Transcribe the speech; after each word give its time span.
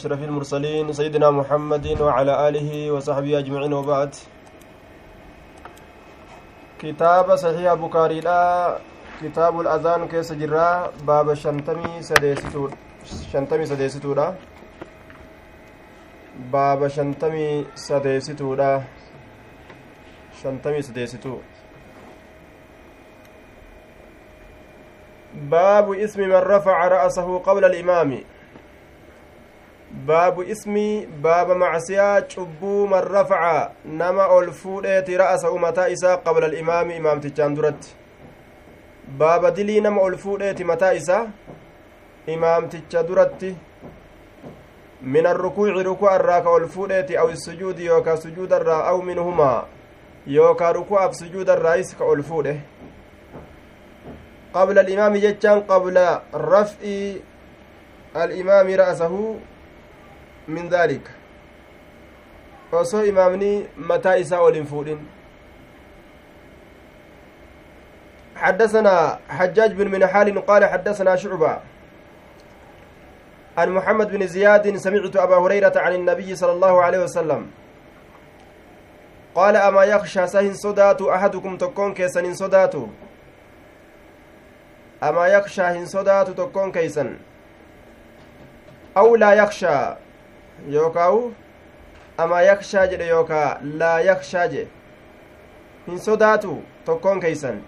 أشرف 0.00 0.22
المرسلين 0.22 0.92
سيدنا 0.92 1.30
محمد 1.30 2.00
وعلى 2.00 2.48
آله 2.48 2.92
وصحبه 2.92 3.38
أجمعين 3.38 3.72
وبعد. 3.72 4.14
كتاب 6.78 7.36
صحيح 7.36 7.74
بكاري 7.74 8.20
لا 8.20 8.76
كتاب 9.22 9.60
الأذان 9.60 10.08
كيس 10.08 10.32
جرا 10.32 10.92
باب 11.08 11.34
شنتمي 11.34 12.02
سديستو 12.02 12.68
شنتمي 13.32 13.66
سديستو 13.66 14.14
لا. 14.14 14.34
باب 16.52 16.88
شنتمي 16.88 17.64
سديستو 17.74 18.54
لا. 18.54 18.82
شنتمي 20.42 20.82
سديستو. 20.82 21.38
باب 25.34 25.92
اسم 25.92 26.20
من 26.20 26.40
رفع 26.52 26.88
رأسه 26.88 27.38
قبل 27.38 27.64
الإمام. 27.64 28.35
Baabu 30.04 30.42
ismii 30.42 31.06
baaba 31.06 31.54
macsiyaa 31.54 32.22
cubbuu 32.22 32.86
man 32.86 33.04
rafaca 33.04 33.70
nama 33.84 34.26
ol 34.26 34.52
fuudheeti 34.52 35.16
ra'asa 35.16 35.50
mataa 35.50 35.88
isaa 35.88 36.16
qabla 36.16 36.46
alimaami 36.46 36.96
imaamtichaan 36.96 37.54
duratti 37.56 37.94
baaba 39.18 39.50
dilii 39.50 39.80
nama 39.80 40.00
ol 40.00 40.16
fuudheeti 40.16 40.64
mataa 40.64 40.92
isaa 40.92 41.26
imaamticha 42.26 43.02
duratti 43.02 43.56
min 45.02 45.26
arrukuuci 45.26 45.82
ruku'a 45.82 46.14
irraa 46.18 46.40
ka 46.40 46.50
ol 46.50 46.68
fuudheeti 46.68 47.16
aw 47.16 47.30
isujuudi 47.30 47.86
yookaa 47.86 48.16
sujuuda 48.16 48.56
irraa 48.56 48.84
aw 48.84 49.02
minhumaa 49.02 49.66
yookaa 50.26 50.72
ruku'aaf 50.72 51.14
sujuuda 51.14 51.56
irraayis 51.56 51.96
ka 51.96 52.04
ol 52.04 52.22
fuudhe 52.22 52.60
qabla 54.52 54.80
alimaami 54.80 55.20
jechaan 55.20 55.62
qabla 55.66 56.22
raf'i 56.32 57.22
alimaami 58.14 58.76
ra'asahu 58.76 59.36
min 60.48 60.68
daalika 60.68 61.10
osoo 62.72 63.04
imaamni 63.04 63.68
mataa 63.76 64.16
isaa 64.16 64.40
ol 64.40 64.54
hin 64.54 64.66
fuudhin 64.66 64.98
حدثنا 68.36 69.18
حجاج 69.28 69.72
بن 69.72 69.88
منحال 69.88 70.46
قال 70.46 70.64
حدثنا 70.64 71.16
شعبة 71.16 71.58
عن 73.56 73.70
محمد 73.70 74.08
بن 74.12 74.26
زياد 74.26 74.76
سمعت 74.76 75.16
أبا 75.16 75.36
هريرة 75.36 75.72
عن 75.76 75.92
النبي 75.94 76.36
صلى 76.36 76.52
الله 76.52 76.82
عليه 76.82 76.98
وسلم. 76.98 77.50
قال 79.34 79.56
أما 79.56 79.84
يخشى 79.84 80.26
سهن 80.26 80.54
صدات 80.54 81.02
أحدكم 81.02 81.56
تكون 81.56 81.94
كيسن 81.94 82.34
صدات 82.34 82.74
أما 85.02 85.26
يخشى 85.26 85.62
هن 85.62 85.86
صدات 85.86 86.30
تكون 86.30 86.72
كيسن. 86.72 87.16
أو 88.96 89.16
لا 89.16 89.32
يخشى 89.32 89.96
yookaawu 90.76 91.22
amaa 92.24 92.42
yakshaa 92.42 92.86
jedhe 92.92 93.08
yookaa 93.08 93.48
laa 93.82 94.00
yakshaa 94.08 94.46
jedhe 94.54 94.70
hin 95.86 96.00
sodaatu 96.08 96.58
tokkoon 96.84 97.20
keeysan 97.24 97.62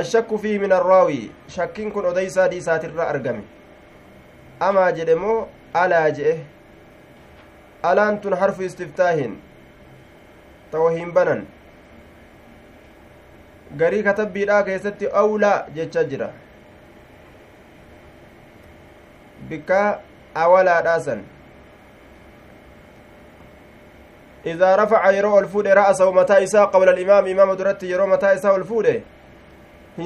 ashakku 0.00 0.38
fiihi 0.44 0.58
min 0.64 0.72
arraawi 0.72 1.20
shakkiin 1.56 1.92
kun 1.92 2.06
odeysaa 2.10 2.50
diisaatirra 2.50 3.08
argame 3.14 3.42
amaa 4.68 4.90
jedhe 4.98 5.14
moo 5.22 5.38
alaa 5.84 6.10
jedhe 6.18 6.34
alaan 7.92 8.20
tun 8.26 8.36
harfu 8.42 8.62
istiftaahin 8.68 9.34
ta'o 10.74 10.90
banan 11.18 11.42
garii 13.82 14.02
katabbiidhaa 14.02 14.62
keessatti 14.68 15.10
awlaa 15.24 15.58
jecha 15.74 16.04
jira 16.12 16.30
bikka 19.50 19.82
awalaadhaasan 20.44 21.22
إذا 24.46 24.76
رفع 24.76 25.10
يرو 25.10 25.38
الفود 25.38 25.66
رأسه 25.66 26.12
متى 26.12 26.44
إساء 26.44 26.64
قبل 26.64 26.88
الإمام 26.88 27.26
إمام 27.26 27.54
درت 27.54 27.82
يرو 27.82 28.06
متى 28.06 28.34
إساء 28.34 28.56
الفود 28.56 29.02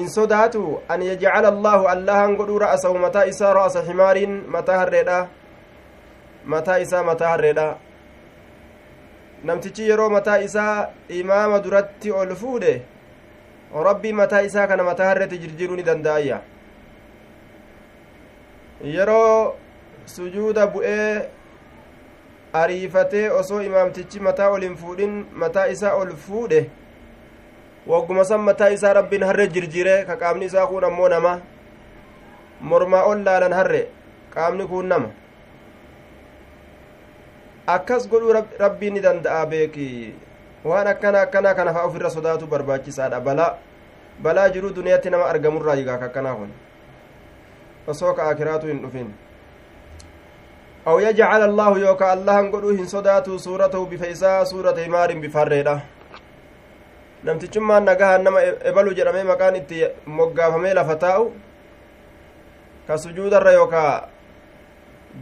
sodaatu 0.03 0.81
an 0.89 1.01
yajcala 1.01 1.47
allaahu 1.47 1.87
allahan 1.87 2.35
godhuu 2.35 2.59
ra'asahu 2.59 2.99
mataa 2.99 3.25
isaa 3.31 3.53
ra'asa 3.53 3.81
himaariin 3.81 4.43
mataa 4.47 4.79
harreedha 4.79 5.27
mataa 6.45 6.77
isaa 6.79 7.03
mataa 7.03 7.29
harreedha 7.29 7.77
namtichi 9.43 9.89
yeroo 9.89 10.09
mataa 10.09 10.37
isaa 10.47 10.89
imaama 11.07 11.59
duratti 11.59 12.11
ol 12.11 12.35
fuudhe 12.35 12.81
rabbii 13.87 14.13
mataa 14.13 14.41
isaa 14.41 14.67
kana 14.67 14.83
mataa 14.83 15.05
harreetti 15.05 15.37
jirjiruu 15.37 15.75
ni 15.75 15.83
danda'ayya 15.83 16.41
yeroo 18.83 19.55
sujuuda 20.05 20.67
bu'ee 20.67 21.29
ariifatee 22.61 23.29
osoo 23.39 23.61
imaamtichi 23.67 24.19
mataa 24.27 24.49
ol 24.55 24.61
hin 24.67 24.75
fuudhin 24.81 25.13
mataa 25.43 25.65
isaa 25.75 25.93
ol 26.01 26.11
fuudhe 26.27 26.61
wagguma 27.87 28.25
san 28.25 28.41
mataa 28.49 28.69
isaa 28.77 28.93
rabbiin 28.99 29.23
harre 29.29 29.47
jirjire 29.57 29.95
ka 30.07 30.15
qaamni 30.23 30.45
isaa 30.51 30.67
kun 30.71 30.83
ammoo 30.89 31.09
nama 31.09 31.33
mormaa 32.71 33.03
ol 33.11 33.23
laalan 33.27 33.53
harre 33.59 33.81
qaamni 34.35 34.67
kun 34.67 34.87
nama. 34.93 35.09
Akkas 37.67 38.07
godhuu 38.09 38.33
rabbiin 38.59 38.93
ni 38.93 39.01
danda'a 39.01 39.45
beeki 39.45 40.13
waan 40.63 40.87
akkana 40.87 41.21
akkanaa 41.25 41.53
kana 41.55 41.73
faa 41.73 41.85
ofirra 41.89 42.09
sodaatu 42.09 42.47
barbaachisaadha. 42.47 43.19
Balaa 43.19 43.57
balaa 44.21 44.49
jiruu 44.49 44.69
duniyaatti 44.75 45.09
nama 45.09 45.25
argamurraa 45.33 45.75
yigaa 45.75 45.99
akkanaa 46.07 46.35
kun. 46.35 46.51
Osoo 47.87 48.13
ka 48.13 48.29
akiraatu 48.29 48.67
hin 48.67 48.81
dhufin 48.83 49.09
أو 50.87 50.99
يجعل 50.99 51.41
الله 51.49 51.79
يوكا 51.79 52.13
الله 52.13 52.37
قدو 52.53 52.69
هن 52.69 52.85
صداتو 52.85 53.37
سورته 53.37 53.85
بفيسا 53.85 54.43
سورة 54.43 54.77
همار 54.85 55.09
بفريدة 55.23 55.75
namtichummaan 57.25 57.81
nagahan 57.89 58.21
nama 58.21 58.37
ebalu 58.69 58.93
jedhamee 58.93 59.25
maqaan 59.25 59.55
itti 59.57 59.81
moggaafamee 60.05 60.73
lafa 60.77 60.95
taa'u 61.03 61.23
ka 62.87 62.97
sujuudarra 63.01 63.51
yookaa 63.57 63.93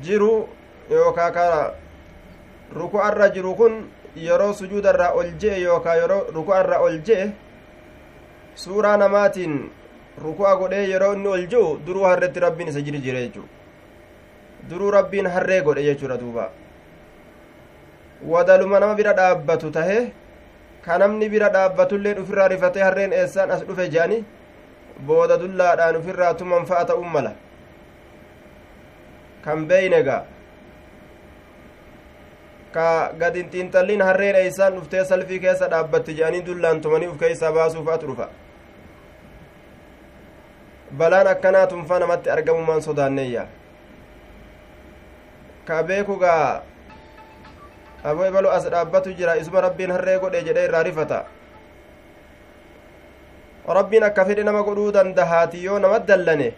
jiru 0.04 0.50
yookaa 0.92 1.32
ka 1.32 1.46
ruku'arra 2.76 3.30
jiru 3.36 3.56
kun 3.56 3.88
yeroo 4.26 4.52
sujuudarraa 4.54 5.16
ol 5.16 5.32
je'e 5.40 5.62
yookaa 5.64 5.96
yeroo 6.02 6.28
ruku'arra 6.36 6.84
ol 6.84 7.00
je'e 7.08 7.32
suuraa 8.66 8.98
namaatiin 8.98 9.56
ruku'a 10.26 10.56
godhee 10.60 10.86
yeroo 10.92 11.14
inni 11.16 11.28
ol 11.36 11.48
je'u 11.56 11.80
duruu 11.86 12.04
harretti 12.12 12.40
rabbiin 12.46 12.74
isa 12.74 12.82
jiri 12.82 13.00
jire 13.06 13.22
jechuu 13.28 13.48
duruu 14.70 14.92
rabbiin 14.98 15.28
harree 15.36 15.62
godhe 15.62 15.84
jechuudha 15.88 16.18
duuba 16.18 16.50
wadaluma 18.34 18.80
nama 18.80 18.96
bira 18.96 19.14
dhaabbatu 19.14 19.72
tahe 19.78 19.98
ka 20.86 20.98
namni 20.98 21.30
bira 21.30 21.50
dhaabbatullee 21.56 22.16
ufirraa 22.24 22.48
rifatee 22.54 22.84
harreen 22.88 23.14
eessaan 23.22 23.52
as 23.56 23.64
dhufe 23.70 23.88
je'ani 23.96 24.20
booda 25.08 25.38
dullaadhaan 25.42 25.96
ufirraa 26.02 26.34
tuman 26.42 26.66
fa'a 26.70 26.86
ta'uun 26.92 27.10
mala 27.16 27.34
kan 29.46 29.66
beeynega 29.72 30.18
ka 32.76 32.86
gad 33.22 33.36
hin 33.40 33.50
xiinxalliin 33.56 34.02
harreen 34.10 34.36
eeysaan 34.44 34.74
dhuftee 34.78 35.04
salfii 35.12 35.40
keessa 35.48 35.68
dhaabbatti 35.74 36.16
je'anii 36.20 36.46
dullaan 36.46 36.82
tumanii 36.86 37.08
uf 37.14 37.18
keeysaa 37.26 37.52
baasuu 37.58 37.84
fa'atu 37.90 38.08
dhufa 38.12 38.30
balaan 41.02 41.28
akkanaa 41.34 41.68
tunfaa 41.74 42.00
namatti 42.06 42.30
argamumaan 42.38 42.82
sodaanneeyya 42.88 43.46
ka 45.68 45.84
beeku 45.84 46.16
gaa 46.24 46.62
aboo 48.04 48.26
ebalu 48.30 48.50
as 48.58 48.66
dhaabbatu 48.74 49.14
jira 49.20 49.38
isuma 49.42 49.62
rabbiin 49.68 49.92
harree 49.96 50.20
godhe 50.20 50.44
jedhe 50.48 50.66
irraa 50.68 50.84
rifata 50.84 51.20
rabbiin 53.78 54.04
akka 54.04 54.26
fedhe 54.28 54.44
nama 54.44 54.64
godhuu 54.68 54.92
dandahaati 54.92 55.64
yoo 55.66 55.80
nama 55.80 56.00
dallane 56.00 56.50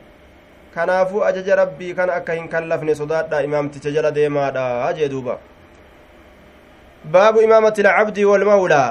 kanaafuu 0.75 1.25
ajaja 1.29 1.55
rabbii 1.61 1.93
kana 1.99 2.13
akka 2.19 2.33
hin 2.39 2.47
kallafne 2.53 2.95
sodaadha 3.01 3.43
imaamticha 3.49 3.91
jala 3.97 4.11
deemaadha 4.11 4.93
jee 4.99 5.09
duuba 5.13 5.37
baabu 7.17 7.41
imaamati 7.47 7.81
ilcabdi 7.85 8.25
walmawlaa 8.31 8.89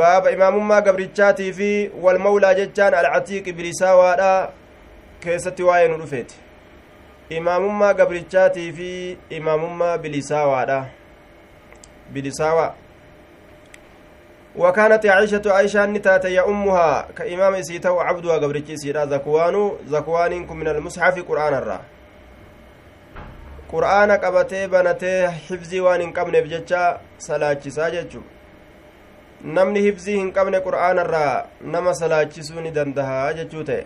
baaba 0.00 0.30
imaamummaa 0.36 0.80
gabrichaatii 0.88 1.52
fi 1.58 1.70
walmawlaa 2.06 2.54
jechaan 2.60 2.94
alcatiiqi 3.02 3.52
bilisaawaadha 3.52 4.32
keessatti 5.26 5.62
waa'ee 5.68 5.88
nu 5.92 6.00
dhufeeti 6.04 6.43
imaamummaa 7.28 7.94
gabrichaatii 7.94 8.72
fi 8.72 9.18
imaamummaa 9.30 9.98
bilisaawaadha 9.98 10.86
bilisaawa 12.12 12.74
وكانت 14.56 15.06
عائشة 15.06 15.42
عائشة 15.46 15.86
نتات 15.86 16.24
يا 16.24 16.46
أمها 16.48 17.08
كإمام 17.16 17.62
سيتو 17.62 18.00
عبدها 18.00 18.36
قبرتي 18.38 18.76
سيرا 18.76 19.06
زكوان 19.06 19.70
زكوانكم 19.86 20.56
من 20.56 20.68
المصحف 20.68 21.28
قرآن 21.28 21.54
الرا 21.54 21.80
قرآن 23.72 24.10
قبتي 24.10 24.66
بنتي 24.66 25.28
حفظي 25.28 25.80
وان 25.80 26.12
قبن 26.12 26.40
بججا 26.40 27.00
سلاچي 27.18 27.70
ساججو 27.70 28.22
namni 29.44 29.80
hibzii 29.84 30.16
hin 30.16 30.30
qabne 30.32 30.58
qur'aana 30.64 31.02
irraa 31.04 31.44
nama 31.60 31.92
salaachisuu 31.94 32.62
ni 32.64 32.70
dandaha 32.70 33.32
jechuu 33.38 33.64
ta'e 33.70 33.82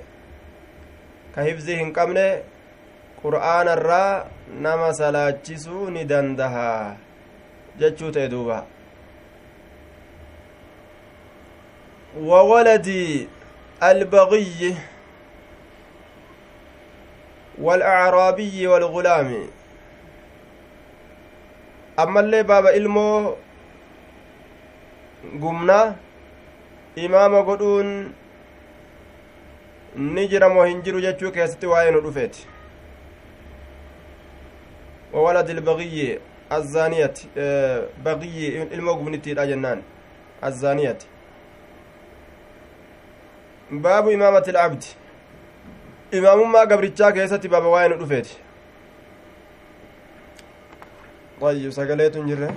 ka 1.34 1.42
hibzii 1.42 1.78
hin 1.80 1.90
qabne 1.96 2.26
qur'aana 3.22 3.72
irraa 3.78 4.24
nama 4.64 4.88
salaachisuu 4.94 5.90
ni 5.90 6.04
dandaha 6.04 6.96
jechuu 7.78 8.10
ta'e 8.10 8.28
duuba. 8.28 8.58
وولد 12.18 12.88
البغي 13.82 14.74
والأعرابي 17.58 18.66
والغلام 18.66 19.28
أما 21.98 22.20
اللي 22.20 22.42
بابا 22.42 22.76
إلمو 22.76 23.34
قمنا 25.42 25.96
إمام 26.98 27.32
قدون 27.50 28.12
نجرم 29.96 30.56
وهنجر 30.56 31.00
جتشو 31.00 31.30
كيستي 31.30 31.66
وين 31.66 31.94
رفيت 31.94 32.36
وولد 35.12 35.50
البغي 35.50 36.18
الزانية 36.52 37.14
بغي 38.04 38.62
إلمو 38.62 38.92
قمنتي 38.92 39.34
جنان 39.34 39.82
الزانية 40.44 40.98
ilabdi 44.48 44.86
imaamummaa 46.10 46.66
gabrichaa 46.66 47.12
keessatti 47.12 47.48
baaba 47.48 47.68
waa'ee 47.68 47.88
nu 47.88 47.96
dhufeeti 47.96 48.38
ayyu 51.48 51.72
sagaleetu 51.72 52.18
hin 52.18 52.28
jirre 52.28 52.48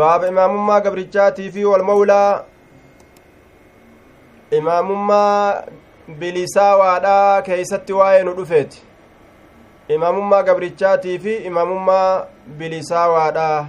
baaba 0.00 0.28
imaamummaa 0.28 0.80
gabrichaatii 0.80 1.50
fi 1.50 1.64
walmawlaa 1.64 2.44
imaamummaa 4.50 5.62
bilisaawaadhaa 6.18 7.42
keeysatti 7.42 7.92
waa'ee 7.92 8.22
nu 8.24 8.34
dhufeeti. 8.34 8.82
Imaamummaa 9.88 10.42
gabrichaatii 10.42 11.18
fi 11.18 11.36
imaamummaa 11.36 12.26
bilisaawaadha. 12.58 13.66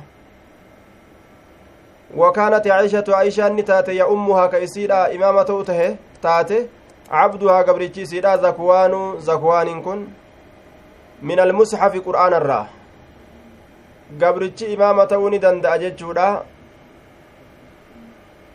Wakaanat 2.15 2.67
caishatu 2.67 3.15
aishaan 3.15 3.53
ni 3.53 3.63
taate 3.63 3.95
ya 3.95 4.07
ummuhaa 4.07 4.47
ka 4.47 4.59
isiidha 4.59 5.09
imaama 5.11 5.45
ta'u 5.45 5.63
tahe 5.63 5.97
taate 6.21 6.69
cabduhaa 7.09 7.63
gabrichi 7.63 8.01
isiidha 8.01 8.37
zakwaanu 8.37 9.19
zakwaanin 9.19 9.81
kun 9.83 10.07
min 11.21 11.39
almusxafi 11.39 11.99
qur'aana 12.01 12.37
irraa 12.37 12.67
gabrichi 14.17 14.65
imaama 14.65 15.05
ta'uu 15.05 15.29
ni 15.29 15.39
danda'a 15.39 15.77
jechuudha. 15.77 16.43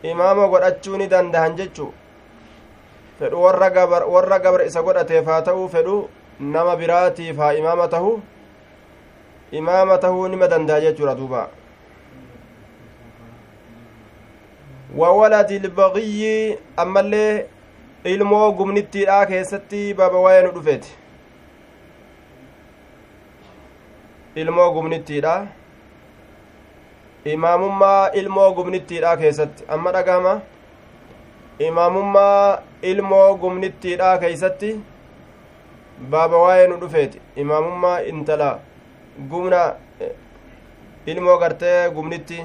Imaama 0.03 0.47
godhachuu 0.47 0.97
ni 0.97 1.07
danda'an 1.07 1.55
jechu 1.55 1.93
fedhu 3.19 3.41
warra 3.43 4.39
gabra 4.39 4.65
isa 4.65 4.81
godhateef 4.81 5.25
haa 5.25 5.41
ta'uu 5.41 5.67
fedhu 5.69 5.97
nama 6.39 6.75
biraatiif 6.75 7.37
haa 7.37 7.53
imaama 7.53 7.87
tahu 7.87 8.21
imaama 9.51 9.97
tahuu 9.97 10.27
nima 10.27 10.47
danda'a 10.47 10.81
jechuudha 10.81 11.15
duuba. 11.15 11.49
Wawaladi 14.97 15.55
ilbaqiyyi 15.55 16.57
ammallee 16.77 17.45
ilmoo 18.13 18.51
gumnittiidha 18.57 19.25
keessatti 19.31 19.81
baaba 19.99 20.23
waa'ee 20.25 20.41
nu 20.45 20.51
dhufeeti. 20.55 20.91
Ilmoo 24.35 24.69
gumnittiidha 24.73 25.35
imaamummaa 27.35 28.11
ilmoo 28.21 28.49
gumnittiidha 28.53 29.17
keessatti. 29.17 29.63
Amma 29.67 29.91
dhagahama 29.97 30.33
imaamummaa 31.59 32.61
ilmoo 32.81 33.35
gumnittiidha 33.37 34.17
keeysatti 34.17 34.69
baaba 36.11 36.37
waa'ee 36.43 36.67
nu 36.67 36.77
dhufeeti 36.81 37.21
imaamummaa 37.35 37.97
intala 38.11 38.49
gumna 39.29 39.61
ilmoo 41.05 41.37
gartee 41.37 41.89
gumnitti 41.95 42.39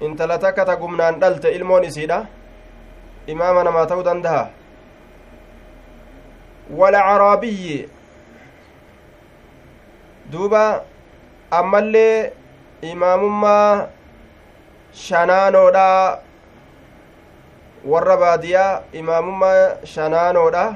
intala 0.00 0.38
takka 0.38 0.64
ta 0.64 0.76
gumnaan 0.76 1.20
dhalte 1.20 1.48
ilmoon 1.56 1.84
isiidha 1.84 2.18
imaama 3.26 3.64
namaa 3.64 3.86
ta'uu 3.86 4.04
dandaha 4.10 4.44
walacaraabiyyi 6.78 7.88
duuba 10.32 10.62
ammallee 11.50 12.32
imaamummaa 12.92 13.86
shanaanoodha 14.92 16.18
warra 17.84 18.16
baadiyaa 18.16 18.82
imaamummaa 18.92 19.76
shanaanoodha 19.84 20.74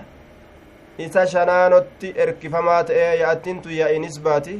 isa 0.98 1.26
shanaanotti 1.26 2.14
erkifamaa 2.24 2.84
ta'e 2.84 3.18
yaa'attintu 3.20 3.70
yaa'inis 3.80 4.20
baati 4.22 4.56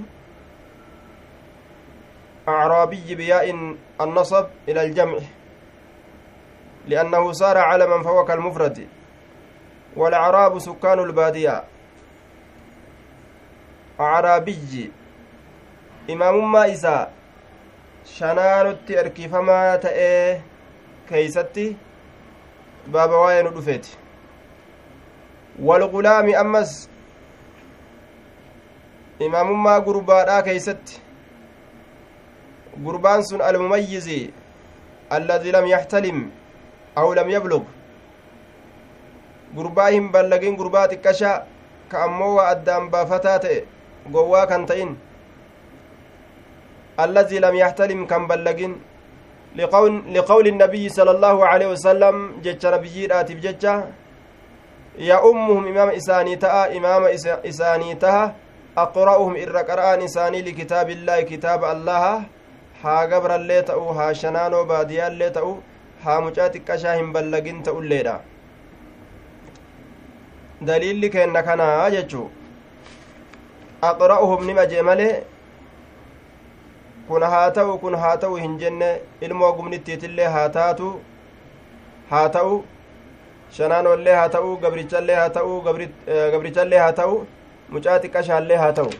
أعرابي 2.48 3.14
بياء 3.14 3.50
النصب 4.00 4.46
إلى 4.68 4.82
الجمع 4.82 5.18
لأنه 6.86 7.32
صار 7.32 7.58
علما 7.58 8.02
فهو 8.02 8.24
كالمفرد 8.24 8.88
والأعراب 9.96 10.58
سكان 10.58 10.98
البادية 10.98 11.64
أعرابي 14.00 14.92
إمام 16.10 16.52
ما 16.52 16.72
إسا 16.72 17.10
شنانت 18.06 18.90
أركفما 18.90 19.76
تأي 19.76 20.40
كيستي 21.08 21.76
baaba 22.86 23.16
waa'ee 23.18 23.42
nu 23.42 23.50
dhufeeti 23.50 23.98
walgulaami 25.68 26.34
ammas 26.42 26.74
imaamummaa 29.26 29.80
gurbaadhaa 29.88 30.42
keeysatti 30.48 31.00
gurbaan 32.84 33.24
sun 33.30 33.40
almumayyizi 33.48 34.18
alladii 35.18 35.52
lam 35.56 35.66
yaxtalim 35.72 36.20
aw 37.02 37.08
lam 37.18 37.30
yablug 37.30 37.64
gurbaa 39.56 39.88
hin 39.96 40.08
ballagin 40.12 40.56
gurbaa 40.62 40.86
xiqqasha 40.92 41.32
ka 41.88 42.04
ammoo 42.04 42.34
waa 42.36 42.48
addaan 42.54 42.90
baafataa 42.94 43.38
ta'e 43.46 43.58
gowwaa 44.12 44.46
kan 44.46 44.66
ta'in 44.66 44.96
alladii 47.04 47.40
lam 47.44 47.54
yaxtalim 47.54 48.06
kan 48.06 48.26
ballagin 48.28 48.74
لقول 49.56 50.46
النبي 50.52 50.84
صلى 50.88 51.10
الله 51.16 51.36
عليه 51.46 51.68
وسلم 51.72 52.16
جتش 52.44 52.64
نبيي 52.66 53.06
راتب 53.08 53.40
جتش 53.40 53.64
يا 54.98 55.16
أمهم 55.30 55.62
إمام 55.72 55.88
إساني 55.96 56.36
تأ 56.36 56.76
إمام 56.76 57.02
إساني 57.50 57.94
تها 57.94 58.24
أقرأهم 58.84 59.32
إر 59.36 59.56
قرآن 59.68 60.02
إساني 60.08 60.42
لكتاب 60.42 60.88
الله 60.90 61.20
كتاب 61.32 61.60
الله 61.64 62.04
ها 62.84 62.96
قبر 63.12 63.30
اللي 63.34 63.62
تأو 63.68 63.88
ها 63.96 64.12
شنانو 64.12 64.64
باديا 64.70 65.06
اللي 65.08 65.30
تأو 65.36 65.50
ها 66.04 66.20
مجاتك 66.20 66.64
كشاهم 66.68 67.12
بلغين 67.12 67.62
تأو 67.62 67.78
الليلة 67.80 68.16
دليل 70.68 71.06
كأن 71.14 71.36
كان 71.40 71.60
جتشو 71.94 72.24
أقرأهم 73.90 74.40
نما 74.50 74.64
جمله 74.72 75.10
kun 77.08 77.22
haa 77.22 77.50
ta'u 77.58 77.78
kun 77.78 77.94
haa 78.04 78.16
ta'u 78.22 78.36
hin 78.44 78.58
jenne 78.62 79.00
ilmoo 79.28 79.52
gumnittiitillee 79.58 80.28
haa 80.36 80.48
taatu 80.58 80.92
haa 82.10 82.28
ta'u 82.38 82.62
shanaanollee 83.58 84.14
haa 84.20 84.28
ta'u 84.38 84.56
gabrichallee 84.64 85.18
haa 85.22 85.34
ta'u 85.40 85.60
gabrichallee 86.32 86.78
haa 86.84 86.92
ta'u 87.02 87.20
mucaa 87.76 87.98
xiqqashaallee 88.06 88.62
haa 88.64 88.72
ta'u 88.80 88.90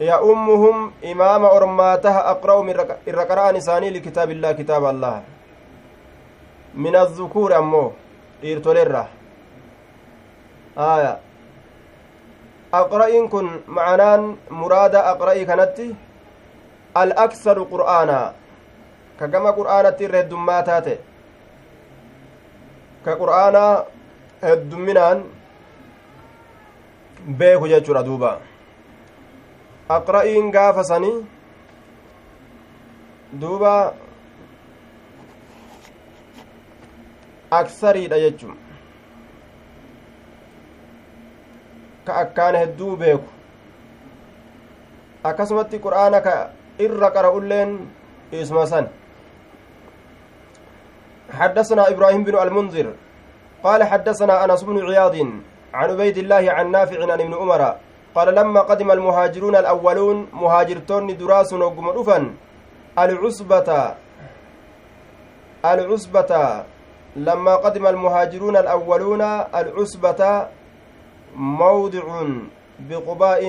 يأمهم 0.00 0.92
إمام 1.04 1.44
أرماتها 1.44 2.30
أقرأ 2.30 2.62
من 2.62 2.74
الرقران 3.08 3.56
إساني 3.56 3.90
لكتاب 3.90 4.30
الله 4.30 4.52
كتاب 4.52 4.84
الله 4.84 5.22
من 6.74 6.96
الذكور 6.96 7.58
أمو 7.58 7.92
إيرتوليرا 8.44 9.04
آية 10.78 11.12
macanaan 12.72 14.22
muraada 14.50 15.00
aqra'ii 15.12 15.46
kanatti 15.46 15.86
al-aksaru 17.02 17.64
qur'aanaa 17.72 18.26
ka 19.18 19.26
gama 19.32 19.52
qur'aanatti 19.58 20.04
irra 20.04 20.18
heddummaa 20.22 20.62
taate 20.68 20.94
ka 23.04 23.12
qur'aanaa 23.22 23.72
heddumminaan 24.42 25.18
beeku 27.42 27.66
jechuudha 27.72 28.02
duuba 28.08 28.32
aqra'iin 29.98 30.50
gaafa 30.56 30.84
sanii 30.92 31.16
duuba 33.42 33.74
aksariidha 37.60 38.18
jechuun 38.24 38.56
ka 42.06 42.12
akkaan 42.22 42.54
hedduu 42.56 42.96
beeku. 42.96 43.28
Akkasumatti 45.24 45.78
qur'aana 45.78 46.20
ka 46.22 46.50
irra 46.78 47.10
qara'ulleen 47.10 47.78
isuma 48.32 48.66
san. 48.66 48.88
حدثنا 51.30 51.88
إبراهيم 51.94 52.24
بن 52.24 52.38
المنذر 52.38 52.86
قال 53.64 53.80
حدثنا 53.84 54.44
أنس 54.44 54.62
بن 54.62 54.76
عياض 54.86 55.16
عن 55.74 55.90
عبيد 55.90 56.18
الله 56.18 56.44
عن 56.52 56.70
نافع 56.70 56.98
عن 57.12 57.20
ابن 57.20 57.34
عمر 57.34 57.62
قال 58.14 58.34
لما 58.34 58.60
قدم 58.60 58.90
المهاجرون 58.90 59.56
الأولون 59.56 60.26
مهاجرتون 60.32 61.16
دراس 61.16 61.52
وقم 61.52 61.86
العصبة 62.98 63.94
العصبة 65.64 66.32
لما 67.16 67.54
قدم 67.56 67.86
المهاجرون 67.86 68.56
الأولون 68.56 69.22
العصبة 69.54 70.22
موضع 71.36 72.04
بقباء 72.80 73.42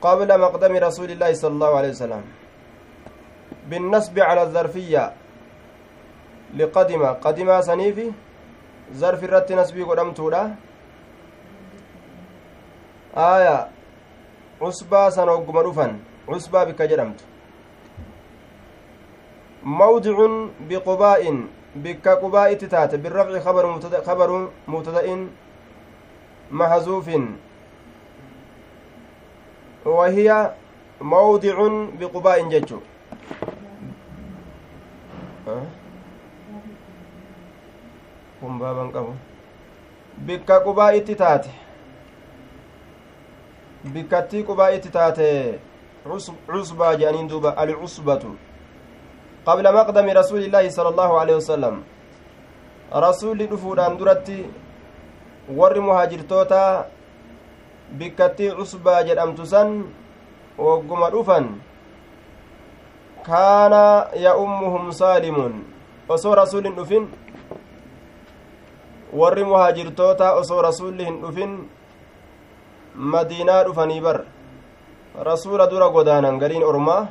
قبل 0.00 0.40
مقدم 0.40 0.76
رسول 0.76 1.10
الله 1.10 1.32
صلى 1.32 1.52
الله 1.52 1.76
عليه 1.76 1.88
وسلم. 1.88 2.22
بالنسب 3.68 4.18
على 4.18 4.42
الظرفية. 4.42 5.12
لقدم 6.56 7.02
قدم 7.06 7.60
سنيفي. 7.60 8.10
ظرف 8.94 9.24
الرت 9.24 9.52
نسبي 9.52 9.82
قدمتولا 9.82 10.54
آية. 13.16 13.68
عصبة 14.62 15.08
سنوقم 15.08 15.56
رفن. 15.58 15.92
عصبة 16.28 16.64
بك 16.64 16.82
جرمت. 16.82 17.20
موضع 19.62 20.16
بقباء. 20.68 21.22
بك 21.76 22.08
قباء 22.08 22.54
تتات. 22.54 22.94
بالرفع 22.94 23.38
خبر 23.38 23.66
مبتدأ 23.66 24.00
خبر 24.02 24.48
مبتدأ. 24.68 25.06
محذوف 26.50 27.10
وهي 29.86 30.54
موضع 31.00 31.56
بقباء 32.00 32.48
ججو 32.48 32.80
kun 38.40 38.56
baaban 38.58 38.88
qabu 38.92 39.12
bikka 40.26 40.60
qubaa 40.64 40.92
itti 40.98 41.14
taate 41.22 41.50
bikkattii 43.94 44.44
qubaa 44.48 44.70
itti 44.76 44.90
taate 44.94 45.26
cusbaa 46.48 46.94
jedhaniin 47.00 47.28
duuba 47.28 47.50
alcusbatu 47.64 48.30
qabla 49.46 49.72
maqdami 49.78 50.12
rasuuli 50.20 50.44
illaahi 50.48 50.72
sala 50.76 50.88
allaahu 50.92 51.18
alehi 51.22 51.38
wasalam 51.40 51.76
rasuulli 53.06 53.46
dhufuudhaan 53.52 53.98
duratti 53.98 54.38
warri 55.58 55.80
muhaajirtoota 55.80 56.86
bikkattii 57.98 58.50
cusbaa 58.58 59.02
jedhamtu 59.02 59.46
san 59.46 59.84
wogguma 60.58 61.10
dhufan 61.10 61.46
kaana 63.26 64.06
ya'ummuhum 64.26 64.92
saalimun 64.92 65.54
osoo 66.08 66.34
rasuulin 66.34 66.74
dhufin 66.76 67.08
warri 69.20 69.44
muhaajirtoota 69.44 70.32
osoo 70.42 70.62
rasuulli 70.62 71.04
hin 71.04 71.20
dhufin 71.22 71.56
madiinaa 73.14 73.64
dhufanii 73.64 74.00
bar 74.00 74.20
rasuula 75.30 75.66
dura 75.70 75.88
godaanan 75.96 76.38
gariin 76.38 76.64
ormaa 76.64 77.08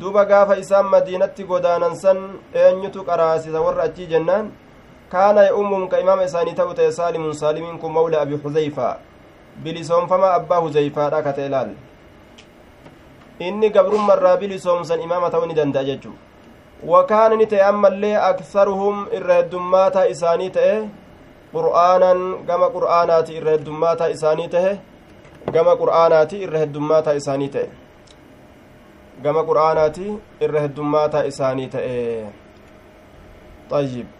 duba 0.00 0.24
gaafa 0.24 0.56
isaan 0.62 0.86
madiinatti 0.94 1.44
godaanan 1.44 1.96
san 2.02 2.18
eenyutu 2.54 3.04
qaraasisa 3.04 3.60
warra 3.66 3.82
achii 3.82 4.06
jennaan 4.06 4.50
kaana 5.10 5.42
ya'ummuhum 5.50 5.88
ka 5.88 6.00
imaama 6.00 6.24
isaanii 6.24 6.54
ta'u 6.54 6.74
ta'e 6.74 6.92
saalimun 6.92 7.34
saalimiin 7.34 7.78
kun 7.78 7.92
mawla 7.92 8.20
abi 8.20 8.36
huzeyfaa 8.44 8.96
bilisoomfama 9.64 10.32
abbaa 10.38 10.60
huzeyfaadha 10.66 11.22
ka 11.22 11.32
ta'e 11.38 11.48
laal 11.54 11.70
inni 13.40 13.70
gabrummarraa 13.70 14.36
bilisoomsan 14.36 15.00
imaama 15.06 15.30
ta'uu 15.30 15.46
ni 15.50 15.54
danda'a 15.54 15.84
jechuu 15.88 16.14
wakaana 16.92 17.36
ni 17.36 17.46
ta'e 17.46 17.62
ammallee 17.70 18.14
aksaruhum 18.28 19.06
irra 19.18 19.40
heddummaata 19.40 20.06
isaanii 20.14 20.50
ta'e 20.58 20.76
qur'aanan 21.54 22.22
gama 22.52 22.70
qur'aanaati 22.76 23.36
irra 23.40 23.56
heddummaata 23.56 24.10
isaanii 24.16 24.48
ta'e 24.54 24.72
gama 25.58 25.76
qur'aanaati 25.82 26.42
irra 26.46 26.62
heddummaata 26.64 27.16
isaanii 27.22 27.50
ta'e 27.58 27.66
gama 29.22 29.44
qur'aanaati 29.50 30.06
irra 30.48 30.64
heddummaata 30.68 31.26
isaanii 31.32 31.68
ta'e 31.74 31.98
ayyib 33.82 34.19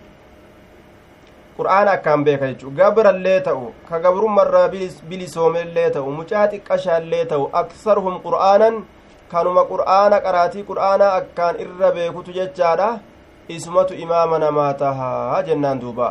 qur'aana 1.61 1.97
akkaan 1.97 2.25
beeka 2.29 2.53
jechuu 2.53 2.71
gabrallee 2.81 3.41
ta'u 3.49 3.73
ka 3.89 3.99
gabrummarraa 4.07 4.69
bilisoomellee 5.09 5.91
ta'u 5.99 6.17
mucaa 6.21 6.47
xiqqashaallee 6.55 7.25
ta'u 7.35 7.51
aksaruhum 7.63 8.17
qur'aanan 8.27 8.81
kanuma 9.35 9.65
qur'aana 9.73 10.25
qaraatii 10.27 10.67
qur'aanaa 10.71 11.13
akkaan 11.21 11.61
irra 11.67 11.93
beekutu 11.99 12.37
jechaadha 12.41 12.89
isumatu 13.59 13.95
imaama 14.07 14.43
namaa 14.47 14.73
tahaa 14.83 15.43
jennaan 15.53 15.81
duuba 15.87 16.11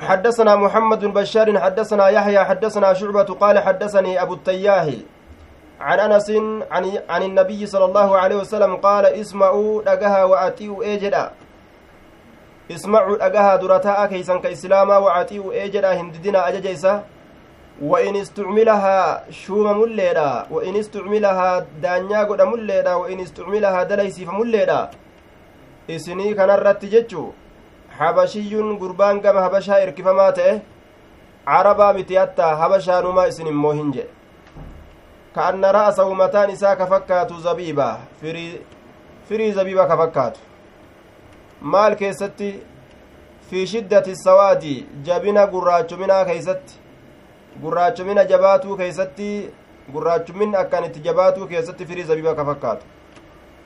حدثنا 0.00 0.56
محمد 0.56 1.00
بن 1.00 1.12
بشار 1.12 1.58
حدثنا 1.60 2.08
يحيى 2.08 2.44
حدثنا 2.44 2.92
شعبة 2.92 3.28
قال 3.40 3.58
حدثني 3.58 4.22
أبو 4.22 4.34
التياه 4.34 4.88
عن 5.80 6.00
أنس 6.00 6.30
عن, 6.70 6.84
عن 7.08 7.22
النبي 7.22 7.66
صلى 7.66 7.84
الله 7.84 8.16
عليه 8.18 8.36
وسلم 8.36 8.76
قال 8.76 9.06
اسمعوا 9.06 9.82
دقها 9.82 10.24
وأتيوا 10.24 10.82
إيجدا 10.82 11.30
اسمعوا 12.70 13.16
دقها 13.16 13.56
درتاء 13.56 14.06
كيسا 14.06 14.36
كإسلاما 14.36 14.96
وأتيوا 14.96 15.52
إيجدا 15.52 16.00
هنددنا 16.00 16.48
أججيسا. 16.48 17.04
وإن 17.82 18.16
استعملها 18.16 19.24
شوم 19.30 19.80
مليدا. 19.80 20.46
وإن 20.50 20.76
استعملها 20.76 21.66
دانيا 21.82 22.20
قد 22.24 22.40
مليدا. 22.42 22.94
وإن 22.94 23.20
استعملها 23.20 23.82
دليسي 23.82 24.24
فمليدا. 24.24 24.90
إسني 25.90 26.34
كان 26.34 26.50
الرت 26.50 26.84
جتشو 26.84 27.30
حبشي 27.98 28.56
قربان 28.80 29.20
كما 29.20 29.44
حبشا 29.44 29.82
إركفما 29.82 30.30
تئه 30.30 30.60
عربا 31.46 31.92
متياتا 31.92 32.46
حبشا 32.56 33.00
نما 33.00 33.28
إسن 33.28 33.48
موهنج 33.52 34.00
كأن 35.34 35.64
رأسه 35.64 36.14
متان 36.14 36.50
إسا 36.50 36.74
كفكات 36.74 37.32
زبيبا. 37.32 37.98
فري 38.22 38.60
فري 39.28 39.52
زبيبا 39.52 39.84
كفكات 39.84 40.38
maal 41.60 41.96
keessatti 41.96 42.62
fi 43.50 43.66
shiddati 43.66 44.16
sawaadi 44.16 44.86
jabina 45.04 45.46
gurraachuminaa 45.46 46.24
keessatti 46.24 46.78
gurraachumina 47.62 48.24
jabaatuu 48.24 48.76
keeysatti 48.76 49.28
gurraachumin 49.92 50.54
akkan 50.56 50.84
itti 50.84 51.00
jabaatuu 51.00 51.46
keessatti 51.46 51.86
firii 51.86 52.04
zabiba 52.04 52.34
ka 52.34 52.44
fakkaatu. 52.44 52.86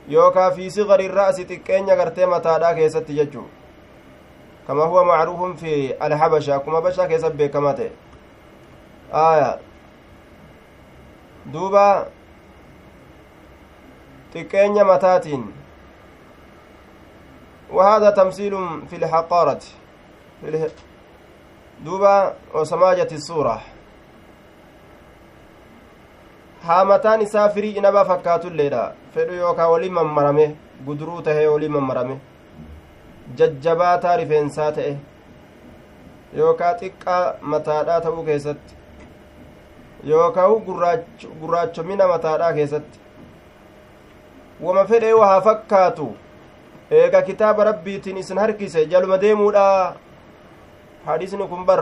Yookaa 0.09 0.51
fi 0.51 0.71
sigari 0.71 1.07
ra'si 1.07 1.45
xiqqeenya 1.45 1.95
gartee 1.95 2.25
mataadhaa 2.25 2.73
keessatti 2.73 3.15
jechuu 3.15 3.47
kama 4.67 4.85
huwa 4.85 5.05
macruufun 5.05 5.57
fi 5.57 5.93
alhabasha 5.99 6.55
akkuma 6.55 6.77
habashaa 6.77 7.07
keessatti 7.07 7.37
beekamaa 7.37 7.73
ta'e. 7.73 7.91
Aya 9.13 9.59
duuba 11.53 12.07
xiqqeenya 14.33 14.85
mataatiin 14.85 15.53
وهذا 17.71 18.09
تمثيل 18.09 18.53
في 18.89 18.95
الحقارة 18.95 19.59
دوبا 21.85 22.33
وسماجة 22.53 23.07
الصورة 23.11 23.61
haamataan 26.65 27.21
isaa 27.21 27.49
firii 27.49 27.71
inabaa 27.79 28.05
fakkaatulleedha 28.05 28.93
fedhu 29.15 29.33
yookaa 29.33 29.67
waliin 29.69 29.93
mammarame 29.93 30.45
guduruu 30.85 31.21
tahee 31.21 31.47
waliin 31.47 31.71
mammarame 31.71 32.15
jajjabaataa 33.41 34.15
rifeensaa 34.21 34.71
ta'e 34.77 34.93
yookaa 36.37 36.73
xiqqaa 36.79 37.33
mataadhaa 37.53 37.99
ta'uu 38.05 38.23
keessatti 38.29 38.75
yookaa 40.13 40.47
gurraachomina 41.41 42.07
mataadhaa 42.13 42.53
keessatti 42.59 42.99
wama 44.67 44.85
fedhee 44.93 45.13
wahaa 45.21 45.41
fakkaatu 45.49 46.09
eega 46.91 47.21
kitaaba 47.21 47.63
rabbiitiin 47.63 48.17
isin 48.17 48.37
harkise 48.37 48.85
jaluma 48.85 49.17
deemuudha 49.21 49.95
hadisni 51.05 51.47
kun 51.47 51.65
bar 51.65 51.81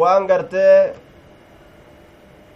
waan 0.00 0.26
gartee 0.26 0.94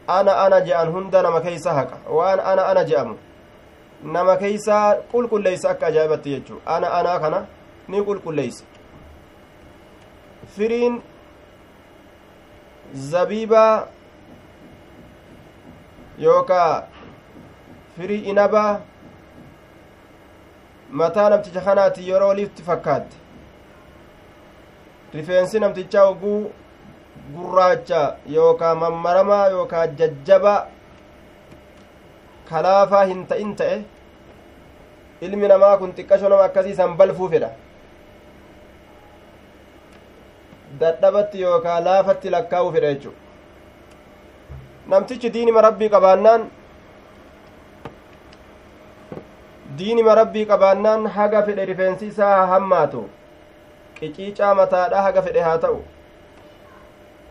ana 0.07 0.33
ana 0.45 0.61
je'an 0.61 0.93
hunda 0.93 1.23
nama 1.23 1.41
keeysa 1.41 1.75
haqa 1.75 1.97
waan 2.19 2.41
ana 2.41 2.67
ana 2.67 2.85
je'amu 2.85 3.17
nama 4.03 4.37
keeysaa 4.37 4.95
qulqulleeysa 5.13 5.71
akka 5.71 5.87
ajaa'ibatti 5.87 6.31
jechuu 6.35 6.61
ana 6.77 6.93
anaa 6.99 7.19
kana 7.21 7.47
ni 7.89 8.03
qulqulleeysa 8.09 8.65
firiin 10.57 11.01
zabiibaa 12.95 13.87
yookaa 16.19 16.83
firii 17.97 18.23
inabaa 18.35 18.81
mataa 20.91 21.31
namticha 21.31 21.61
kanaati 21.61 22.09
yeroo 22.09 22.35
lifti 22.35 22.63
fakkaatte 22.63 23.17
rifeensi 25.15 25.61
namtichaa 25.61 26.05
oguu 26.13 26.53
gurraacha 27.35 28.01
yookaa 28.37 28.75
mammaramaa 28.75 29.49
yookaa 29.49 29.87
jajjaba 30.01 30.55
kalaafaa 32.51 33.05
hin 33.05 33.27
ta'in 33.27 33.55
ta'e 33.61 33.79
ilmi 35.29 35.49
namaa 35.49 35.77
kun 35.79 35.95
xiqqasho 35.97 36.29
nama 36.29 36.45
akkasiisan 36.51 36.97
balfuu 36.97 37.29
fedha 37.35 37.51
dadhabatti 40.81 41.41
yookaa 41.47 41.81
laafatti 41.89 42.31
lakkaa'uu 42.37 42.73
fedha 42.77 42.93
jechu 42.95 43.13
namtichi 44.95 45.31
diinima 45.39 45.61
rabbii 45.69 45.89
qabaannaan 45.97 46.51
diinima 49.79 50.15
rabbii 50.21 50.47
qabaannaan 50.51 51.07
haga 51.17 51.43
fedhe 51.47 51.65
rifeensi 51.71 52.07
isaa 52.13 52.33
haa 52.37 52.47
hammaatu 52.55 53.03
qiciicaa 54.01 54.55
mataadha 54.61 55.03
haga 55.07 55.23
fedhe 55.29 55.41
haa 55.47 55.57
ta'u 55.65 55.81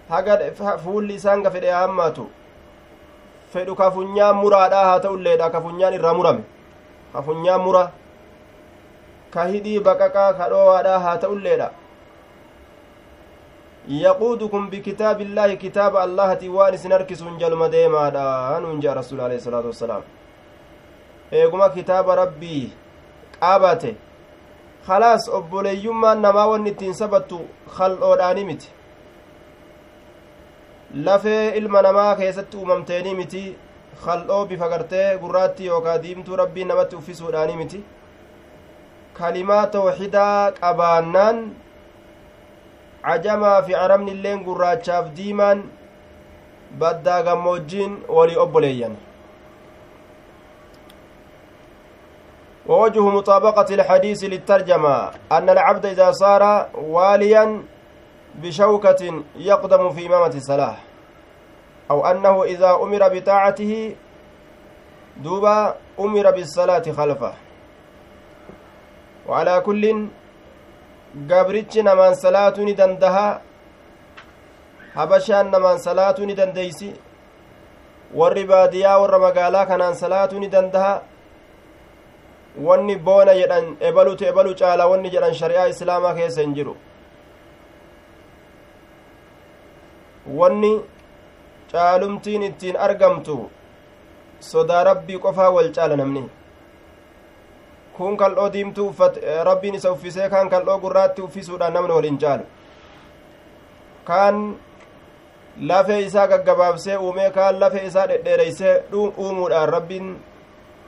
haga 0.09 0.39
fuulli 0.85 1.15
isaan 1.21 1.43
ga 1.45 1.51
fedhe 1.55 1.71
haa 1.75 1.83
hammaatu 1.85 2.25
fedhu 3.53 3.75
kafunyaan 3.81 4.35
muraadha 4.41 4.81
haa 4.89 4.99
ta'ulleedha 5.05 5.49
kafunyaan 5.55 5.97
irraa 5.99 6.13
murame 6.19 6.43
kafunyaan 7.13 7.61
mura 7.67 7.83
ka 9.37 9.47
hidhii 9.53 9.79
baqaqaa 9.87 10.29
ka 10.41 10.49
dhowaadha 10.55 10.99
haa 11.05 11.15
ta'ulleedha 11.25 11.69
yaquudukum 14.03 14.69
bikitaabi 14.69 15.23
illaahi 15.29 15.57
kitaaba 15.63 16.01
allahati 16.03 16.49
waan 16.57 16.73
isin 16.77 16.91
harkisuun 16.97 17.39
jaluma 17.41 17.69
deemaadha 17.77 18.59
nuun 18.61 18.79
jea 18.85 18.93
rasuul 19.01 19.21
alehi 19.29 19.41
salaatu 19.47 19.73
wassalaam 19.73 20.03
eeguma 21.31 21.69
kitaaba 21.69 22.15
rabbii 22.15 22.71
qaabate 23.39 23.95
khalaas 24.87 25.29
obboleeyyummaan 25.37 26.21
namaa 26.21 26.47
wanni 26.51 26.69
ittiin 26.69 26.93
sabattu 26.93 27.39
kaldhoodhaani 27.77 28.43
miti 28.45 28.69
lafee 31.05 31.57
ilma 31.57 31.81
namaa 31.81 32.15
keessatti 32.15 32.57
uumamteenii 32.57 33.15
miti 33.15 33.43
kaldhoo 34.05 34.45
bifa 34.45 34.69
gartee 34.69 35.17
gurraatti 35.17 35.65
yookaa 35.65 35.97
diimtuu 36.03 36.35
rabbii 36.41 36.65
namatti 36.71 36.95
uffisuudhaani 36.95 37.55
miti 37.61 37.83
kalimaa 39.17 39.65
tawxidaa 39.67 40.51
qabaannaan 40.59 41.41
cajamaa 43.07 43.61
fi 43.61 43.75
arabni 43.85 44.11
illeen 44.11 44.43
gurraachaaf 44.47 45.11
diimaan 45.17 45.63
baddaa 46.79 47.21
gammoojjiin 47.23 47.97
walii 48.17 48.37
obboleeyyan 48.45 48.97
ووجه 52.67 52.99
مطابقة 52.99 53.69
الحديث 53.75 54.23
للترجمة 54.23 55.11
أن 55.31 55.49
العبد 55.49 55.85
إذا 55.85 56.11
صار 56.11 56.69
واليا 56.73 57.63
بشوكة 58.35 59.01
يقدم 59.35 59.89
في 59.89 60.07
إمامة 60.07 60.33
الصلاة 60.35 60.75
أو 61.91 62.05
أنه 62.05 62.43
إذا 62.43 62.71
أمر 62.83 63.01
بطاعته 63.13 63.95
دوبا 65.17 65.75
أمر 65.99 66.31
بالصلاة 66.31 66.85
خلفه 66.97 67.33
وعلى 69.27 69.61
كل 69.61 69.83
habashaan 74.95 75.51
namaan 75.51 75.79
salaatuu 75.79 76.25
ni 76.25 76.35
dandeeysi 76.37 76.89
warri 78.19 78.43
baadiyaa 78.51 78.99
warra 78.99 79.19
magaalaa 79.19 79.65
kanaan 79.71 79.95
salaatuu 80.01 80.39
ni 80.39 80.47
dandaha 80.47 80.91
wanni 82.63 82.95
boona 82.95 83.33
jedhan 83.35 83.77
ebalutu 83.79 84.25
ebalu 84.25 84.55
caala 84.55 84.87
wanni 84.87 85.09
jedhan 85.09 85.33
shari'aa 85.33 85.67
islaamaa 85.73 86.13
keessa 86.19 86.41
hin 86.41 86.53
jiru 86.55 86.75
wanni 90.39 90.71
caalumtiin 91.71 92.43
ittiin 92.43 92.77
argamtu 92.87 93.37
sodaa 94.39 94.83
rabbii 94.83 95.19
qofaa 95.25 95.49
wal 95.57 95.71
caala 95.77 95.97
namni 96.01 96.23
kun 97.97 98.17
kal'oo 98.17 98.49
diimtuu 98.53 98.93
rabbiin 99.43 99.75
isa 99.75 99.91
uffisee 99.91 100.29
kaan 100.29 100.49
kal'oo 100.49 100.79
gurraatti 100.79 101.21
uffisuudhaan 101.21 101.73
namni 101.73 101.93
waliin 101.93 102.17
caalu 102.17 102.45
kaan 104.03 104.39
lafee 105.61 105.99
isaa 106.05 106.27
gaggabaabsee 106.27 106.97
uumee 106.97 107.29
kaan 107.31 107.59
lafee 107.59 107.85
isaa 107.85 108.07
dhedheereysee 108.07 108.83
uumuudhaan 109.17 109.69
rabbiin 109.69 110.09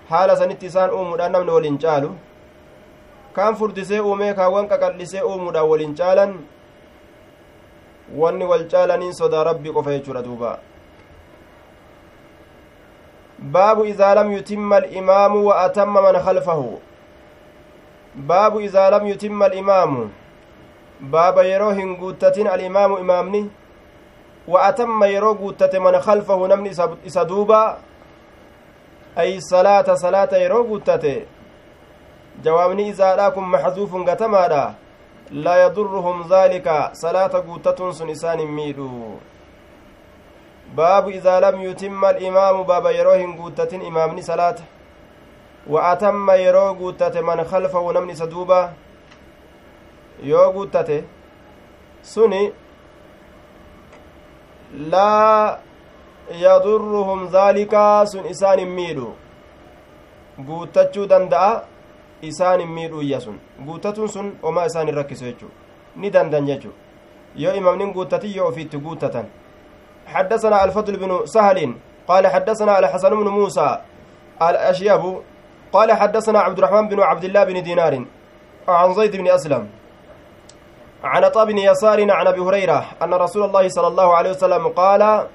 haala 0.10 0.36
sanitti 0.42 0.66
isaan 0.72 0.92
uumuudhaan 1.00 1.32
namni 1.32 1.52
waliin 1.58 1.78
caalu 1.84 2.12
kaan 3.34 3.56
furdisee 3.56 4.00
uumee 4.02 4.34
kaawwan 4.34 4.70
qaqallisee 4.72 5.24
uumuudhaan 5.32 5.70
waliin 5.70 5.96
caalan 6.02 6.34
wanni 8.22 8.46
wal 8.52 8.66
caalaniin 8.74 9.14
sodaa 9.14 9.44
rabbii 9.44 9.74
qofa 9.78 9.92
jechuudha 9.98 10.24
duuba 10.28 10.60
baabu 13.40 13.86
idaa 13.86 14.14
lam 14.16 14.32
yutimma 14.32 14.76
alimaamu 14.76 15.46
wa 15.48 15.60
atamma 15.66 16.02
man 16.02 16.22
khalfahu 16.30 16.80
baabu 18.16 18.62
idaa 18.62 18.90
lam 18.90 19.08
yutimma 19.08 19.46
alimaamu 19.46 20.10
baaba 21.02 21.44
yeroo 21.44 21.72
hin 21.72 21.96
guuttatin 21.98 22.48
alimaamu 22.48 22.98
imaamni 22.98 23.50
wa 24.48 24.64
atamma 24.64 25.08
yeroo 25.08 25.34
guuttate 25.34 25.80
man 25.80 26.00
khalfahu 26.02 26.48
namni 26.48 26.72
isa 27.06 27.26
duuba 27.26 27.78
izaadhaa 32.90 33.32
kun 33.32 33.44
maxduufun 33.50 34.06
gatamaadha 34.06 34.76
laa 35.32 35.58
yadurruhum 35.58 36.24
dhaalika 36.30 36.90
salaata 36.94 37.42
guuttatun 37.42 37.94
sun 37.94 38.10
isaan 38.10 38.40
hin 38.40 38.52
miidhu 38.52 39.20
baabu 40.76 41.10
idaa 41.10 41.40
lam 41.40 41.62
yutimma 41.62 42.08
alimaamu 42.08 42.64
baaba 42.64 42.92
yeroo 42.92 43.16
hin 43.16 43.36
guuttatin 43.38 43.82
imaamni 43.82 44.24
salaata 44.24 44.64
wa 45.68 45.90
atamma 45.92 46.36
yeroo 46.36 46.74
guuttate 46.74 47.22
man 47.22 47.46
khalfahu 47.46 47.94
namni 47.94 48.14
isa 48.14 48.28
duuba 48.28 48.74
yoo 50.24 50.52
guuttate 50.54 51.04
suni 52.02 52.54
laa 54.92 55.58
yadurruhum 56.32 57.28
dhaalika 57.32 58.06
sun 58.08 58.26
isaan 58.26 58.60
hin 58.60 58.70
miidhu 58.70 59.14
guuttachuu 60.46 61.08
danda'a 61.10 61.64
isaan 62.22 62.60
hin 62.60 62.70
miidhuyya 62.70 63.20
sun 63.22 63.40
guuttatuun 63.66 64.10
sun 64.10 64.32
omaa 64.44 64.66
isaan 64.66 64.88
hin 64.88 64.96
rakkisu 64.96 65.26
jechuu 65.26 65.50
ni 65.96 66.14
dandan 66.14 66.46
jechuu 66.48 66.74
yoo 67.36 67.54
imamnin 67.54 67.94
guuttatin 67.94 68.36
yoo 68.36 68.48
ofiitti 68.48 68.78
guuttatan 68.78 69.26
حدثنا 70.08 70.64
الفضل 70.64 70.98
بن 70.98 71.26
سهل 71.26 71.76
قال 72.08 72.28
حدثنا 72.28 72.80
الحسن 72.80 73.10
بن 73.10 73.28
موسى 73.28 73.78
الأشياب 74.42 75.22
قال 75.74 75.92
حدثنا 75.92 76.40
عبد 76.40 76.58
الرحمن 76.58 76.88
بن 76.88 77.00
عبد 77.00 77.24
الله 77.24 77.44
بن 77.44 77.64
دينار 77.64 78.06
عن 78.68 78.94
زيد 78.94 79.16
بن 79.16 79.28
أسلم 79.28 79.70
عن 81.04 81.24
عطاء 81.24 81.46
بن 81.46 81.58
يسار 81.58 82.12
عن 82.12 82.28
أبي 82.28 82.40
هريرة 82.42 82.86
أن 83.04 83.14
رسول 83.14 83.44
الله 83.44 83.68
صلى 83.70 83.88
الله 83.88 84.16
عليه 84.16 84.30
وسلم 84.30 84.68
قال 84.68 85.28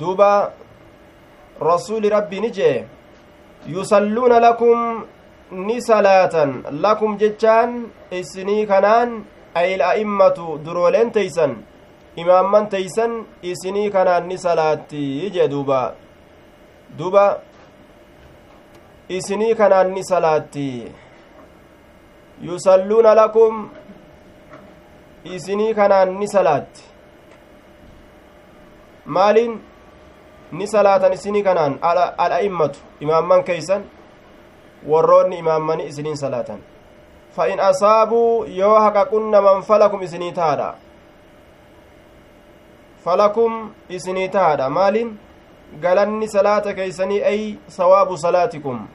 دوبا 0.00 0.52
رسول 1.62 2.12
ربي 2.12 2.40
نجي 2.40 2.84
يصلون 3.66 4.32
لكم 4.32 4.76
ni 5.50 5.78
salaatan 5.80 6.66
lakum 6.82 7.14
jechaan 7.18 7.86
isinii 8.10 8.66
kanaan 8.66 9.10
ayil 9.54 9.82
a'immatu 9.90 10.58
durooleen 10.64 11.12
teeysan 11.16 11.52
imaamman 12.22 12.66
teeysan 12.72 13.12
isinii 13.50 13.90
kanaan 13.94 14.26
ni 14.28 14.38
salaatti 14.38 15.30
jee 15.34 15.48
duuba 15.52 15.80
duuba 16.98 17.24
isinii 19.18 19.54
kanaan 19.60 19.92
ni 19.94 20.02
salaatti 20.10 20.68
yusalluuna 22.48 23.14
lakum 23.20 23.54
isinii 25.34 25.74
kanaan 25.78 26.18
ni 26.18 26.28
salaatti 26.34 26.82
maaliin 29.06 29.54
ni 30.52 30.66
salaatan 30.68 31.12
isinii 31.12 31.42
kanaan 31.42 31.78
al'a'immatu 31.82 32.78
imaamman 33.00 33.44
keeysan 33.44 33.84
warroonni 34.88 35.38
imaammanii 35.38 35.86
isiniin 35.86 36.16
salaatan 36.16 36.58
fa 37.36 37.46
in 37.52 37.60
asaabuu 37.60 38.44
yoo 38.44 38.78
haqaqunnaman 38.80 39.62
falakum 39.62 40.02
isinii 40.02 40.32
tahaadha 40.32 40.74
falakum 43.04 43.70
isinii 43.88 44.28
tahaadha 44.28 44.70
maaliin 44.70 45.18
galanni 45.82 46.28
salaata 46.28 46.74
keeysanii 46.74 47.22
ay 47.22 47.42
sawaabu 47.78 48.18
salaatikum 48.18 48.86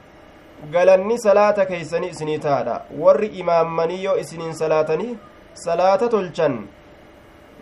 galanni 0.72 1.20
salaata 1.20 1.66
keeysanii 1.66 2.10
isinii 2.16 2.38
tahaadha 2.46 2.82
warri 3.00 3.28
imaammanii 3.44 4.04
yoo 4.04 4.18
isiniin 4.24 4.54
salaatanii 4.54 5.18
salaata 5.54 6.10
tolchan 6.10 6.56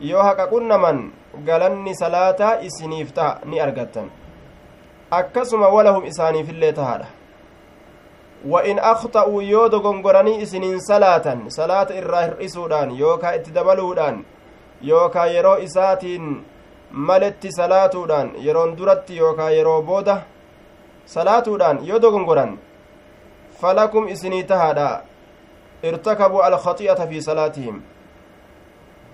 yoo 0.01 0.23
haqaqunnaman 0.23 1.11
galanni 1.45 1.95
salaataa 1.95 2.59
isiniif 2.61 3.13
taha 3.13 3.39
ni 3.45 3.59
argattan 3.59 4.09
akkasuma 5.11 5.67
walahum 5.67 6.05
isaaniifillee 6.05 6.73
tahaadha 6.73 7.07
وإن 8.47 8.79
أخطأوا 8.79 9.43
يود 9.43 9.75
غنغراني 9.75 10.43
إسنين 10.43 10.79
صلاة 10.79 11.37
صلاة 11.47 11.87
إراه 11.99 12.25
الرئيسودان 12.25 12.91
يوكا 12.91 13.35
اتدبلودان 13.35 14.23
yookaa 14.81 15.25
yeroo 15.27 15.57
isaatiin 15.57 16.45
maletti 16.91 17.51
salaatuudhaan 17.51 18.31
yeroon 18.45 18.77
duratti 18.77 19.17
yookaa 19.17 19.49
yeroo 19.49 19.81
booda 19.81 20.21
salaatuudhaan 21.05 21.79
yoo 21.87 22.01
dogongoran 22.01 22.59
falakum 23.61 24.07
isinii 24.07 24.43
tahaadha 24.43 25.01
irtakabuu 25.83 26.41
alkhaxi'ata 26.41 27.07
fi 27.07 27.21
salaatihim 27.21 27.81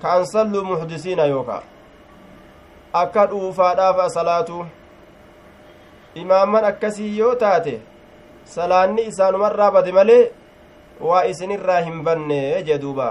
ka 0.02 0.14
an 0.14 0.26
salluu 0.26 0.64
muhdisiina 0.64 1.26
yookaa 1.26 1.62
akka 3.02 3.26
dhuufaadhaaf 3.32 4.00
salaatu 4.18 4.66
imaamman 6.22 6.66
akkasii 6.72 7.18
yoo 7.18 7.36
taate 7.44 7.74
salaanni 8.56 9.06
isaanumarraa 9.12 9.72
bade 9.78 9.92
malee 9.98 10.24
waa 11.08 11.24
isinirraa 11.32 11.80
hin 11.88 12.04
banne 12.04 12.64
jee 12.68 12.78
duuba. 12.84 13.08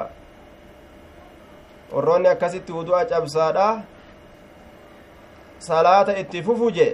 Warroonni 1.95 2.29
akkasitti 2.29 2.73
wudu'a 2.73 3.05
cabsaadha 3.11 3.67
salaata 5.59 6.17
itti 6.23 6.43
fufu 6.43 6.71
je 6.77 6.87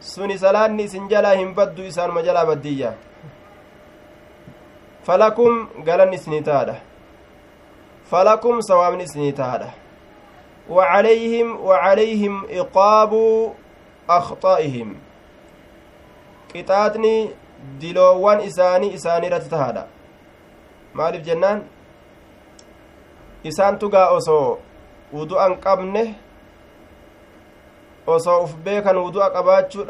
suni 0.00 0.38
salaanni 0.38 0.82
isin 0.90 1.08
jalaa 1.12 1.34
hin 1.42 1.54
baddu 1.54 1.82
isaanuma 1.92 2.22
jalaa 2.22 2.46
baddiyya. 2.46 2.92
Falakum 5.06 5.68
galanni 5.84 6.16
isinii 6.16 6.42
taadha 6.48 6.74
falakum 8.10 8.60
sawaabni 8.62 9.04
isinii 9.04 9.32
taadha 9.32 9.70
وعليهم 10.70 11.60
وعليهم 11.60 12.34
إقاب 12.50 13.12
أخطائهم 14.10 14.90
qixaaxni 16.50 17.30
diloowwan 17.80 18.40
isaanii 18.40 18.94
isaanii 18.98 19.26
irratti 19.30 19.50
tahaadha 19.50 19.82
maaliif 20.98 21.22
jennaan 21.26 21.60
isaan 23.50 23.78
tugaa 23.78 24.08
osoo 24.16 24.58
wudu'an 25.12 25.54
qabne 25.66 26.02
osoo 28.06 28.38
uf 28.44 28.56
beekan 28.64 28.98
wudu'a 29.04 29.30
qabaachuu 29.36 29.86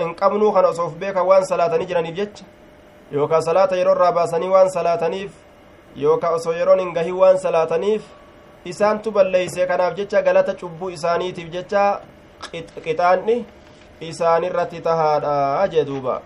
hin 0.00 0.14
qabnuu 0.14 0.52
kana 0.52 0.68
osoo 0.74 0.86
uf 0.86 0.96
beekan 1.04 1.26
waan 1.30 1.46
salaatanii 1.52 1.86
jiraniif 1.92 2.16
jecha 2.16 2.44
yookaa 3.12 3.42
salaata 3.50 3.76
yeroo 3.76 3.94
irraa 3.98 4.12
baasanii 4.18 4.48
waan 4.56 4.70
salaataniif 4.70 5.32
yookaa 6.06 6.30
osoo 6.40 6.52
yeroon 6.58 6.80
hin 6.80 6.92
gahin 6.98 7.16
waan 7.22 7.38
salaataniif 7.38 8.02
isaantu 8.64 9.10
balleeyse 9.10 9.66
kanaaf 9.66 9.94
jecha 9.96 10.22
galata 10.22 10.54
cubbuu 10.54 10.90
isaaniitiif 10.96 11.50
jecha 11.56 11.82
qixaanni 12.84 13.36
isaanirratti 14.00 14.80
tahaadha 14.80 15.68
jee 15.74 15.84
duuba. 15.84 16.22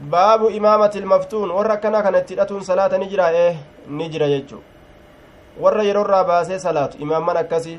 Baabu 0.00 0.50
imaamati 0.50 0.98
ilmaftuun 0.98 1.50
warra 1.50 1.74
akkanaa 1.74 2.02
kana 2.02 2.18
itti 2.18 2.34
hidhatuun 2.34 2.64
salaata 2.64 2.98
ni 2.98 3.06
jira 3.06 3.26
ee 3.34 3.56
ni 3.86 4.08
jira 4.08 4.28
jechu 4.28 4.62
warra 5.60 5.82
yeroo 5.82 6.04
irraa 6.04 6.24
baasee 6.24 6.58
salaatu 6.58 6.98
imaamman 7.06 7.36
akkasii 7.36 7.78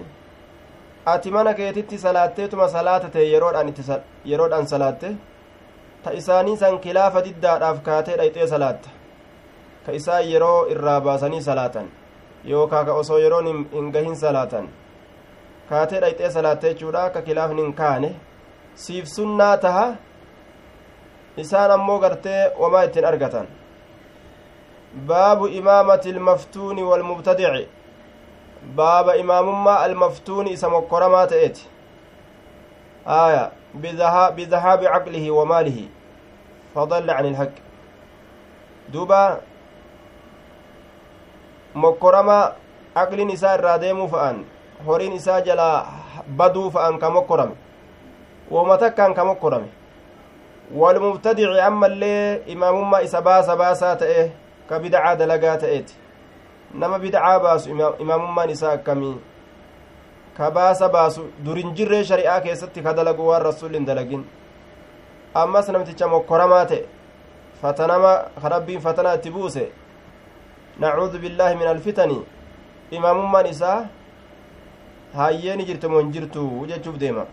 ati 1.13 1.31
mana 1.31 1.53
keetitti 1.53 1.97
salaatteetuma 1.97 2.67
salaata 2.69 3.09
ta'e 3.09 3.25
yeroodhaan 3.31 4.67
salaatte 4.73 5.15
ta 6.03 6.13
isaanii 6.21 6.57
san 6.57 6.79
kilaafa 6.79 7.23
diddaadhaaf 7.27 7.81
kaatee 7.87 8.17
dhayxee 8.21 8.47
salaatta 8.53 8.89
salaatan 11.41 11.89
yookaa 12.45 12.85
ka 12.85 12.93
osoo 12.93 13.17
yeroon 13.17 13.47
hin 13.73 13.91
gahin 13.91 14.15
salaatan 14.15 14.69
kaatee 15.69 16.01
dhayxee 16.01 16.31
salaatte 16.31 16.69
jechuudha 16.73 17.03
akka 17.09 17.21
kilaafni 17.21 17.61
hin 17.61 17.73
kaane 17.73 18.15
siif 18.85 19.05
sunnaa 19.15 19.57
taha 19.57 19.85
isaan 21.43 21.71
ammoo 21.71 21.99
gartee 21.99 22.41
wamaa 22.59 22.83
ittiin 22.87 23.05
argatan 23.05 23.47
baabu 25.07 25.47
imaamati 25.47 26.09
ilmaftuuni 26.09 26.83
walmubtadici 26.83 27.67
baaba 28.75 29.15
imaamummaa 29.15 29.79
almaftuuni 29.79 30.51
isa 30.57 30.69
mokkoramaa 30.69 31.27
ta'eeti 31.27 31.69
aya 33.05 33.51
bidahaabi 34.35 34.85
caqlihi 34.85 35.31
wa 35.31 35.45
maalihi 35.45 35.89
fadalla 36.73 37.15
can 37.15 37.25
ilhaqi 37.25 37.61
duuba 38.93 39.21
mokkorama 41.73 42.53
aqlin 42.95 43.29
isaa 43.29 43.53
irraa 43.57 43.77
deemuu 43.81 44.07
fa'an 44.07 44.45
horiin 44.85 45.13
isaa 45.13 45.41
jalaa 45.41 45.85
baduu 46.37 46.71
fa'an 46.71 46.99
ka 46.99 47.09
mokkorame 47.09 47.55
woma 48.51 48.77
takkaan 48.77 49.13
ka 49.13 49.25
mokkorame 49.25 49.69
walmubtadici 50.75 51.59
ammallee 51.61 52.41
imaamummaa 52.47 53.01
isa 53.01 53.21
baasa 53.21 53.55
baasaa 53.55 53.95
ta'e 53.95 54.31
ka 54.69 54.79
bidacaa 54.79 55.15
dalagaa 55.15 55.57
ta'eeti 55.57 55.95
nama 56.73 56.99
bidacaa 56.99 57.39
baasu 57.39 57.69
imaamummaan 57.99 58.49
isaa 58.49 58.71
akkamii 58.71 59.15
ka 60.37 60.51
baasa 60.51 60.89
baasu 60.89 61.27
durin 61.45 61.75
jirree 61.75 62.03
shari'aa 62.03 62.39
keessatti 62.41 62.81
ka 62.81 62.93
dalagu 62.93 63.27
waan 63.27 63.41
rasulli 63.43 63.77
hin 63.77 63.85
dalagin 63.85 64.23
ammas 65.33 65.69
namticha 65.69 66.07
mokkoramaa 66.07 66.65
ta'e 66.65 66.85
fatanama 67.61 68.13
ka 68.41 68.49
rabbiin 68.49 68.81
fatanaa 68.81 69.13
itti 69.19 69.31
buuse 69.31 69.71
nacuudu 70.83 71.19
billaahi 71.23 71.55
min 71.61 71.67
alfitani 71.73 72.17
imaamummaan 72.97 73.47
isaa 73.53 73.77
haayyeeni 75.17 75.65
jirte 75.69 75.87
moo 75.93 76.01
hin 76.03 76.11
jirtu 76.17 76.49
jechuuf 76.73 76.97
deema 77.05 77.25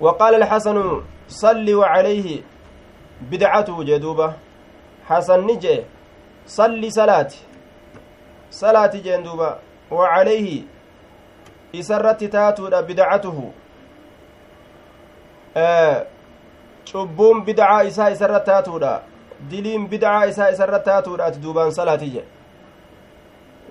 وقال 0.00 0.34
الحسن 0.34 1.02
صلي 1.28 1.74
وعليه 1.74 2.42
بدعته 3.30 3.76
جدوبة 3.84 4.28
حسن 5.08 5.40
نجي 5.46 5.76
صلي 6.46 6.90
صلاة 6.90 7.30
صلاة 8.50 8.94
جندوبة 9.06 9.50
وعليه 9.90 10.62
إسرت 11.74 12.24
تاتو 12.24 12.70
بدعته 12.70 13.38
آه 15.56 16.06
cubbuun 16.92 17.44
bidacaa 17.44 17.82
isaa 17.84 18.10
isarra 18.10 18.40
taatuudha 18.40 19.02
diliin 19.50 19.88
bidacaa 19.88 20.26
isaa 20.26 20.50
isarra 20.50 20.78
taatuudha 20.90 21.24
ati 21.24 21.38
duubaan 21.46 21.72
salaati 21.72 22.10
jedhe 22.10 22.26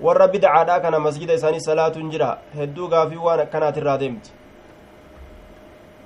warra 0.02 0.28
bidacaadha 0.28 0.80
kana 0.82 1.00
masjida 1.00 1.34
isaanii 1.34 1.60
salaatuun 1.60 2.10
jira 2.12 2.38
hedduu 2.58 2.88
gaafii 2.88 3.24
waan 3.28 3.40
akkanaati 3.40 3.80
irraa 3.80 3.98
deemti 3.98 4.32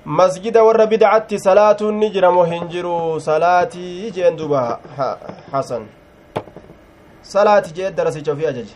masjida 0.06 0.64
warra 0.64 0.86
bidacatti 0.94 1.40
salaatuun 1.40 1.96
ni 2.04 2.10
jira 2.10 2.32
moo 2.32 2.44
hin 2.54 2.68
jiru 2.76 3.20
salaatii 3.20 4.12
jeen 4.12 4.38
duuba 4.38 4.80
hasan 5.52 5.86
salaati 7.34 7.74
jee 7.74 7.92
darasicha 7.92 8.32
ofii 8.32 8.46
ajaje 8.54 8.76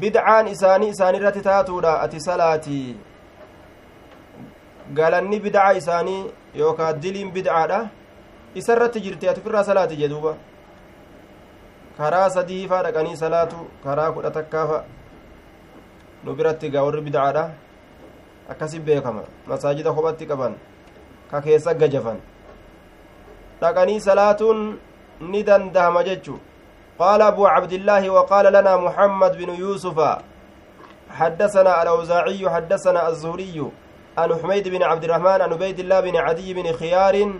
bidcaan 0.00 0.48
isaanii 0.48 0.88
isaanirratti 0.88 1.40
taatuudha 1.50 2.00
ati 2.00 2.20
salaatii 2.20 2.96
galanni 4.94 5.40
bidca 5.40 5.72
isaanii 5.82 6.24
yookaa 6.54 6.92
diliin 6.92 7.30
bidcaadha 7.32 7.80
isa 8.60 8.72
irratti 8.76 9.00
jirti 9.06 9.28
ati 9.28 9.40
ofirraa 9.40 9.64
salaati 9.70 9.96
jee 10.00 10.08
duuba 10.12 10.32
karaa 11.98 12.30
sadiifaa 12.30 12.82
dhaqanii 12.86 13.16
salaatu 13.22 13.68
karaa 13.84 14.10
kudha 14.16 14.30
takkaafa 14.38 14.78
nu 16.24 16.34
biratti 16.40 16.70
gaa 16.74 16.84
warri 16.88 17.02
bidcaadha 17.06 17.44
akkasi 18.54 18.80
beekama 18.80 19.22
masaajida 19.46 19.92
kophatti 19.92 20.26
qaban 20.26 20.58
ka 21.30 21.40
keessa 21.46 21.74
gajafan 21.74 22.20
dhaqanii 23.60 24.00
salaatuun 24.10 24.60
ni 25.32 25.42
dandahama 25.42 26.04
jechu 26.10 26.38
قال 26.98 27.22
أبو 27.22 27.46
عبد 27.46 27.72
الله 27.72 28.10
وقال 28.10 28.52
لنا 28.52 28.76
محمد 28.76 29.36
بن 29.38 29.54
يوسف 29.54 29.98
حدثنا 31.10 31.82
الأوزاعي 31.82 32.50
حدثنا 32.50 33.08
الزهري 33.08 33.70
عن 34.18 34.34
حميد 34.42 34.68
بن 34.68 34.82
عبد 34.82 35.04
الرحمن 35.04 35.40
عن 35.46 35.52
عبيد 35.52 35.78
الله 35.78 36.00
بن 36.00 36.16
عدي 36.16 36.54
بن 36.54 36.72
خيار 36.72 37.32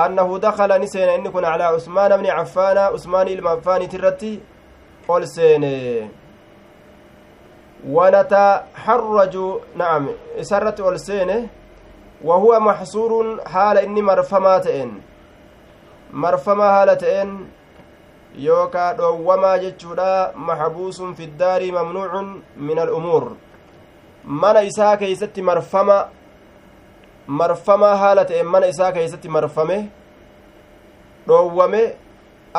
أنه 0.00 0.38
دخل 0.38 0.80
نسين 0.80 1.08
إن 1.08 1.30
كن 1.30 1.44
على 1.44 1.64
عثمان 1.64 2.16
بن 2.16 2.26
عفان 2.26 2.78
عثمان 2.78 3.28
المعفان 3.28 3.88
ترتي 3.88 4.40
قل 5.08 5.28
سين 5.28 5.64
ونتحرج 7.86 9.36
نعم 9.76 10.08
سرت 10.40 10.80
قل 10.80 11.00
سين 11.00 11.48
وهو 12.24 12.60
محصور 12.60 13.40
حال 13.46 13.78
إني 13.78 14.02
مرفماتين 14.02 15.02
مرفما 16.12 16.64
هالتين 16.64 17.48
yookaa 18.36 18.94
dhoowwamaa 18.94 19.58
jechuudha 19.58 20.32
maxbuusun 20.48 21.14
fi 21.14 21.26
daarii 21.26 21.72
mamnuucun 21.72 22.42
min 22.56 22.78
al'umuur 22.78 23.24
mana 24.24 24.62
isaa 24.62 24.96
keeysatti 24.96 25.42
marfama 25.42 25.96
marfamaa 27.28 27.96
haala 28.02 28.24
ta'e 28.24 28.42
mana 28.42 28.66
isaa 28.72 28.92
keeysatti 28.92 29.28
marfame 29.28 29.78
dhoowwame 31.28 31.80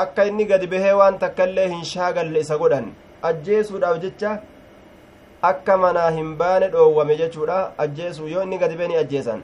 akka 0.02 0.26
inni 0.32 0.46
gadi 0.46 0.68
bahee 0.74 0.92
waan 1.00 1.20
takkaillee 1.24 1.68
hin 1.68 1.86
shaagalle 1.92 2.40
isa 2.46 2.58
godhan 2.58 2.92
ajjeesuudhaaf 3.30 3.98
jecha 4.04 4.34
akka 5.52 5.78
manaa 5.86 6.10
hin 6.18 6.36
baane 6.44 6.68
dhoowwame 6.76 7.16
jechuudha 7.24 7.58
ajjeesuu 7.86 8.28
yoo 8.28 8.44
inni 8.44 8.58
gadi 8.66 8.76
bee 8.84 8.88
ni 8.94 8.96
ajjeesan 9.02 9.42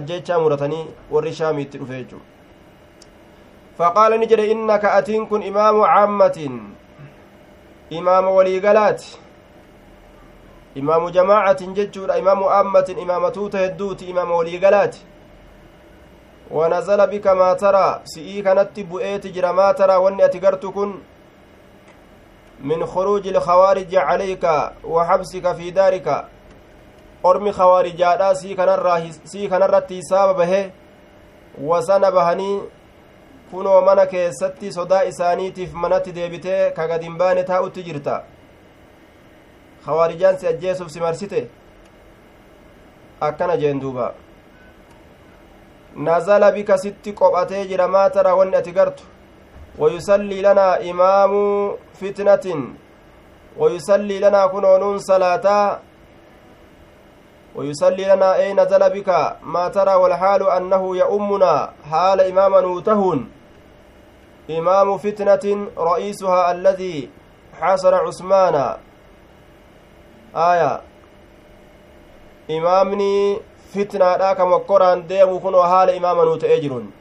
ajjeechaa 0.00 0.38
muratanii 0.44 0.84
warri 1.16 1.34
shaamiitti 1.40 1.78
dhufe 1.78 1.96
jechuudha 2.02 2.26
faqaala 3.78 4.16
ni 4.22 4.26
jedhe 4.34 4.46
innaka 4.56 4.94
atiin 5.00 5.26
kun 5.26 5.42
imaamu 5.42 5.82
caammatin 5.94 6.60
imaama 7.90 8.30
waliigalaati 8.30 9.18
imaamu 10.74 11.10
jamaacatin 11.10 11.74
jechuudha 11.74 12.18
imaamu 12.18 12.50
aammatin 12.50 12.98
imaamatuuta 12.98 13.58
hedduuti 13.58 14.04
imaama 14.04 14.36
waliigalaati 14.36 15.06
wanazala 16.50 17.06
bika 17.06 17.34
maa 17.34 17.54
taraa 17.54 18.00
si'ii 18.04 18.42
kanatti 18.42 18.84
bu'eeti 18.84 19.30
jira 19.30 19.52
maa 19.52 19.74
taraa 19.74 19.98
wanni 19.98 20.22
ati 20.22 20.40
gartu 20.40 20.72
kun 20.72 21.02
min 22.60 22.86
khuruuji 22.86 23.28
ilkhawaariji 23.28 23.96
calayka 23.96 24.72
wa 24.84 25.06
xabsika 25.06 25.54
fi 25.54 25.70
daarika 25.72 26.28
ormi 27.22 27.52
khawaarijaadha 27.52 28.34
sii 29.24 29.48
kanarratti 29.48 29.94
hisaaba 29.94 30.34
bahe 30.34 30.72
wasana 31.64 32.10
bahanii 32.10 32.62
kunoo 33.50 33.80
mana 33.80 34.06
keessatti 34.06 34.72
sodaa 34.72 35.02
isaaniitiif 35.04 35.72
manatti 35.72 36.12
deebitee 36.12 36.70
ka 36.70 36.88
gad 36.88 37.02
hin 37.02 37.18
baane 37.18 37.44
taa'utti 37.44 37.82
jirta 37.82 38.22
khawaarijaan 39.84 40.38
si 40.38 40.46
ajjeesuuf 40.46 40.90
si 40.90 41.00
marsite 41.00 41.40
akkana 43.20 43.56
jeen 43.56 43.80
duuba 43.80 44.14
nazala 45.96 46.52
bika 46.52 46.78
sitti 46.78 47.12
qophatee 47.12 47.66
jira 47.70 47.88
maa 47.88 48.10
tara 48.10 48.34
wanni 48.34 48.56
ati 48.56 48.72
gartu 48.72 49.04
wayusallii 49.78 50.42
lanaa 50.42 50.78
imaamu 50.78 51.42
fitnatin 52.00 52.74
wayusallii 53.58 54.18
lanaa 54.26 54.48
kunoonuun 54.48 55.00
salaataa 55.00 55.80
ويصلي 57.56 58.04
لنا 58.04 58.34
أي 58.36 58.52
نزل 58.54 58.90
بك 58.90 59.36
ما 59.42 59.68
ترى 59.68 59.94
والحال 59.94 60.42
أنه 60.50 60.96
يؤمنا 60.96 61.72
حال 61.90 62.20
إماما 62.20 62.60
نوتهن 62.60 63.20
إمام 64.50 64.98
فتنة 64.98 65.44
رئيسها 65.78 66.52
الذي 66.52 67.10
حاصر 67.60 67.94
عثمان 67.94 68.76
aya. 70.34 70.80
Imaamni 72.48 73.40
fitnaadha 73.72 74.34
ka 74.34 74.46
mokkoraan 74.46 75.08
deemu 75.08 75.40
kunoo 75.40 75.62
haala 75.62 75.92
imaama 75.92 76.24
nuu 76.24 76.36
ta'ee 76.36 76.60
jirun? 76.60 76.92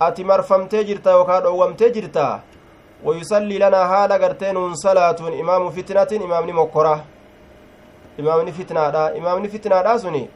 Ati 0.00 0.24
marfamtee 0.24 0.84
jirta 0.84 1.10
yookaa 1.10 1.40
dhowwamtee 1.40 1.90
jirta 1.90 2.40
wayusallii 3.04 3.58
lanaa 3.58 3.86
haala 3.86 4.18
gartee 4.18 4.52
nuun 4.52 4.76
salaatuun 4.76 5.32
imaamu 5.32 5.72
fitnatin 5.72 6.22
imaamni 6.22 6.52
mokkora? 6.52 7.00
Imaamni 8.18 8.52
fitnaadha 8.52 9.14
imaamni 9.14 9.48
fitnaadha 9.48 9.98
sun 9.98 10.28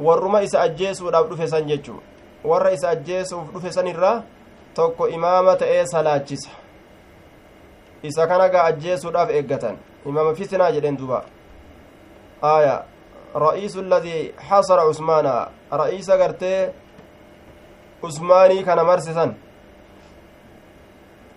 warruma 0.00 0.42
isa 0.42 0.60
ajjeesuudhaaf 0.60 1.28
dhufe 1.28 1.48
san 1.48 1.64
jechu. 1.66 2.02
Warra 2.44 2.70
isa 2.72 2.88
ajjeesuuf 2.88 3.52
dhufe 3.52 3.72
san 3.72 3.86
irra 3.86 4.22
tokko 4.74 5.08
imaama 5.08 5.56
ta'ee 5.56 5.86
salaachisa. 5.86 6.50
Isa 8.02 8.26
kana 8.26 8.48
gaa 8.48 8.64
ajjeesuudhaaf 8.64 9.30
eeggatan. 9.30 9.76
Imaama 10.06 10.34
fitnaa 10.34 10.72
jedhen 10.72 10.96
duba 10.96 11.24
aya 12.42 12.84
ra'iisu 13.34 13.80
alladii 13.80 14.32
xasara 14.48 14.86
cusmaana 14.88 15.48
ra'iisa 15.70 16.18
gartee 16.18 16.72
usmaanii 18.02 18.62
kana 18.64 18.84
marsisan 18.84 19.34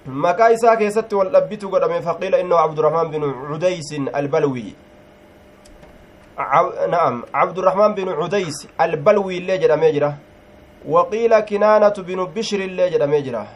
maqaa 0.06 0.52
isaa 0.58 0.76
keessatti 0.76 1.16
wal 1.16 1.32
dhabbitu 1.32 1.70
godhame 1.70 2.02
faqiila 2.02 2.40
innahu 2.40 2.62
cabdurahmaan 2.68 3.12
binu 3.12 3.34
cudaysin 3.50 4.10
albalwi 4.14 4.76
نعم 6.88 7.24
عبد 7.34 7.58
الرحمن 7.58 7.94
بن 7.94 8.10
عديس 8.10 8.68
البلوي 8.82 9.38
اللي 9.38 9.58
جرى 9.58 9.92
جرا 9.92 10.18
وقيل 10.88 11.40
كنانة 11.40 11.96
بن 11.98 12.20
بشر 12.36 12.60
اللي 12.60 12.90
جرى 12.90 13.22
جرا 13.22 13.48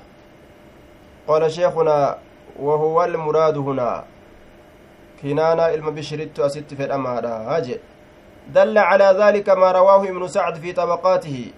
قال 1.28 1.52
شيخنا 1.52 2.18
وهو 2.60 3.04
المراد 3.04 3.58
هنا 3.58 4.04
كنانة 5.24 5.64
علم 5.64 5.90
بشر 5.90 6.28
أست 6.40 6.74
في 6.74 6.84
الأمارة 6.86 7.28
هاجئ 7.28 7.80
دل 8.48 8.78
على 8.78 9.08
ذلك 9.22 9.50
ما 9.50 9.72
رواه 9.72 10.04
ابن 10.04 10.28
سعد 10.28 10.56
في 10.56 10.72
طبقاته 10.74 11.52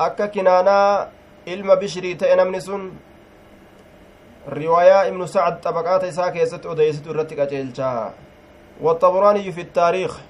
أكا 0.00 0.26
كنانا 0.26 1.08
علم 1.48 1.74
بشري 1.74 2.14
تأنمن 2.14 2.60
سن 2.60 2.92
رواية 4.48 5.08
ابن 5.08 5.26
سعد 5.26 5.60
طبقات 5.60 6.04
إساء 6.04 6.28
كيست 6.28 6.66
أديست 6.66 7.06
الرتك 7.06 7.38
أجيلشا 7.38 8.12
والطبراني 8.80 9.52
في 9.52 9.60
التاريخ 9.60 10.20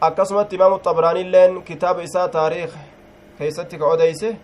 imaamu 0.00 0.78
xabraaniilleen 0.78 1.62
kitaaba 1.62 2.02
isaa 2.02 2.28
taariikh 2.28 2.74
keeysatti 3.38 3.78
ka 3.78 3.86
odeyse 3.86 4.36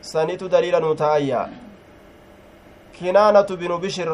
sanitu 0.00 0.48
daliila 0.48 0.80
nuu 0.80 0.94
taa'ayya 0.94 1.48
kinaanatu 2.92 3.56
binu 3.56 3.78
bishir 3.78 4.10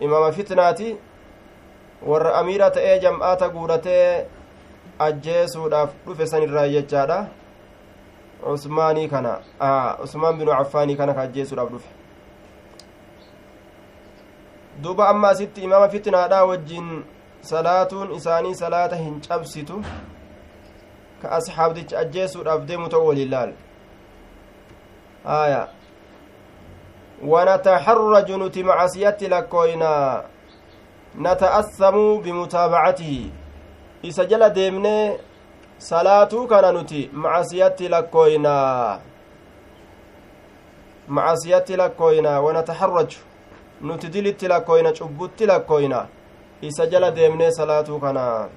imaama 0.00 0.32
fitnaati. 0.32 1.11
Warra 2.06 2.34
amiira 2.34 2.70
ta'ee 2.70 2.98
jam'aata 3.00 3.48
guudhatee 3.48 4.26
ajjeesuudhaaf 4.98 5.90
dhufe 6.06 6.26
san 6.26 6.42
irraa 6.42 6.68
jechaadha 6.68 7.26
usmaanii 8.52 9.08
kana 9.08 9.40
usmaan 10.04 10.38
binu 10.38 10.52
affaanii 10.52 10.96
kana 10.96 11.14
ka 11.14 11.22
ajjeesuudhaaf 11.22 11.70
dhufe 11.70 11.88
duba 14.82 15.08
amma 15.08 15.28
asitti 15.28 15.60
imaama 15.60 15.88
fitnaadha 15.88 16.44
wajjin 16.44 17.04
salaatuun 17.40 18.14
isaanii 18.16 18.54
salaata 18.54 18.96
hin 18.96 19.20
cabsitu 19.28 19.84
ka 21.22 21.30
asxaabdicha 21.30 21.98
ajjeesuudhaaf 21.98 22.66
deemu 22.66 22.88
ta'u 22.88 23.06
waliin 23.06 23.30
laal 23.30 23.52
aya 25.24 25.68
ونتحرج 27.22 28.32
نتي 28.32 28.62
معصيتي 28.62 29.28
لكوينا 29.28 30.24
nata'assamuu 31.18 32.20
bimutaabacatihi 32.20 33.32
isa 34.02 34.24
jala 34.24 34.50
deemne 34.50 35.18
salaatuu 35.78 36.46
kana 36.46 36.72
nuti 36.72 37.10
macasiyatti 37.12 37.88
lakkooynaa 37.88 39.00
macasiyatti 41.08 41.76
lakkooynaa 41.76 42.40
wanataxarraju 42.40 43.18
nuti 43.80 44.08
dilitti 44.08 44.48
lakkooyna 44.48 44.92
cubbutti 44.92 45.46
lakkooyna 45.46 46.06
isa 46.62 46.86
jala 46.86 47.10
deemne 47.10 47.52
salaatuu 47.52 47.98
kana. 48.00 48.48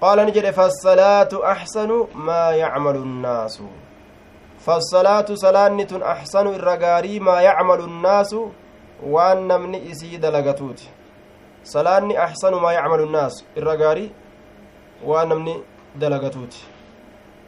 Qaala 0.00 0.24
ni 0.24 0.32
jedhe 0.32 0.52
fassalaatu 0.52 1.44
axsanu 1.44 2.08
maa 2.14 2.52
yacmalu 2.52 3.04
nnaasu. 3.04 3.68
Fassalaatu 4.64 5.36
salaanni 5.36 5.86
tun 5.86 6.02
axsanu 6.02 6.52
irra 6.52 6.76
gaarii 6.76 7.20
maa 7.20 7.40
yacmalu 7.40 7.86
nnaasu 7.86 8.52
waan 9.02 9.46
namni 9.46 9.78
isii 9.90 10.18
dalagatuuti 10.18 10.90
salaanni 11.62 12.16
axsanu 12.16 12.60
maa 12.60 12.72
yacmalu 12.72 13.06
nnaas 13.06 13.44
irra 13.56 13.76
gaarii 13.76 14.12
waan 15.04 15.28
namni 15.28 15.62
dalagatuuti 16.00 16.74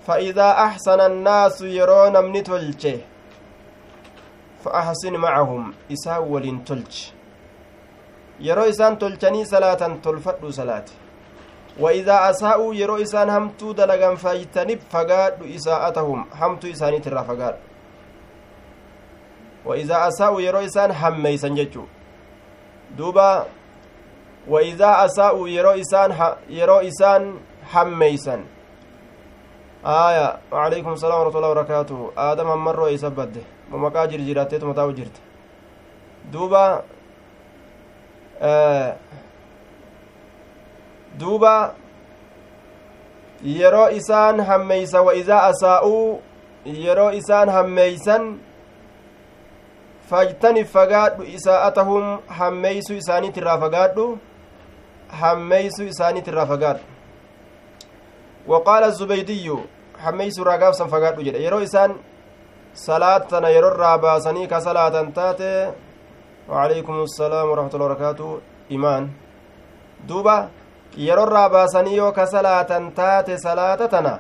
فإذا 0.07 0.51
أحسن 0.51 1.01
الناس 1.01 1.63
yeroo 1.63 2.11
namni 2.11 2.43
tolche 2.43 2.95
فأحسن 4.65 5.17
معهم 5.17 5.75
isaa 5.91 6.21
waliin 6.21 6.61
tolche 6.65 7.13
yeroo 8.41 8.65
isaan 8.65 8.97
tolchanii 8.97 9.47
salaatan 9.47 10.01
tolfadhu 10.01 10.53
salaate 10.53 10.93
وإذا 11.81 12.31
أساءوا 12.31 13.03
isaan 13.03 13.31
hamtuu 13.31 13.75
dalagan 13.77 14.17
faayitaniif 14.17 14.81
fagaadhu 14.89 15.45
isaa'atahum 15.45 16.25
hamtuu 16.31 16.71
isaaniit 16.71 17.07
irraa 17.07 17.25
fagaadhu 17.25 17.59
وإذا 19.67 20.09
أساءوا 20.09 20.41
yeroo 20.41 20.63
isaan 20.63 20.93
hammeysan 20.93 21.55
jechuu 21.55 21.89
duuba 22.99 23.47
وإذا 24.49 25.05
أساءوا 25.05 25.49
يرو 25.49 25.71
إسان 25.71 26.11
يرو 26.49 26.79
إسان 26.79 27.35
حميسا 27.73 28.45
آية 29.87 30.39
وعليكم 30.53 30.93
السلام 30.93 31.21
ورحمة 31.21 31.37
الله 31.37 31.51
وبركاته. 31.51 32.11
آدم 32.19 32.47
هم 32.47 32.65
مرة 32.65 32.89
يسبد 32.89 33.43
ومكا 33.73 34.05
جرجيراتي 34.05 34.59
تمتاو 34.59 34.91
جرت 34.91 35.17
دوبا 36.33 36.83
آه 38.43 38.97
دوبا 41.19 41.75
yeroo 43.45 43.91
isaan 43.91 44.41
hammeysa 44.41 45.03
waidaa 45.03 45.43
asaa'uu 45.51 46.23
yeroo 46.65 47.11
isaan 47.11 47.49
hammeysan 47.49 48.41
isaa'atahum 51.37 52.05
hammeysu 52.38 52.95
isaaniit 52.95 53.37
irraa 53.37 53.59
fagaadhu 53.64 54.19
hammeeysu 55.21 55.85
isaaniit 55.92 56.29
irraa 56.29 56.47
fagaadhu 56.47 56.85
waqaala 58.53 58.90
zubaydiyu 58.90 59.57
hammeeysu 60.05 60.42
irraa 60.42 60.59
gaafsan 60.59 60.88
fagaadhu 60.95 61.27
jedhe 61.31 61.42
yeroo 61.47 61.61
isaan 61.69 61.99
salaat 62.87 63.29
tana 63.29 63.49
yeroo 63.57 63.73
irraa 63.75 63.99
baasanii 63.99 64.47
ka 64.47 64.61
salaatan 64.61 65.12
taate 65.12 65.51
وعليكم 66.49 67.03
السلام 67.03 67.47
ورحمة 67.51 67.73
الله 67.75 67.87
وبركاته 67.87 68.29
إيمان 68.71 69.03
دوبا 70.09 70.38
yeroo 70.97 71.27
irraa 71.27 71.49
baasanii 71.51 71.97
yoo 71.97 72.12
ka 72.12 72.27
salaatan 72.27 72.92
taate 72.95 73.35
salaata 73.38 73.88
tana 73.88 74.12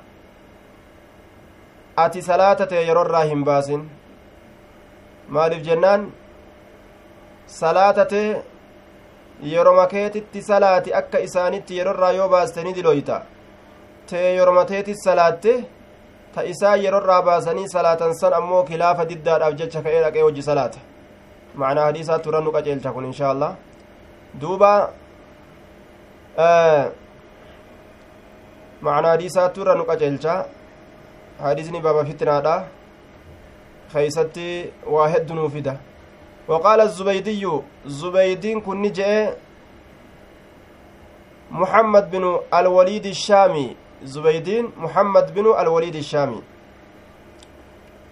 ati 2.04 2.22
salaata 2.22 2.66
ta'e 2.66 2.82
yerorraa 2.88 3.22
hin 3.30 3.44
baasin 3.48 3.86
maaliif 5.28 5.62
jennaan 5.68 6.12
salaata 7.60 8.04
ta'e 8.12 8.42
yeroma 9.52 9.86
keetitti 9.86 10.42
salaati 10.42 10.94
akka 11.00 11.18
isaanitti 11.28 11.78
yerorraa 11.78 12.12
yoo 12.18 12.28
baaste 12.28 12.60
ni 12.64 12.72
diloyta 12.78 13.22
ta'e 14.10 14.34
yeroma 14.38 14.64
teetis 14.64 15.00
salaatte 15.04 15.52
ta 16.34 16.42
isaa 16.52 16.76
yerorraa 16.84 17.22
baasanii 17.22 17.68
salaatan 17.76 18.14
san 18.20 18.32
ammoo 18.40 18.62
kilaafa 18.70 19.08
diddaadhaaf 19.10 19.54
jecha 19.60 19.82
ka'ee 19.82 20.02
dhaqee 20.04 20.22
hojii 20.28 20.46
salaata 20.50 20.78
macnaa 21.62 21.88
hadiisaa 21.88 22.18
turan 22.18 22.44
nu 22.44 22.52
qaceelcha 22.56 22.92
kun 22.92 23.04
inshaa 23.10 23.30
allah 23.34 23.52
duuba 24.40 24.72
macnaa 28.80 29.10
hadiisaa 29.14 29.48
turra 29.48 29.74
nu 29.74 29.84
qaceelcha 29.90 30.34
hadiisni 31.44 31.80
baaba 31.86 32.04
fitnaadha 32.04 32.54
keeysatti 33.96 34.48
waa 34.94 35.08
heddu 35.08 35.34
nuu 35.34 35.50
fida 35.50 35.76
وقال 36.48 36.80
الزبيدي 36.80 37.42
زبيدين 37.86 38.60
كن 38.60 38.92
جاء 38.92 39.38
محمد 41.50 42.10
بن 42.10 42.38
الوليد 42.54 43.06
الشامي 43.06 43.76
زبيدين 44.02 44.72
محمد 44.76 45.34
بن 45.34 45.46
الوليد 45.58 45.96
الشامي 45.96 46.42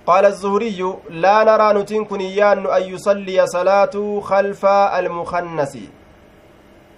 قال 0.07 0.25
الزهري 0.25 0.95
لا 1.11 1.45
نرى 1.45 1.83
نتين 1.83 2.05
كنيان 2.05 2.67
أن 2.67 2.83
يصلي 2.83 3.47
صلاة 3.47 4.21
خلف 4.21 4.67
المخنس 4.67 5.79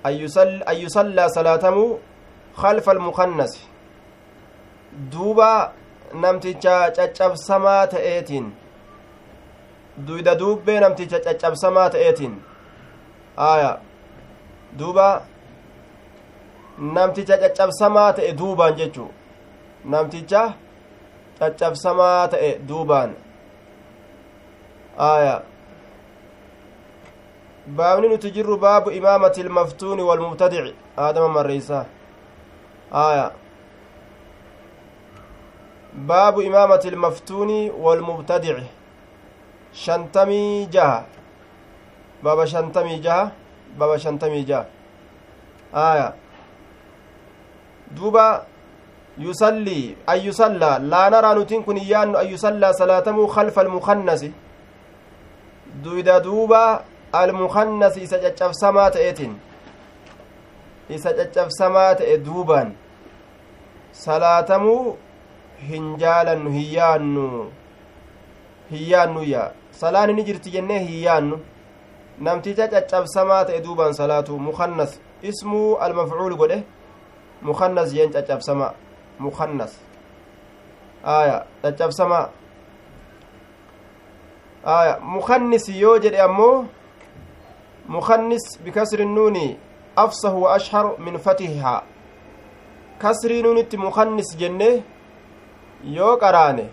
أن 0.06 0.12
يصلى, 0.12 0.64
أن 0.64 0.76
يصلى 0.76 1.28
صلاته 1.28 1.98
خلف 2.54 2.90
المخنس 2.90 3.68
دوبا 5.12 5.72
namticha 6.14 6.90
caccabsamaa 6.96 7.86
ta'eetiin. 7.86 8.65
Duyda 10.04 10.34
duubbee 10.38 10.80
namticha 10.80 11.20
caccabsamaa 11.20 11.90
ta'eetiin 11.90 12.34
aya 13.36 13.78
duuba 14.78 15.22
namticha 16.78 17.38
caccabsamaa 17.38 18.12
ta'e 18.12 18.32
duubaan 18.38 18.76
jechuu 18.76 19.10
namticha 19.84 20.42
caccabsamaa 21.38 22.28
ta'e 22.28 22.50
duubaan 22.68 23.16
aya 24.98 25.42
baabni 27.66 28.08
nuti 28.08 28.30
jirru 28.30 28.56
baabu 28.58 28.90
imaamati 28.90 29.40
ilmaftuuni 29.40 30.02
walmubtadici 30.02 30.74
aadama 30.98 31.28
marreeysaa 31.28 31.84
aya 32.92 33.30
baabu 36.06 36.42
imaamati 36.42 36.88
ilmaftuuni 36.88 37.70
walmubtadici 37.70 38.66
shantamii 39.84 40.66
jaha 40.74 41.04
baaba 42.22 42.46
shantamii 42.52 42.98
jaha 43.06 43.30
baaba 43.78 43.98
shantamii 44.04 44.44
jaha 44.44 44.66
aya 45.86 46.08
duuba 47.96 48.46
yusallii 49.18 49.96
an 50.06 50.18
yusallaa 50.26 50.78
laa 50.78 51.10
naraa 51.10 51.34
nutiin 51.34 51.64
kun 51.64 51.76
iyyaannu 51.76 52.18
an 52.18 52.28
yusallaa 52.30 52.72
salaatamuu 52.80 53.26
khalfa 53.36 53.60
almukannasi 53.60 54.32
duyda 55.84 56.20
duuba 56.20 56.62
almukannasi 57.12 58.02
isa 58.06 58.18
caccabsamaa 58.24 58.90
ta'eetin 58.96 59.36
isa 60.96 61.12
caccabsamaa 61.18 61.94
ta'e 62.00 62.16
duubaan 62.26 62.72
salaatamuu 63.92 64.96
hin 65.68 65.96
jaalannu 66.02 66.50
hin 66.56 66.72
yaannu 66.78 67.28
hin 68.70 68.84
yaannuyya 68.90 69.44
salaan 69.80 70.14
ni 70.16 70.22
jirti 70.24 70.50
jennee 70.50 70.78
hin 70.78 71.02
yaannu 71.06 71.36
namticha 72.18 72.68
caccabsamaa 72.68 73.44
ta'e 73.44 73.60
duubaan 73.64 73.94
salaatu 73.94 74.38
mukannas 74.38 75.00
ismuu 75.22 75.76
almafcuul 75.86 76.36
godhe 76.36 76.62
mukannas 77.42 77.92
jeen 77.94 78.12
caccabsamaa 78.12 78.72
mukannas 79.18 79.72
aya 81.04 81.44
caccabsamaa 81.62 82.28
aya 84.64 84.98
mukannis 85.00 85.68
yoo 85.68 85.98
jedhe 85.98 86.20
ammoo 86.20 86.64
mukannis 87.88 88.58
bikasri 88.64 89.04
nuuni 89.06 89.58
afsahu 89.96 90.42
wa 90.42 90.54
ashharu 90.54 90.96
min 90.98 91.18
fatihihaa 91.18 91.82
kasrii 92.98 93.42
nuunitti 93.42 93.76
mukannis 93.76 94.36
jenne 94.38 94.82
yoo 95.84 96.16
qaraane 96.16 96.68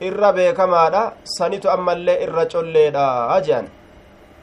irra 0.00 0.32
beekamaadha 0.32 1.12
sanitu 1.24 1.70
ammallee 1.70 2.22
irra 2.24 2.46
colleedha 2.46 3.40
jean 3.46 3.66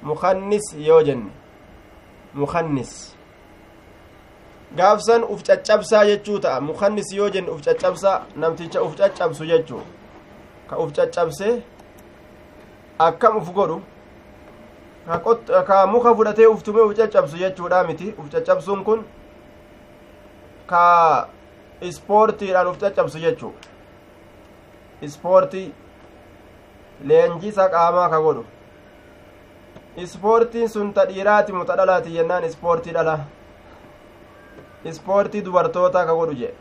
mukannis 0.02 0.74
yoo 0.78 1.02
jenne 1.04 1.32
mukannis 2.34 3.16
gaafsan 4.76 5.24
uf 5.24 5.44
caccabsaa 5.44 6.06
jechuu 6.06 6.40
ta'a 6.40 6.62
mukannis 6.62 7.14
yoo 7.14 7.30
jenne 7.30 7.50
uf 7.50 7.62
caccabsaa 7.62 8.26
namticha 8.36 8.82
uf 8.84 8.96
caccabsu 8.96 9.46
jechuu 9.46 9.82
ka 10.70 10.78
uf 10.80 10.94
caccabse 10.94 11.62
akkam 13.00 13.38
uf 13.38 13.52
godhu 13.54 13.82
ka 15.68 15.88
muka 15.88 16.16
fudhatee 16.16 16.48
uftume 16.48 16.82
uf 16.82 16.96
caccabsu 16.96 17.38
jechuudha 17.38 17.84
miti 17.84 18.14
uf 18.18 18.32
caccabsuun 18.32 18.84
kun 18.84 19.04
ka 20.68 21.28
ispoortiidhaan 21.82 22.68
uf 22.68 22.78
caccabsu 22.80 23.20
jechuu 23.20 23.54
ispoortii 25.08 25.68
leenjisa 27.12 27.70
qaamaa 27.76 28.10
ka 28.10 28.20
godhu 28.26 28.44
ispoortiin 30.06 30.70
sun 30.70 30.94
ta 30.94 31.06
dhiiraati 31.10 31.52
mu 31.54 31.66
ta 31.66 31.76
dhalaati 31.80 32.14
jennaan 32.18 32.44
ispoortii 32.50 32.94
dhala 32.98 33.16
ispoortii 34.92 35.42
dubartootaa 35.46 36.06
ka 36.06 36.14
godhu 36.20 36.36
jee 36.42 36.54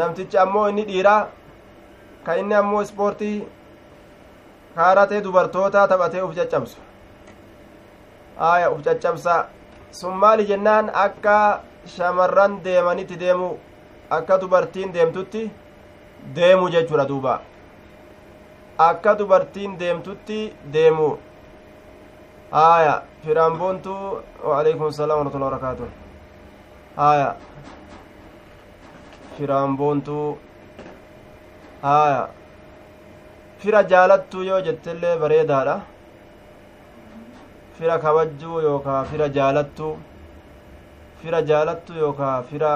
namtichi 0.00 0.38
ammoo 0.44 0.68
inni 0.68 0.84
dhiiraa 0.90 1.20
ka 2.26 2.36
inni 2.42 2.54
ammoo 2.60 2.82
ispoortii 2.86 3.36
kaaratee 4.76 5.20
dubartootaa 5.26 5.88
taphatee 5.88 6.22
uf 6.28 6.34
caccabsu 6.38 6.78
aya 8.52 8.70
uf 8.70 8.82
caccabsaa 8.86 9.40
sun 9.98 10.14
maali 10.22 10.46
jennaan 10.52 10.90
akka 11.04 11.36
shamarran 11.96 12.56
deemanitti 12.64 13.16
deemu 13.20 13.50
akka 14.18 14.38
dubartiin 14.40 14.92
deemtutti 14.94 15.42
deemu 16.36 16.68
jechuudha 16.74 17.04
duuba 17.10 17.34
akka 18.88 19.14
dubartiin 19.18 19.78
deemtutti 19.80 20.38
deemu 20.74 21.08
aya 22.52 22.94
firaanboontu 23.24 23.92
waalaikum 24.50 24.90
salaam 25.00 25.18
warahmatullahi 25.18 25.52
wabarakaatu 25.52 25.86
aya 27.08 27.28
firaanboontu 29.36 30.18
aya 31.96 32.22
fira 33.62 33.82
jaalattuu 33.92 34.42
yoo 34.50 34.60
jettellee 34.66 35.14
bareedaadha 35.22 35.76
fira 37.78 37.98
kabajjuu 38.04 38.60
yookaa 38.66 39.04
fira 39.12 39.28
jaalattuu 39.38 39.92
fira 41.22 41.40
jaalattuu 41.50 41.96
yookaa 42.04 42.36
fira 42.50 42.72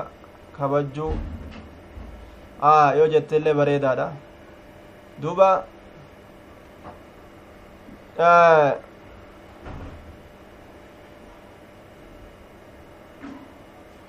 kabajjuu 0.58 1.12
aa 2.62 2.94
yoo 2.98 3.08
jettellee 3.14 3.54
bareedaadha 3.54 4.12
duuba 5.22 5.50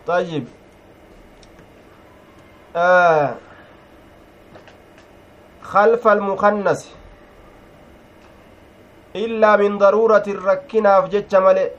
طيب 0.08 0.46
آه 2.76 3.36
خلف 5.62 6.08
المخنث 6.08 6.82
إلا 9.16 9.56
من 9.56 9.78
ضرورة 9.78 10.24
ركناف 10.28 11.04
جتش 11.10 11.36
ملئ 11.36 11.70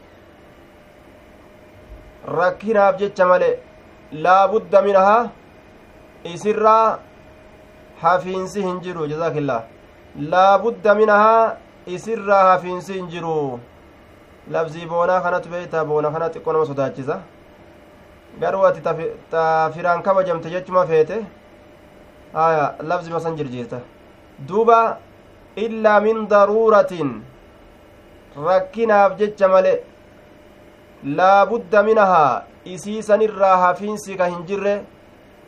ركناف 2.29 2.95
جتش 2.97 3.21
ملئ 3.21 3.57
لا 4.13 4.47
بد 4.47 4.77
منها 4.77 5.31
isirraa 6.25 6.99
hafiinsi 8.03 8.63
hin 8.63 8.81
jiru 8.87 9.07
jazaakillah 9.13 9.63
laa 10.35 10.59
budda 10.59 10.95
minahaa 10.95 11.57
isirraa 11.97 12.45
hafiinsi 12.53 12.93
hin 12.93 13.09
jiru 13.15 13.37
labzii 14.57 14.87
boonaa 14.87 15.21
kanatu 15.27 15.49
beeytaa 15.55 15.85
boona 15.85 16.11
kana 16.11 16.29
xiqqoo 16.35 16.53
nama 16.53 16.67
sodaachisa 16.73 17.21
garuu 18.41 18.65
ati 18.71 18.81
ta 19.31 19.45
firaan 19.75 20.03
kabajamte 20.03 20.51
jechuma 20.51 20.87
feete 20.87 21.17
aya 22.35 22.75
labzi 22.93 23.11
masan 23.11 23.37
jirjiirta 23.37 23.81
duuba 24.49 24.79
illaa 25.57 26.01
min 26.01 26.27
daruuratin 26.29 27.11
rakkinaaf 28.47 29.19
jecha 29.19 29.49
male 29.49 29.73
laa 31.19 31.47
budda 31.47 31.83
minahaa 31.83 32.43
isii 32.75 33.03
sanirraa 33.03 33.57
hafiinsi 33.65 34.17
ka 34.17 34.27
hin 34.33 34.47
jirre 34.51 34.75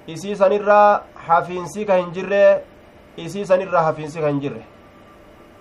isii 0.06 0.36
sanirraa 0.36 1.02
hafiinsi 1.26 1.84
ka 1.86 1.96
hin 1.96 2.12
jirre 2.12 2.64
isii 3.16 3.44
san 3.46 3.60
irraa 3.60 3.82
hafiinsi 3.82 4.20
kan 4.20 4.40
jirre. 4.40 4.62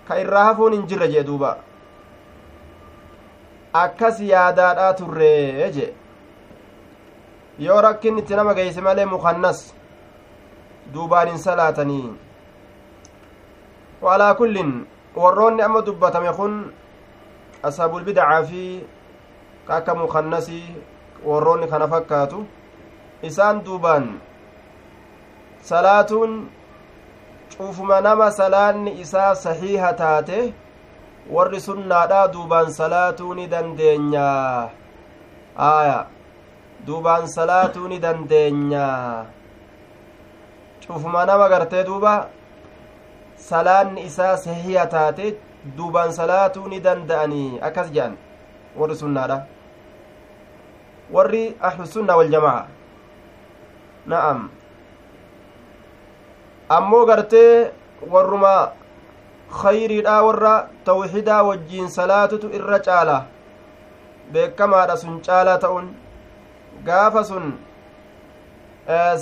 Ka 0.08 0.20
irraa 0.20 0.46
hafuun 0.46 0.74
hin 0.74 0.88
jirre 0.88 1.08
jee 1.12 1.24
duuba. 1.24 1.58
Akkas 3.74 4.20
yaadaadhaa 4.22 4.94
turree 4.94 5.72
jee. 5.72 5.94
Yoo 7.60 7.82
rakkin 7.82 8.18
itti 8.18 8.36
nama 8.36 8.54
geeyse 8.54 8.82
malee 8.82 9.06
mukannas 9.06 9.74
duubaan 10.94 11.28
hin 11.28 11.38
salaatanii 11.40 12.14
waalaa 14.02 14.34
kullin 14.36 14.72
warroonni 15.16 15.62
amma 15.64 15.82
dubbatame 15.86 16.34
kun 16.40 16.56
asaabulbidacaa 17.70 18.44
fi 18.50 18.64
akka 19.78 19.96
mukannasii 19.96 20.76
warroonni 21.26 21.68
kana 21.68 21.88
fakkaatu 21.88 22.46
isaan 23.30 23.62
duubaan 23.66 24.10
salaatuun 25.62 26.50
cufuma 27.58 28.02
nama 28.02 28.32
salaanni 28.32 28.92
isaa 29.02 29.36
sahiiha 29.36 29.94
taate 29.94 30.54
warri 31.30 31.60
sunnaadha 31.62 32.28
duubaan 32.34 32.72
salaatuu 32.74 33.34
ni 33.36 33.48
dandeenya. 33.48 34.70
Aya 35.58 36.08
duubaan 36.88 37.28
salaatuu 37.28 37.88
ni 37.88 38.00
dandeenya. 38.00 38.88
Cufuma 40.88 41.26
nama 41.26 41.50
gartee 41.50 41.84
duuba 41.84 42.30
salaanni 43.38 44.02
isaa 44.10 44.38
sahiiha 44.38 44.86
taate 44.88 45.38
duubaan 45.78 46.14
salaatuu 46.14 46.68
ni 46.68 46.80
danda'anii. 46.80 47.60
Akkas 47.62 47.92
jedhan 47.94 48.18
warri 48.76 48.96
sunnaadha. 48.96 49.46
Warri 51.12 51.44
ahlu 51.62 51.86
sunna 51.88 52.16
waljamaa 52.18 52.68
na'am 54.08 54.50
ammoo 56.78 57.06
gartee 57.06 57.72
warruma 58.14 58.54
khayriidha 59.62 60.16
warra 60.28 60.54
tawxidaa 60.86 61.44
wajjiin 61.50 61.90
salaatutu 61.98 62.48
irra 62.58 62.80
caala 62.88 63.18
beekamaadha 64.34 64.96
sun 65.04 65.16
caalaa 65.28 65.58
ta'un 65.66 65.88
gaafa 66.90 67.24
sun 67.30 67.48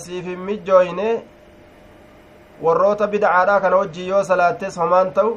siif 0.03 0.25
hin 0.31 0.39
mijjooyne 0.49 1.07
warroota 2.67 3.07
bidcaadha 3.07 3.59
kana 3.61 3.77
wajjii 3.81 4.07
yoo 4.09 4.23
salaattes 4.23 4.77
homaan 4.83 5.11
ta'u 5.17 5.31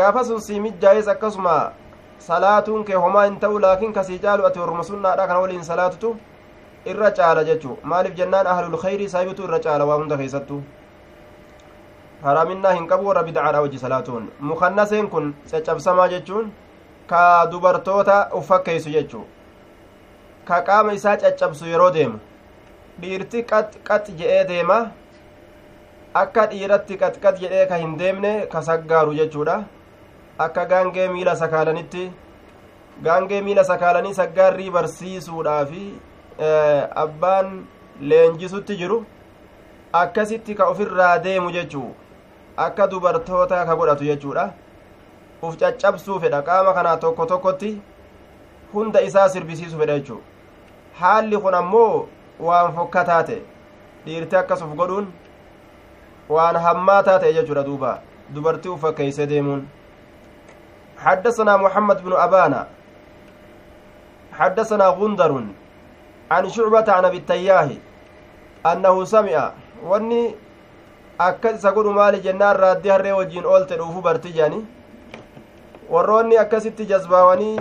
gaafa 0.00 0.24
sun 0.24 0.40
sii 0.46 0.60
mijjaayes 0.60 1.08
akkasuma 1.08 1.58
salaatuun 2.30 2.84
kee 2.84 2.94
homaa 3.04 3.24
hin 3.28 3.38
ta'u 3.44 3.60
laakiin 3.66 3.92
kasii 3.92 4.18
caalu 4.24 4.46
ati 4.46 4.58
warruma 4.64 4.84
sunnaadha 4.90 5.26
kana 5.26 5.40
waliin 5.44 5.64
salaatutu 5.64 6.16
irra 6.92 7.10
caala 7.18 7.44
jechuu 7.44 7.78
maaliif 7.92 8.14
jennaan 8.20 8.46
ahlul 8.52 8.76
khayrii 8.82 9.08
saahibitu 9.14 9.44
irra 9.48 9.58
caala 9.66 9.84
waa 9.90 9.96
hunda 10.02 10.16
keessattu? 10.20 10.62
Haraaminaa 12.22 12.72
hin 12.76 12.86
qabu 12.92 13.06
warra 13.08 13.22
bidcaadha 13.22 13.60
wajji 13.64 13.78
salaatuun. 13.78 14.28
Mukannaseen 14.40 15.08
kun 15.10 15.34
caccabsamaa 15.50 16.08
jechuun 16.08 16.52
ka 17.06 17.46
dubartoota 17.50 18.16
uffakkeeysu 18.40 18.90
jechuu 18.90 19.24
ka 20.48 20.62
qaama 20.62 20.92
isaa 20.92 21.16
caccabsu 21.16 21.66
yeroo 21.72 21.90
deemu. 21.90 22.18
Dhiirti 23.00 23.42
qax 23.42 23.76
qax 23.88 24.10
je'ee 24.18 24.44
deema. 24.48 24.78
Akka 26.14 26.46
dhiiratti 26.50 26.96
qaxqax 27.02 27.40
jedhee 27.40 27.66
ka 27.66 27.76
hin 27.76 27.98
deemne 27.98 28.32
ka 28.52 28.62
saggaaru 28.62 29.14
jechuudha. 29.20 29.56
Akka 30.38 30.64
gaangee 30.66 31.08
miila 31.08 31.36
sakaalanitti 31.36 32.10
gaangee 33.04 33.40
miila 33.42 33.64
sakaalanii 33.64 34.14
saggaarrii 34.14 34.70
barsiisuudhaafi 34.70 35.82
abbaan 37.03 37.51
leenjisutti 38.11 38.77
jiru 38.81 38.97
akkasitti 40.01 40.55
ka 40.55 40.67
ofirraa 40.73 41.17
deemu 41.25 41.51
jechuu 41.55 41.89
akka 42.65 42.87
dubartoota 42.87 43.65
ka 43.65 43.75
godhatu 43.81 44.09
jechuudha 44.11 44.45
uf 45.43 45.57
caccabsuu 45.57 46.19
fedha 46.25 46.41
qaama 46.49 46.73
kanaa 46.77 46.97
tokko 47.03 47.25
tokkotti 47.33 47.71
hunda 48.73 49.01
isaa 49.09 49.27
sirbisiisu 49.35 49.77
fedha 49.83 49.99
jechuu 49.99 50.21
haalli 51.01 51.37
kun 51.45 51.59
ammoo 51.61 52.07
waan 52.47 52.73
fokkataa 52.79 53.21
ta'e 53.29 53.41
dhiirti 54.05 54.35
akkas 54.41 54.65
uf 54.65 54.75
godhuun 54.81 55.07
waan 56.29 56.55
hammaataa 56.65 57.19
ta'e 57.19 57.33
jechuudha 57.39 57.63
duuba 57.69 57.95
dubartii 58.35 58.75
uf 58.75 58.81
fakkeeysee 58.87 59.29
deemuun 59.35 59.63
حدثنا 61.03 61.57
محمد 61.57 62.03
بن 62.03 62.13
أبانا 62.13 62.67
حدثنا 64.39 64.87
غندر 64.99 65.31
عن 66.30 66.48
شعبة 66.48 66.86
عن 66.92 67.04
أبي 67.04 67.16
التياه 67.16 67.70
أنه 68.66 69.04
سمع 69.04 69.52
واني 69.84 70.34
akka 71.18 71.50
isa 71.50 71.72
godhu 71.72 71.90
maali 71.92 72.20
jennaan 72.22 72.56
raaddii 72.56 72.90
harree 72.94 73.12
wajjiin 73.12 73.46
oolte 73.52 73.74
dhuufu 73.78 74.00
barti 74.02 74.30
jedhani 74.36 74.60
warroonni 75.90 76.36
akkasitti 76.38 76.86
jazbaawanii 76.86 77.56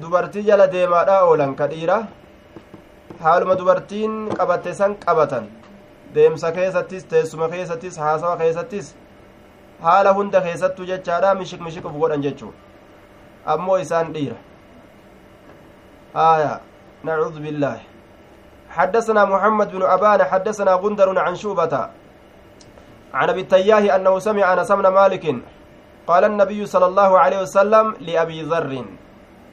dubartii 0.00 0.42
jala 0.48 0.66
deemaadhaa 0.74 1.22
oolan 1.28 1.54
ka 1.60 1.66
dhiira 1.70 1.96
haaluma 3.24 3.54
dubartiin 3.60 4.18
qabatte 4.38 4.74
san 4.80 4.96
qabatan 5.04 5.46
deemsa 6.14 6.52
keessattis 6.58 7.04
teessuma 7.14 7.48
keessattis 7.54 7.96
haasawa 8.04 8.36
keessattis 8.42 8.92
haala 9.86 10.12
hunda 10.18 10.40
keessattuu 10.48 10.86
jechaadha 10.92 11.34
mishik 11.40 11.60
mishik 11.68 11.84
uf 11.92 11.96
godhan 12.04 12.22
jechuu 12.28 12.52
ammoo 13.54 13.78
isaan 13.86 14.12
dhiira 14.18 14.36
haya 16.14 16.60
nacuudu 17.04 17.40
billaahi 17.40 17.86
حدثنا 18.74 19.24
محمد 19.24 19.70
بن 19.70 19.82
أبان 19.82 20.24
حدثنا 20.24 20.72
غندر 20.82 21.18
عن 21.18 21.34
شوبة. 21.36 21.90
عن 23.14 23.28
أبي 23.30 23.40
التياه 23.40 23.96
أنه 23.96 24.18
سمع 24.18 24.52
أنس 24.52 24.72
بن 24.72 24.86
مالك 24.90 25.24
قال 26.06 26.24
النبي 26.24 26.66
صلى 26.66 26.86
الله 26.86 27.18
عليه 27.18 27.38
وسلم 27.46 27.94
لأبي 28.00 28.42
ذر. 28.42 28.84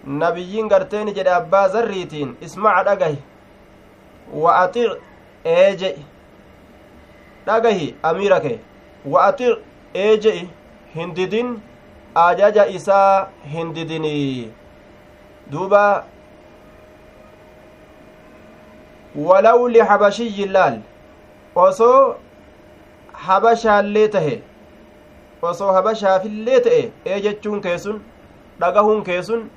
نبيين 0.07 0.65
قرتين 0.73 1.13
جد 1.13 1.27
أبا 1.27 1.67
ذريتين. 1.73 2.35
اسمع 2.43 2.81
دغه 2.81 3.15
وأطيع 4.33 4.89
إيجي. 5.45 5.93
دغه 7.47 7.79
أميرك. 8.05 8.45
وأطيع 9.05 9.53
eeje'i 9.93 10.49
hindidin 10.95 11.59
ajaja 12.15 12.67
isaa 12.67 13.27
hindidinii 13.53 14.51
duuba 15.51 16.03
walaw 19.15 19.67
lihabashiyyin 19.75 20.51
laal 20.53 20.79
osoo 21.65 22.15
habashaallee 23.27 24.07
tahe 24.15 24.35
osoo 25.49 25.71
habashaafillee 25.77 26.59
ta'e 26.67 26.81
ee 27.05 27.19
jechuun 27.25 27.61
keessun 27.61 28.01
dhagahuun 28.61 29.03
keessun 29.09 29.49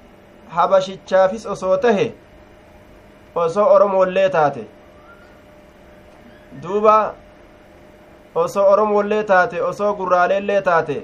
habashichaafis 0.56 1.46
osoo 1.56 1.76
tahe 1.86 2.06
osoo 3.44 3.66
oromoollee 3.74 4.28
taate 4.36 4.64
duuba 6.62 6.96
osoo 8.44 8.66
oromoollee 8.72 9.22
taate 9.32 9.62
osoo 9.70 9.94
gurraaleellee 10.00 10.60
taate 10.68 10.96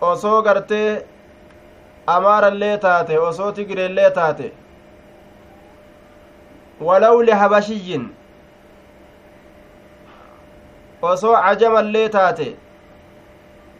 osoo 0.00 0.42
gartee 0.42 1.04
amaarallee 2.06 2.76
taate 2.78 3.18
osoo 3.18 3.52
tigireellee 3.52 4.10
taate 4.10 4.52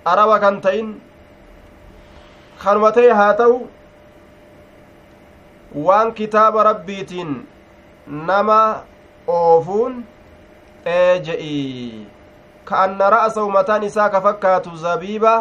araba 0.04 0.40
kan 0.40 0.60
ta'in 0.60 1.00
kanuma 2.62 2.92
ta'e 2.92 3.10
haa 3.20 3.32
ta'u 3.40 3.56
waan 5.86 6.12
kitaaba 6.20 6.62
rabbiitiin 6.70 7.34
nama 8.30 8.60
oofuun 9.28 10.00
eeje'i 10.94 12.06
ka'anna 12.70 13.10
ra'asahu 13.16 13.50
mataan 13.58 13.82
isaa 13.90 14.08
ka 14.14 14.20
fakkaatu 14.26 14.76
zabiiba 14.86 15.34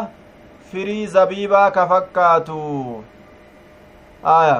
firii 0.72 1.06
zabiibaa 1.16 1.70
ka 1.70 1.86
fakkaatu 1.94 2.60
aya 4.36 4.58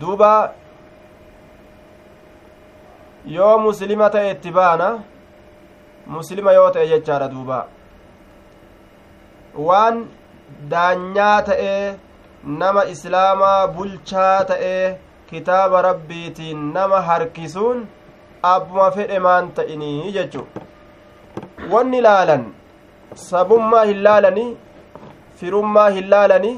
duuba 0.00 0.32
yoo 3.26 3.58
muslima 3.58 4.10
ta'e 4.10 4.30
itti 4.30 4.50
baana 4.50 4.88
muslima 6.06 6.52
yoo 6.52 6.70
ta'e 6.70 6.86
jechaadha 6.92 7.28
duuba. 7.34 7.58
Waan 9.68 10.06
daanyaa 10.70 11.42
ta'e 11.48 11.94
nama 12.62 12.84
islaamaa 12.94 13.68
bulchaa 13.76 14.44
ta'e 14.50 14.98
kitaaba 15.30 15.82
rabbiitiin 15.88 16.72
nama 16.74 17.00
harkisuun 17.10 17.86
abbuma 18.54 18.90
fedhe 18.90 19.18
maan 19.28 19.52
ta'inii 19.60 20.12
jechu. 20.18 20.46
Wanni 21.72 22.00
laalan 22.08 22.44
sabummaa 23.14 23.84
hin 23.84 24.02
laalanii 24.08 24.50
firummaa 25.40 25.90
hin 25.90 26.10
laalanii 26.10 26.56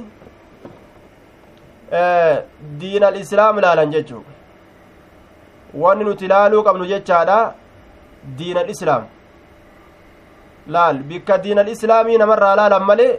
diinal 2.80 3.16
islaam 3.24 3.58
laalan 3.64 3.90
jechu 3.96 4.24
wanni 5.82 6.04
nuti 6.04 6.28
laaluu 6.32 6.62
qabnu 6.66 6.86
jechaadha 6.92 7.38
diin 8.38 8.58
alislaam 8.62 9.04
laal 10.74 10.98
bikka 11.10 11.38
diin 11.44 11.58
alislaamii 11.64 12.18
namarraa 12.22 12.54
laalan 12.60 12.84
malee 12.90 13.12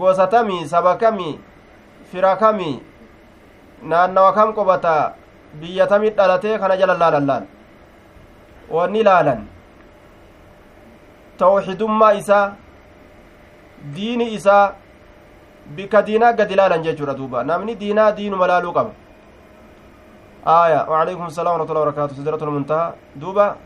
gosa 0.00 0.26
kamii 0.34 0.66
saba 0.72 0.92
kamii 1.02 1.38
fira 2.10 2.36
kamii 2.42 2.76
naannawa 3.90 4.32
kam 4.36 4.52
qobataa 4.58 5.12
biyya 5.60 5.86
tamit 5.86 6.16
dhalatee 6.16 6.58
kana 6.58 6.76
jala 6.80 6.94
laalan 7.02 7.26
laal 7.30 7.44
wanni 8.76 9.02
laalan 9.08 9.40
tawxidummaa 11.38 12.12
isaa 12.20 12.46
diini 13.94 14.26
isaa 14.38 14.64
bikka 15.76 16.02
diinaa 16.06 16.32
gadi 16.38 16.54
laalan 16.60 16.82
jechuudha 16.86 17.14
duuba 17.20 17.44
namni 17.50 17.74
diinaa 17.82 18.12
diinuma 18.18 18.46
laaluu 18.52 18.72
qaba 18.78 19.01
aya 20.44 20.86
waalaikum 20.90 21.30
salaam 21.30 21.52
warahmatullahi 21.54 21.86
wabarakaatu 21.86 22.14
sidratul 22.14 22.50
muntaha 22.50 22.94
duuba 23.14 23.56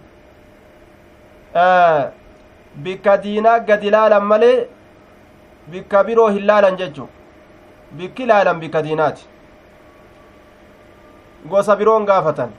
bikka 2.77 3.17
diinaa 3.23 3.59
gadi 3.61 3.91
laalan 3.91 4.25
malee 4.25 4.69
bikka 5.71 6.05
biroo 6.05 6.29
hin 6.29 6.47
laalan 6.47 6.77
jechu 6.77 7.09
bikki 7.93 8.27
laalan 8.27 8.61
bikka 8.61 8.83
diinaati 8.83 9.27
gosa 11.49 11.77
biroon 11.77 12.05
gaafatan 12.05 12.51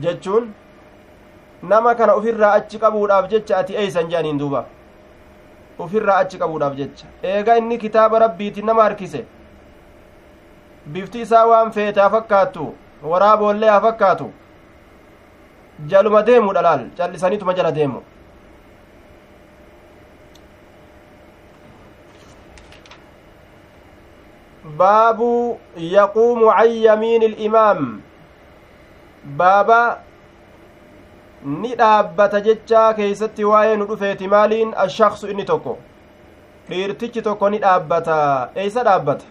jechuun 0.00 0.52
nama 1.62 1.94
kana 1.94 2.16
ufirraa 2.16 2.52
achi 2.52 2.78
qabuudhaaf 2.78 3.28
jecha 3.30 3.58
ati 3.58 3.76
eeysan 3.76 4.08
jedhaniin 4.10 4.38
duuba 4.38 4.64
ufirraa 5.78 6.18
achi 6.24 6.38
qabuudhaaf 6.38 6.76
jecha 6.76 7.06
eega 7.22 7.56
inni 7.56 7.78
kitaaba 7.78 8.18
rabbiiti 8.18 8.62
nama 8.62 8.82
harkise 8.82 9.24
bifti 10.86 11.20
isaa 11.20 11.46
waan 11.46 11.72
feete 11.72 12.00
haa 12.00 12.10
fakkaattu 13.02 13.10
waraaboollee 13.12 13.68
haa 13.68 13.80
fakkaatu 13.80 14.32
jaluma 15.86 16.22
deemuudha 16.22 16.62
laal 16.62 16.84
callisaniituma 16.96 17.54
jala 17.54 17.72
deemu 17.72 18.02
baabu 24.76 25.58
yaquumu 25.76 26.50
can 26.50 26.70
yamiini 26.70 27.26
ilimaam 27.26 28.02
baaba 29.24 29.98
ni 31.44 31.74
dhaabbata 31.74 32.40
jechaa 32.40 32.94
keeysatti 32.94 33.44
waa'ee 33.44 33.76
nu 33.76 33.86
dhufeeti 33.86 34.28
maaliin 34.28 34.74
ashaksu 34.84 35.28
inni 35.30 35.44
tokko 35.44 35.78
dhiirtichi 36.70 37.22
tokko 37.22 37.50
ni 37.50 37.58
dhaabbata 37.58 38.48
eeysa 38.54 38.84
dhaabbata 38.84 39.24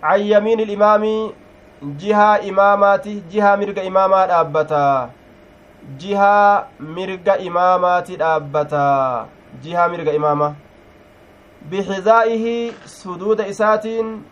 can 0.00 0.26
yamiini 0.26 0.62
ilimaamii 0.62 1.32
jihaa 1.82 2.38
imaamaati 2.38 3.20
jihaa 3.20 3.56
mirga 3.56 3.82
imaamaa 3.82 4.26
dhaabbata 4.26 5.08
jihaa 5.96 6.66
mirga 6.80 7.38
imaamaati 7.38 8.16
dhaabbata 8.16 9.26
jihaa 9.62 9.88
mirga 9.88 10.12
imaamaa 10.12 10.54
bixizaa'ihi 11.70 12.74
suduuda 12.84 13.46
isaatiin 13.46 14.24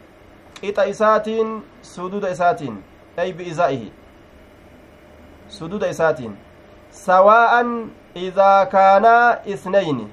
qixa 0.61 0.87
isaatiin 0.95 1.63
suduuda 1.83 2.31
isaatiin 2.31 2.83
ay 3.17 3.33
bi'izaa'ihi 3.33 3.93
suduuda 5.49 5.89
isaatiin 5.89 6.37
sawaa'an 6.91 7.91
idaa 8.15 8.67
kaanaa 8.67 9.37
isnayni 9.45 10.09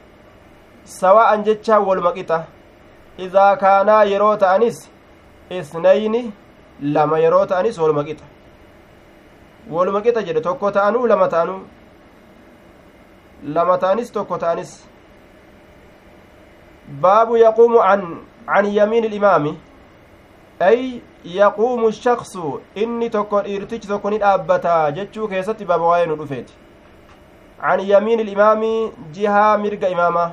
sawaa'an 0.83 1.43
jechaa 1.43 1.79
waluma 1.79 2.13
idaa 3.17 3.55
kaanaa 3.55 4.03
yeroo 4.03 4.35
ta'anis 4.37 4.91
isnayni 5.49 6.33
lama 6.81 7.19
yeroo 7.19 7.45
ta'anis 7.45 7.77
waluma 7.77 8.03
qixa 8.03 8.25
waluma 9.69 10.01
qixa 10.01 10.23
jedhe 10.23 10.41
tokko 10.41 10.71
ta'anuu 10.71 11.07
lama 11.07 11.27
ta'anuu 11.27 11.59
lama 13.43 13.77
ta'anis 13.77 14.11
tokko 14.11 14.37
ta'anis 14.37 14.73
baabu 17.01 17.37
yaquumu 17.37 17.79
can 17.79 18.01
can 18.47 18.65
yamiini 18.65 19.07
ilimaami 19.07 19.57
ay 20.59 21.01
yaquumu 21.23 21.91
shaksu 21.91 22.61
inni 22.75 23.09
tokko 23.09 23.41
dhiirtichi 23.41 23.87
tokko 23.87 24.09
ni 24.09 24.17
dhaabbata 24.25 24.91
jechuu 24.91 25.27
keessatti 25.27 25.65
baaba 25.65 25.85
waa'ee 25.93 26.05
nu 26.11 26.15
dhufeeti 26.21 26.53
can 27.61 27.79
yamiini 27.89 28.21
ilimaami 28.21 28.91
jihaa 29.17 29.57
mirga 29.57 29.89
imaama 29.89 30.31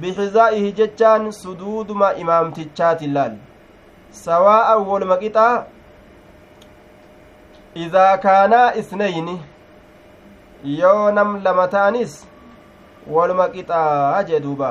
bixizaa'ihi 0.00 0.72
jechaan 0.78 1.32
suduuduma 1.32 2.14
imaamtichaati 2.22 3.06
laal 3.16 3.36
sawaa'an 4.14 4.86
woluma 4.86 5.16
qixaa 5.18 5.66
idaa 7.74 8.16
kaanaa 8.24 8.74
isnayni 8.80 9.36
yoo 10.64 11.10
nam 11.10 11.42
lama 11.44 11.66
ta'anis 11.68 12.12
woluma 13.10 13.48
qixaa 13.54 14.22
jee 14.28 14.40
duuba 14.40 14.70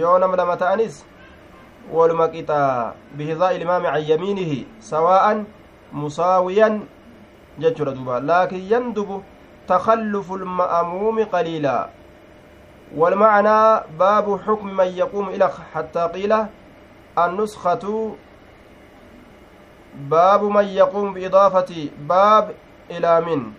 yoo 0.00 0.16
nam 0.18 0.36
lama 0.40 0.56
ta'anis 0.56 1.04
woluma 1.92 2.28
qixaa 2.32 2.94
bihizaa'i 3.16 3.56
ilimaami 3.60 3.92
can 3.92 4.08
yamiinihi 4.10 4.60
sawaa'an 4.90 5.46
musaawiyan 5.92 6.82
jechuudha 7.58 7.92
duuba 7.98 8.20
laakin 8.20 8.68
yandubu 8.72 9.22
takallufu 9.66 10.38
lma'amuumi 10.44 11.26
qaliila 11.26 11.76
والمعنى 12.96 13.80
باب 13.98 14.40
حكم 14.46 14.76
من 14.76 14.84
يقوم 14.84 15.28
إلى 15.28 15.50
حتى 15.74 16.02
قيل 16.12 16.32
النسخة 17.18 17.84
باب 19.94 20.44
من 20.44 20.64
يقوم 20.64 21.14
بإضافة 21.14 21.88
باب 22.08 22.54
إلى 22.90 23.20
من؟ 23.20 23.52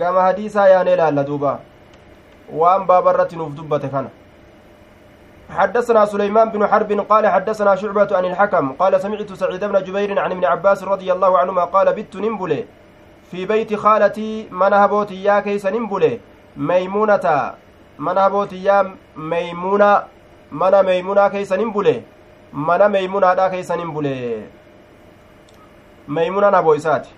قام 0.00 0.20
حديثا 0.26 0.66
يعني 0.66 0.96
لا 0.96 1.10
دوبا. 1.10 1.60
وان 2.52 2.86
باب 2.86 3.08
الرتن 3.08 3.48
في 3.48 3.54
دبة 3.62 3.78
كان. 3.78 4.08
حدثنا 5.50 6.04
سليمان 6.04 6.48
بن 6.50 6.66
حرب 6.66 6.92
قال 6.92 7.26
حدثنا 7.26 7.76
شعبة 7.76 8.16
عن 8.16 8.24
الحكم 8.24 8.72
قال 8.72 9.00
سمعت 9.00 9.32
سعيد 9.32 9.64
بن 9.64 9.82
جبير 9.82 10.18
عن 10.18 10.30
ابن 10.32 10.44
عباس 10.44 10.84
رضي 10.84 11.12
الله 11.12 11.38
عنهما 11.38 11.64
قال 11.64 11.92
بت 11.92 12.16
نمبلي 12.16 12.64
في 13.30 13.46
بيت 13.46 13.74
خالتي 13.74 14.48
من 14.50 14.72
هبوتي 14.72 15.24
يا 15.24 15.40
كيس 15.40 15.66
نمبلي 15.66 16.20
ميمونة. 16.56 17.54
من 17.98 18.18
هبوتي 18.18 18.64
يا 18.64 18.96
ميمونة. 19.16 20.02
من 20.52 20.82
ميمونة 20.82 21.28
كيس 21.28 21.52
نمبلي 21.52 22.02
mana 22.54 22.88
meeymunaadha 22.88 23.50
keeysanin 23.50 23.90
bule 23.92 24.14
meeymunaan 26.08 26.54
aboo 26.54 26.74
isaati 26.74 27.10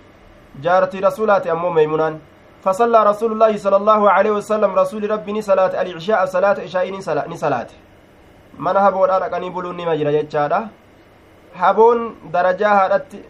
jaartii 0.61 1.01
rasuulaati 1.01 1.49
ammoo 1.49 1.71
meeymunaan 1.71 2.19
فصلى 2.65 3.03
رسول 3.03 3.31
الله 3.31 3.57
صلى 3.57 3.75
الله 3.75 4.11
عليه 4.11 4.31
وسلم 4.31 4.71
رسول 4.75 5.09
ربي 5.09 5.41
صلاة 5.41 5.81
العشاء 5.81 6.25
صلاة 6.25 6.57
عشاء 6.67 6.91
ni 6.91 7.37
salaate 7.37 7.75
mana 8.57 8.79
haboodha 8.79 9.19
dhaqanii 9.19 9.49
buluun 9.49 9.75
nima 9.77 9.95
jira 9.97 10.11
jechaadha 10.11 10.69
haboon 11.53 12.15
darajaa 12.31 12.75
haadhatti 12.75 13.23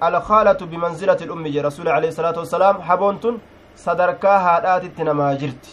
alkhaalatu 0.00 0.66
bimanzilati 0.66 1.24
ilummi 1.24 1.50
je 1.52 1.62
rasuuli 1.62 1.90
alehi 1.90 2.12
salaatu 2.12 2.38
wassalaam 2.38 2.80
haboon 2.80 3.18
tun 3.20 3.40
sadarkaa 3.74 4.38
haadhaatitti 4.38 5.04
namaa 5.04 5.34
jirti 5.34 5.70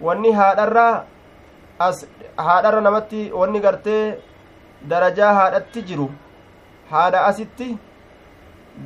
wanni 0.00 0.32
haadharra 0.32 1.04
as 1.78 2.06
darajaa 4.92 5.32
haadhatti 5.40 5.82
jiru 5.90 6.08
haadha 6.90 7.26
asitti 7.26 7.68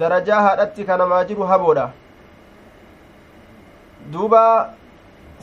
darajaa 0.02 0.40
haadhatti 0.48 0.84
kanamaa 0.90 1.24
jiru 1.30 1.48
haboodha 1.52 1.86
duuba 4.12 4.42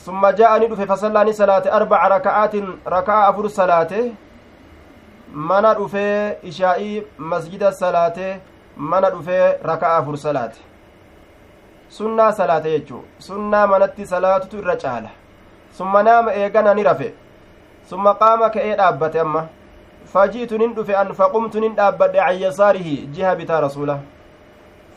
summa 0.05 0.31
ja'ani 0.41 0.67
dhufe 0.67 0.85
fasallaani 0.91 1.33
salaate 1.33 1.69
arbaca 1.79 2.09
raka'aatin 2.15 2.67
raka'a 2.97 3.27
afur 3.31 3.49
salaate 3.49 3.99
mana 5.49 5.73
dhufee 5.73 6.37
ishaa'ii 6.43 7.03
masjida 7.17 7.71
salaate 7.71 8.39
mana 8.77 9.09
dhufee 9.09 9.57
raka'a 9.63 9.97
afur 9.97 10.17
salaate. 10.17 10.59
Sunnaa 11.89 12.31
salaate 12.31 12.71
jechuu 12.71 13.03
sunnaa 13.19 13.67
manatti 13.67 14.05
salaatutu 14.07 14.57
irra 14.57 14.75
caala. 14.75 15.09
Summa 15.77 16.03
naama 16.03 16.33
eegana 16.33 16.73
ni 16.73 16.83
rafe. 16.83 17.13
Summa 17.89 18.15
qaama 18.15 18.49
ka'ee 18.49 18.75
dhaabbate 18.75 19.19
amma 19.19 19.47
فجئت 20.15 20.53
نندف 20.53 20.89
أن 20.91 21.11
فقمت 21.11 21.57
نندابد 21.57 22.15
عن 22.15 22.35
يساره 22.35 22.89
جهة 23.15 23.33
بتا 23.33 23.59
رسوله. 23.59 23.99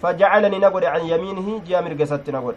فجعلني 0.02 0.58
نقول 0.58 0.84
عن 0.84 1.00
يمينه 1.00 1.62
جهة 1.66 1.80
مرقست 1.80 2.30
نقول 2.30 2.54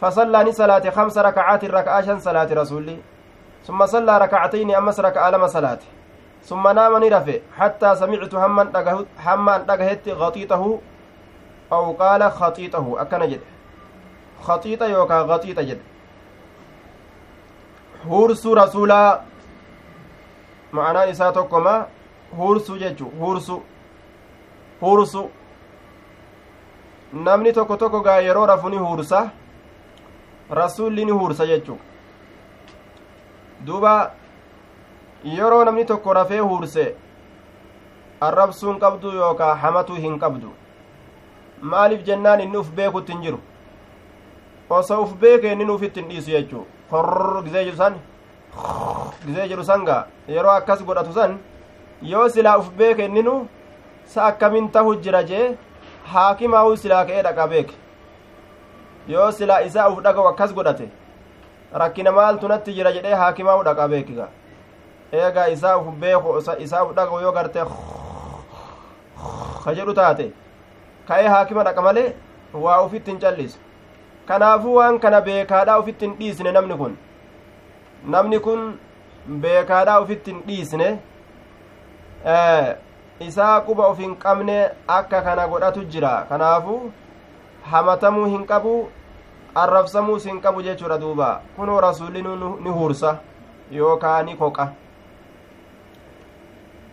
فصلى 0.00 0.52
صلاة 0.52 0.90
خمس 0.90 1.18
ركعات 1.18 1.64
ركعة 1.64 2.18
صلاة 2.18 2.50
رسولي. 2.52 2.98
ثم 3.66 3.86
صلى 3.86 4.18
ركعتين 4.18 4.74
أمس 4.74 5.00
ركعة 5.00 5.30
لما 5.30 5.46
صلاة. 5.46 5.78
ثم 6.42 6.68
نام 6.68 7.04
نرفع 7.04 7.38
حتى 7.56 7.94
سمعت 7.94 8.34
هما 8.34 8.62
هما 9.26 9.56
أنتقهت 9.56 10.08
غطيته 10.08 10.80
أو 11.72 11.92
قال 11.92 12.22
خطيته 12.32 13.02
أكن 13.02 13.28
جد. 13.28 13.40
خطيطة 14.42 14.86
يوكا 14.86 15.20
غطيطة 15.20 15.62
جد. 15.62 15.80
هورس 18.06 18.46
رسولا 18.46 19.20
ma'anaan 20.72 21.10
isaa 21.10 21.32
tokkoma 21.32 21.74
huursu 22.38 22.78
jechu 22.78 23.10
huursu 23.20 23.62
huursu 24.80 25.22
namni 27.12 27.52
tokko 27.52 27.76
tokko 27.76 28.00
gaa 28.08 28.20
yeroo 28.28 28.46
rafu 28.46 28.68
ni 28.68 28.76
huursa 28.86 29.20
rasuulli 30.60 31.04
ni 31.04 31.12
huursa 31.12 31.46
jechuu 31.46 31.78
duuba 33.66 33.94
yeroo 35.36 35.64
namni 35.64 35.84
tokko 35.84 36.12
rafee 36.20 36.38
huurse 36.40 36.84
arrabsuun 38.28 38.78
qabdu 38.84 39.12
yookaa 39.16 39.54
hamatuu 39.64 39.96
hin 40.04 40.18
qabdu 40.24 40.52
maaliif 41.72 42.04
jennaan 42.10 42.40
inni 42.40 42.56
uf 42.62 42.70
beekutti 42.78 43.12
hin 43.12 43.22
jiru 43.22 43.40
osoo 44.78 45.02
uf 45.02 45.14
beeke 45.24 45.52
inni 45.52 45.64
nuuf 45.64 45.82
ittin 45.88 46.08
dhiisu 46.08 46.30
jechuu 46.36 46.64
korr 46.90 47.42
gizee 47.44 47.64
jiru 47.64 47.76
san 47.76 47.94
gizee 49.26 49.48
jiru 49.48 49.64
san 49.64 49.84
gaa 49.84 50.06
yeroo 50.28 50.54
akkas 50.60 50.82
godhatu 50.84 51.12
san 51.12 51.38
yoo 52.02 52.28
silaa 52.28 52.58
uf 52.58 52.70
beeke 52.78 53.08
sa 54.04 54.24
akkamin 54.24 54.70
tahu 54.72 54.96
jira 54.96 55.22
jee 55.22 55.56
haakimaa'uu 56.12 56.76
silaa 56.76 57.04
ka'ee 57.04 57.22
dhaqa 57.22 57.46
beeke. 57.46 57.74
Yoo 59.08 59.30
silaa 59.32 59.60
isaa 59.60 59.88
uf 59.88 60.02
dhaga'u 60.02 60.26
akkas 60.28 60.54
godhate 60.54 60.88
rakkina 61.72 62.12
maaltu 62.12 62.48
jira 62.76 62.92
jedhee 62.92 63.14
haakimaa'uu 63.14 63.64
dhaqa 63.64 63.88
beekiga 63.88 64.28
eegaa 65.12 65.46
isaa 65.56 65.76
uf 65.78 65.94
beeku 66.00 66.38
isaa 66.58 66.84
uf 66.84 66.94
dhaga'u 66.94 67.20
yoo 67.20 67.32
gartee 67.32 67.64
ka 69.64 69.74
jedhu 69.74 69.94
taate. 69.94 70.32
Ka'ee 71.08 71.28
haakima 71.28 71.64
dhaqa 71.64 71.82
malee 71.82 72.14
waa 72.64 72.82
ufitti 72.82 73.10
hin 73.10 73.20
callisu. 73.20 73.58
Kanaafuu 74.26 74.74
waan 74.74 74.98
kana 74.98 75.20
beekaadhaa 75.20 75.78
ufitti 75.78 76.06
hin 76.06 76.14
dhiisne 76.18 76.52
namni 76.52 76.76
kun 76.82 76.96
namni 78.06 78.40
kun 78.40 78.78
beekaadhaa 79.40 80.00
ofitti 80.00 80.30
hin 80.30 80.42
dhiisne 80.46 80.98
isaa 83.20 83.60
quba 83.60 83.86
of 83.86 83.98
hin 83.98 84.16
qabne 84.16 84.70
akka 84.88 85.22
kana 85.22 85.48
godhatu 85.48 85.84
jira. 85.84 86.26
Kanaafu 86.28 86.92
hamatamuu 87.70 88.26
hin 88.26 88.46
qabu 88.46 88.88
arrabsamuus 89.54 90.26
hin 90.26 90.40
qabu 90.40 90.62
jechuudha 90.62 90.98
duuba. 90.98 91.40
Kunoo 91.56 91.80
rasuulli 91.80 92.22
ni 92.22 92.70
huursa 92.70 93.18
yookaa 93.72 94.22
ni 94.22 94.36
koqa. 94.36 94.72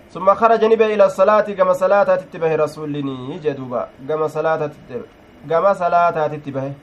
Summa 0.09 0.35
kharaja 0.35 0.67
ni 0.67 0.75
ba'e 0.75 0.93
ila 0.93 1.09
salaati 1.09 1.55
gama 1.55 1.75
salaataatitti 1.75 2.39
bahe 2.39 2.57
rasuullinii 2.57 3.39
jee 3.39 3.53
duuba. 3.53 3.87
Gama 4.07 4.29
salaataatitti 4.29 6.51
bahe. 6.51 6.73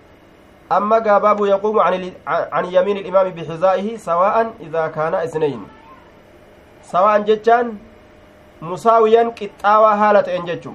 أما 0.77 0.99
باب 0.99 1.39
يقوم 1.45 1.77
عن 1.81 2.13
عن 2.27 2.65
يمين 2.77 2.97
الإمام 2.97 3.27
بحذائه 3.37 3.97
سواء 3.97 4.37
إذا 4.61 4.85
كان 4.97 5.15
اثنين 5.15 5.61
سواء 6.83 7.19
جتان 7.29 7.67
مساويا 8.63 9.23
قطاوى 9.39 9.91
حالة 10.01 10.29
جتشو 10.49 10.73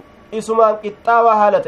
قطاوى 0.84 1.32
حالة 1.42 1.68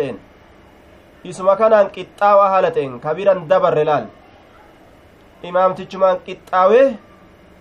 isuma 1.24 1.56
kanaan 1.56 1.90
qixxaawaa 1.96 2.50
haala 2.50 2.72
ta'en 2.76 3.00
kabiran 3.00 3.48
dabarre 3.50 3.84
laal 3.86 4.06
imaamtichumaan 5.50 6.22
qixxaawee 6.26 6.88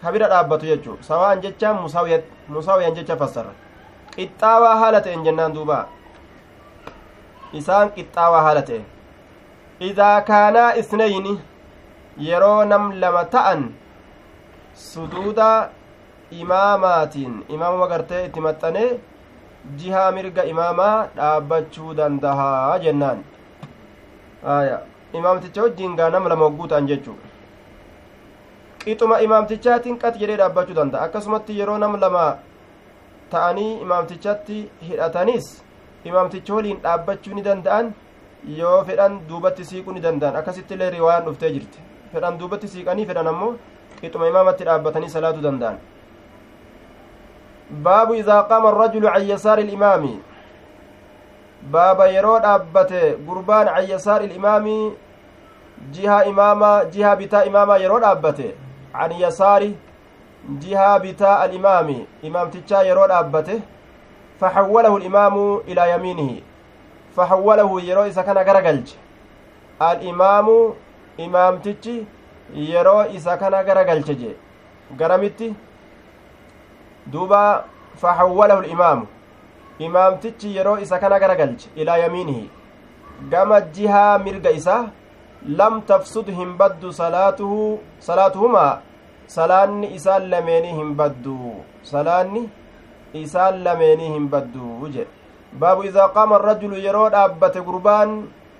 kabira 0.02 0.28
dhaabbatu 0.32 0.66
jechuu 0.70 0.96
sawaan 1.08 1.42
jechaan 1.44 1.76
musaawiyan 2.48 2.94
jecha 2.98 3.16
fassara 3.22 3.52
qixxaawaa 4.16 4.76
haala 4.82 5.00
ta'en 5.06 5.24
jennaan 5.26 5.54
duuba 5.56 5.78
isaan 7.60 7.92
qixxaawaa 7.98 8.42
haala 8.48 8.62
ta'en 8.70 8.86
idaa 9.88 10.20
kaanaa 10.28 10.72
isnayni 10.80 11.32
yeroo 12.28 12.64
nam 12.72 12.90
lama 13.02 13.22
ta'an 13.34 13.62
suduuda 14.86 15.48
imaamaatiin 16.42 17.34
imaamuma 17.54 17.86
gartee 17.92 18.20
itti 18.26 18.40
maxxanee 18.46 18.90
jihaa 19.82 20.10
mirga 20.16 20.44
imaamaa 20.52 20.96
dhaabbachuu 21.16 21.94
dandahaa 22.00 22.78
jennaan 22.84 23.24
aya 24.56 24.76
imaamticha 25.20 25.62
wajjiin 25.66 25.96
gaa 26.02 26.10
nama 26.16 26.28
lama 26.34 26.44
hogguu 26.48 26.68
ta'an 26.74 26.86
jechuu 26.92 27.16
qixuma 28.84 29.20
imaamtichaatiin 29.28 29.98
qat 30.04 30.20
jedhee 30.24 30.36
dhaabbachuu 30.42 30.78
danda'a 30.82 31.08
akkasumatti 31.08 31.58
yeroo 31.62 31.78
nam 31.86 31.98
lama 32.04 32.26
ta'anii 33.32 33.72
imaamtichatti 33.88 34.60
hidhatanis 34.90 35.50
imaamticha 36.12 36.54
waliin 36.60 36.80
dhaabbachuu 36.86 37.34
ni 37.40 37.42
danda'an 37.50 37.92
yoo 38.48 38.84
fedhan 38.84 39.20
duubatti 39.28 39.64
siiquu 39.64 39.92
ni 39.92 40.00
danda'an 40.00 40.36
akkasitti 40.36 40.74
illee 40.74 40.90
riwaayaan 40.90 41.24
dhuftee 41.24 41.52
jirti 41.52 41.78
fedhan 42.12 42.38
duubatti 42.38 42.68
siiqanii 42.68 43.06
fedhan 43.06 43.26
ammoo 43.32 43.52
qixuma 44.00 44.28
imaamatti 44.28 44.64
dhaabbatanii 44.68 45.10
salaatuu 45.16 45.42
danda'an 45.42 45.78
baabu 47.88 48.14
idaa 48.14 48.42
qaama 48.52 48.68
arrajulu 48.72 49.12
can 49.12 49.28
yasaari 49.28 49.62
ilimaami 49.68 50.14
baaba 51.72 52.08
yeroo 52.08 52.38
dhaabbate 52.46 53.02
gurbaan 53.26 53.68
can 53.74 53.88
yasaari 53.90 54.26
ilimaami 54.30 54.76
jiha 55.92 56.24
imaamaa 56.32 56.84
jiha 56.84 57.16
bitaa 57.16 57.44
imaamaa 57.52 57.78
yeroo 57.84 58.00
dhaabbate 58.00 58.54
can 58.92 59.12
yasaari 59.20 59.76
jihaa 60.58 60.98
bitaa 60.98 61.38
alimaami 61.40 62.06
imaamtichaa 62.22 62.82
yeroo 62.82 63.06
dhaabbate 63.06 63.62
faxawwalahu 64.40 64.96
alimaamu 64.96 65.60
ilaa 65.66 65.86
yamiinihi 65.86 66.44
gara 68.44 68.62
galche 68.62 68.96
alimaamu 69.78 70.74
imaamtichi 71.16 72.06
yeroo 72.54 73.04
isa 73.14 73.36
kana 73.36 73.64
gara 73.64 73.84
galche 73.84 74.14
jee 74.14 74.36
garamitti 74.96 75.54
duuba 77.06 77.64
faxawwalahu 77.96 78.60
alimaamu 78.62 79.06
imaamtichi 79.78 80.56
yeroo 80.56 80.78
isa 80.78 80.98
kana 80.98 81.18
gara 81.18 81.34
galche 81.34 81.68
ilaa 81.76 81.96
yamiinihi 81.96 82.50
gama 83.30 83.60
jihaa 83.60 84.18
mirga 84.18 84.50
isaa 84.50 84.84
lam 85.60 85.82
tafsud 85.82 86.26
hin 86.38 86.56
baddu 86.56 86.92
salaatuhu 86.92 87.80
salaatuhumaa 87.98 88.80
salaanni 89.26 89.94
isaan 89.94 90.28
lameenii 90.30 90.74
hin 90.80 90.94
baddu 91.00 91.64
salaanni 91.92 92.42
isaan 93.22 93.62
lameenii 93.62 94.12
hin 94.14 94.28
baabu 95.58 95.84
idaa 95.84 96.08
qaama 96.08 96.36
arrajulu 96.36 96.76
yeroo 96.86 97.08
dhaabbate 97.10 97.60
gurbaan 97.68 98.10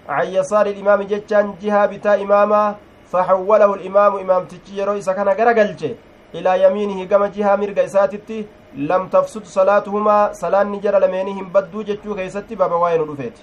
can 0.06 0.32
yasaari 0.32 0.70
ilimaami 0.70 1.06
jechaan 1.12 1.52
jihaa 1.60 1.88
bitaa 1.88 2.16
imaamaa 2.16 2.74
faxawwalahu 3.12 3.74
alimaamu 3.74 4.18
imaamtichi 4.18 4.78
yeroo 4.78 4.96
isa 5.02 5.14
kana 5.14 5.34
gara 5.34 5.54
galche 5.54 5.96
ilaa 6.32 6.56
yamiinihi 6.56 7.06
gama 7.06 7.28
jihaa 7.28 7.56
mirga 7.56 7.82
isaatitti 7.90 8.46
lam 8.90 9.08
tafsud 9.14 9.44
salaatuhumaa 9.44 10.34
salaanni 10.40 10.80
jara 10.80 10.98
lameenii 11.04 11.32
hin 11.38 11.50
badduu 11.56 11.82
jechuu 11.82 12.14
keeysatti 12.14 12.56
baaba 12.56 12.76
waa'ee 12.82 12.98
nu 12.98 13.06
dhufeeti 13.10 13.42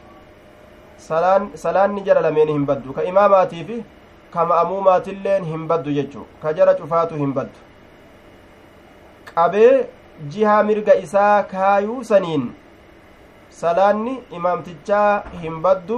salaanni 1.63 2.01
jara 2.01 2.21
lameenii 2.21 2.53
hin 2.59 2.65
baddu 2.65 2.93
ka 2.93 3.03
imaamaatii 3.13 3.83
ka 4.35 4.45
ma'amuumaatilleen 4.51 5.45
hin 5.45 5.67
baddu 5.67 5.91
jechuu 5.99 6.25
ka 6.43 6.53
jara 6.53 6.73
cufaatu 6.79 7.15
hin 7.23 7.33
baddu 7.33 7.59
qabee 9.33 9.73
jihaa 10.35 10.63
mirga 10.63 10.95
isaa 10.95 11.43
kaayuu 11.43 12.03
saniin 12.03 12.47
salaanni 13.61 14.13
imaamtichaa 14.39 15.23
hin 15.43 15.61
baddu 15.61 15.97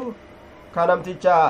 ka 0.76 0.86
namtichaa 0.92 1.48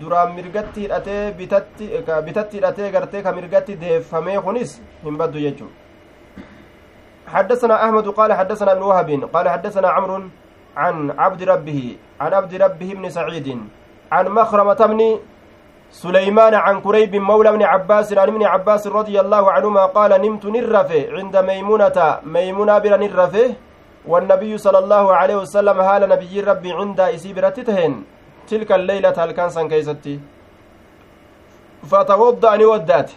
duraan 0.00 0.32
mirgatti 0.36 0.86
hidhatee 0.86 1.20
bitatti 1.40 1.90
bitatti 2.28 2.56
hidhatee 2.58 2.88
gartee 2.94 3.22
ka 3.26 3.34
mirgatti 3.38 3.76
deeffamee 3.82 4.38
kunis 4.48 4.80
hin 5.04 5.20
baddu 5.22 5.44
jechuu 5.48 5.70
حدثنا 7.28 7.84
أحمد 7.84 8.08
قال 8.08 8.32
حدثنا 8.32 8.72
ابن 8.72 8.82
وهب 8.82 9.28
قال 9.32 9.48
حدثنا 9.48 9.88
عمرو 9.88 10.22
عن 10.76 11.10
عبد 11.18 11.42
ربه 11.42 11.96
عن 12.20 12.32
عبد 12.34 12.54
ربه 12.54 12.94
بن 12.94 13.10
سعيد 13.10 13.48
عن 14.12 14.26
مخرمة 14.28 14.80
بن 14.86 15.18
سليمان 15.92 16.54
عن 16.54 16.80
كريب 16.80 17.16
مولى 17.16 17.52
بن 17.52 17.62
عباس 17.62 18.12
عن 18.12 18.28
ابن 18.28 18.42
عباس 18.44 18.86
رضي 18.86 19.20
الله 19.20 19.44
عنهما 19.52 19.84
قال 19.86 20.10
نمت 20.24 20.44
نرفه 20.46 21.00
عند 21.16 21.36
ميمونة 21.36 21.98
ميمونة 22.24 22.78
بن 22.78 22.92
نرفه 23.00 23.67
والنبي 24.06 24.58
صلى 24.58 24.78
الله 24.78 25.14
عليه 25.14 25.36
وسلم 25.36 25.80
هال 25.80 26.08
نبي 26.08 26.40
ربي 26.40 26.72
عند 26.72 27.00
إسيبرتتهن 27.00 28.04
تلك 28.48 28.72
الليلة 28.72 29.14
هل 29.16 29.30
كان 29.32 29.50
سن 29.50 29.68
كيستي 29.68 30.20
فتوضأ 31.90 32.64
ودأت. 32.64 33.10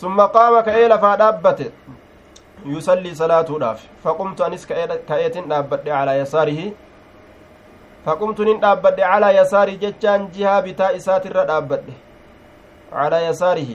ثم 0.00 0.20
قام 0.20 0.60
كأيل 0.60 0.98
فدابت 0.98 1.72
يصلي 2.66 3.14
صلاته 3.14 3.58
داف 3.58 3.80
فقمت 4.04 4.40
أنس 4.40 4.66
كأيت 5.08 5.38
دابت 5.38 5.88
على 5.88 6.12
يساره. 6.18 6.72
فقمت 8.06 8.40
نين 8.40 8.60
دابت 8.60 9.00
على 9.00 9.36
يساري 9.36 9.76
جتان 9.76 10.30
جهة 10.34 10.60
بتاء 10.60 10.98
ساتر 10.98 11.44
دابت 11.44 11.84
على 12.92 13.26
يساره. 13.26 13.72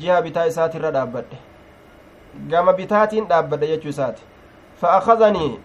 جهة 0.00 0.20
بتاء 0.20 0.48
ساتر 0.48 0.90
دابت 0.90 1.28
gama 2.50 2.72
bitaatiin 2.72 3.26
dhaabbadhe 3.28 3.66
jechuu 3.66 3.88
isaati. 3.88 4.22
Fa'akazanii 4.80 5.58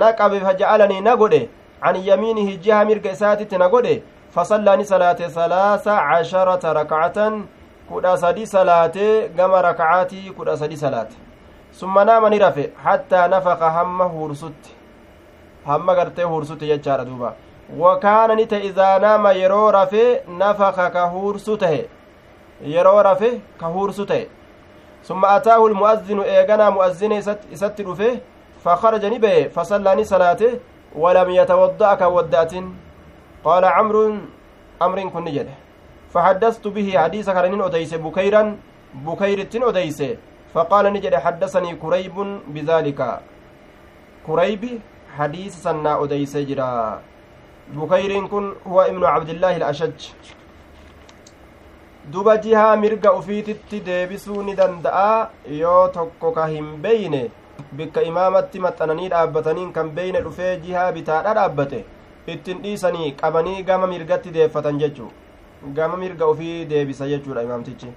na 0.00 0.12
qabe 0.12 0.40
faja'alanii 0.40 1.00
na 1.00 1.16
godhe 1.16 1.48
an 1.80 1.96
yamiinihi 2.08 2.56
jiha 2.58 2.84
mirga 2.84 3.12
isaatitti 3.12 3.58
na 3.58 3.68
godhe 3.68 4.02
fasallaa 4.34 4.76
ni 4.76 4.84
salaate 4.84 5.30
salaasa 5.30 5.96
casharata 6.08 6.72
rakacatan 6.72 7.42
kudha 7.88 8.16
sadi 8.18 8.46
salaatee 8.46 9.28
gama 9.28 9.62
rakacaatii 9.62 10.30
kudha 10.36 10.56
sadi 10.56 10.76
salaate. 10.76 11.16
Summa 11.72 12.04
naama 12.04 12.30
ni 12.30 12.38
rafe 12.38 12.70
hattaa 12.84 13.28
nafaqa 13.28 13.70
hamma 13.70 14.04
huursutti. 14.04 14.70
Hamma 15.66 15.94
gartee 15.94 16.24
huursutti 16.24 16.66
jechaadha 16.66 17.04
duuba. 17.04 17.34
Wakaana 17.78 18.34
ni 18.34 18.46
ta'e 18.46 18.66
idaa 18.66 18.98
naama 18.98 19.32
yeroo 19.32 19.70
rafe 19.70 20.22
nafaka 20.38 20.90
ka 20.90 21.04
huursu 21.04 21.56
tahe 21.56 21.88
yeroo 22.64 23.02
rafe 23.02 23.40
ka 23.60 23.66
huursu 23.66 24.06
ta'e 24.06 24.28
isatti 27.52 27.82
dhufe 27.84 28.08
fakaraja 28.64 29.10
ni 29.10 29.18
ba'e 29.18 29.48
fasallaa 29.56 29.94
ni 29.94 30.04
salaate 30.04 30.48
walam 31.02 31.30
yatawadda'a 31.30 31.96
kan 32.00 32.10
wadda'atin 32.16 32.66
qaala 33.44 33.70
camruun 33.76 34.26
amrin 34.80 35.10
kun 35.10 35.24
ni 35.24 35.32
jedhe 35.38 35.54
فحدثت 36.16 36.64
به 36.68 36.88
حديث 36.98 37.30
كرنين 37.30 37.60
أديس 37.60 37.94
بكيرا 37.94 38.42
بكير 39.04 39.38
التن 39.38 39.62
أديس 39.68 40.00
فقال 40.54 40.84
نجد 40.92 41.14
حدثني 41.14 41.70
كريب 41.82 42.16
بذلك 42.54 43.00
كريب 44.26 44.62
حديث 45.18 45.52
سنة 45.62 46.04
أديس 46.04 46.36
جرا 46.36 46.72
بكير 47.76 48.26
كن 48.32 48.44
هو 48.66 48.80
ابن 48.80 49.04
عبد 49.04 49.28
الله 49.28 49.56
الأشج 49.56 50.00
duba 52.12 52.36
jihaa 52.36 52.76
mirga 52.76 53.12
ufiititti 53.12 53.80
deebisuu 53.80 54.42
ni 54.42 54.54
danda'a 54.54 55.28
yoo 55.60 55.88
tokko 55.88 56.32
ka 56.32 56.46
hin 56.46 56.68
beyne 56.82 57.22
bikka 57.72 58.02
imaamatti 58.02 58.60
maxxananii 58.66 59.08
dhaabbataniin 59.14 59.72
kan 59.78 59.90
beyne 59.96 60.20
dhufee 60.26 60.56
jihaa 60.64 60.92
bitaadha 60.98 61.34
dhaabbate 61.38 61.84
ittin 62.34 62.62
dhiisanii 62.62 63.12
qabanii 63.22 63.62
gama 63.62 63.86
mirgatti 63.92 64.34
deeffatan 64.36 64.78
jechuu 64.82 65.10
gama 65.78 65.96
mirga 65.96 66.26
ufii 66.34 66.64
deebisa 66.64 67.08
jechuudha 67.08 67.42
imaamtichi 67.48 67.92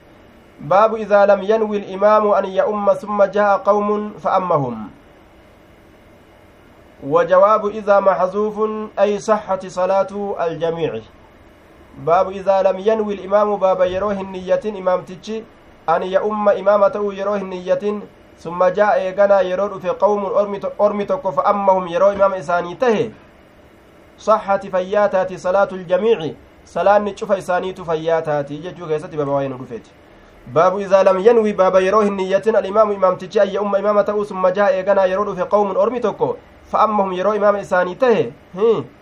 baabu 0.73 0.97
idaa 0.97 1.25
lam 1.25 1.43
yanwi 1.51 1.77
ilimaamu 1.77 2.35
an 2.35 2.45
ya'umma 2.59 2.95
summa 2.95 3.27
ja'a 3.27 3.59
qawmun 3.69 4.13
fa'ammahum 4.25 4.87
وجواب 7.03 7.65
إذا 7.65 7.99
محذوف 7.99 8.57
أي 8.99 9.19
صحة 9.19 9.59
صلاة 9.67 10.35
الجميع 10.47 10.91
باب 11.97 12.29
إذا 12.29 12.61
لم 12.61 12.79
ينوي 12.79 13.13
الإمام 13.13 13.55
باب 13.55 13.81
يروه 13.81 14.21
النية 14.21 14.61
إمام 14.65 15.01
تجي 15.01 15.43
أن 15.89 16.03
يؤم 16.03 16.49
إمامته 16.49 17.13
يروه 17.13 17.37
النية 17.37 17.99
ثم 18.39 18.63
جاء 18.65 19.01
يغنى 19.01 19.49
يرود 19.49 19.81
في 19.81 19.89
قوم 19.89 20.25
أرمي 20.81 21.05
تكو 21.05 21.31
فأمهم 21.31 21.87
يرو 21.87 22.09
إمام 22.11 22.33
إساني 22.33 22.75
تهي 22.75 23.11
صحة 24.17 24.57
فياتات 24.57 25.33
صلاة 25.33 25.69
الجميع 25.71 26.33
salaanni 26.69 27.13
cufa 27.13 27.37
isaaniitu 27.37 27.85
fayyaa 27.85 28.21
taati 28.21 28.57
jechuu 28.57 28.87
keessatti 28.87 29.17
baaba 29.17 29.31
waa'ee 29.31 29.47
nu 29.49 29.57
dhufeeti 29.57 29.91
baabu 30.53 30.79
idaa 30.79 31.03
lam 31.03 31.19
yanwi 31.19 31.53
baaba 31.53 31.79
yeroo 31.79 32.01
hin 32.01 32.15
niyyatin 32.15 32.55
alimaamu 32.55 32.93
imaamtichi 32.93 33.39
ayya 33.39 33.61
umma 33.61 33.79
imaama 33.79 34.03
ta'uu 34.03 34.25
summa 34.25 34.51
jaha 34.51 34.71
eeganaa 34.71 35.05
yeroo 35.05 35.25
dhufe 35.25 35.45
qawmun 35.53 35.77
ormi 35.77 35.99
tokko 35.99 36.37
fa'ammahum 36.71 37.13
yeroo 37.13 37.33
imaama 37.35 37.59
isaanii 37.59 37.95
tahe 37.95 38.33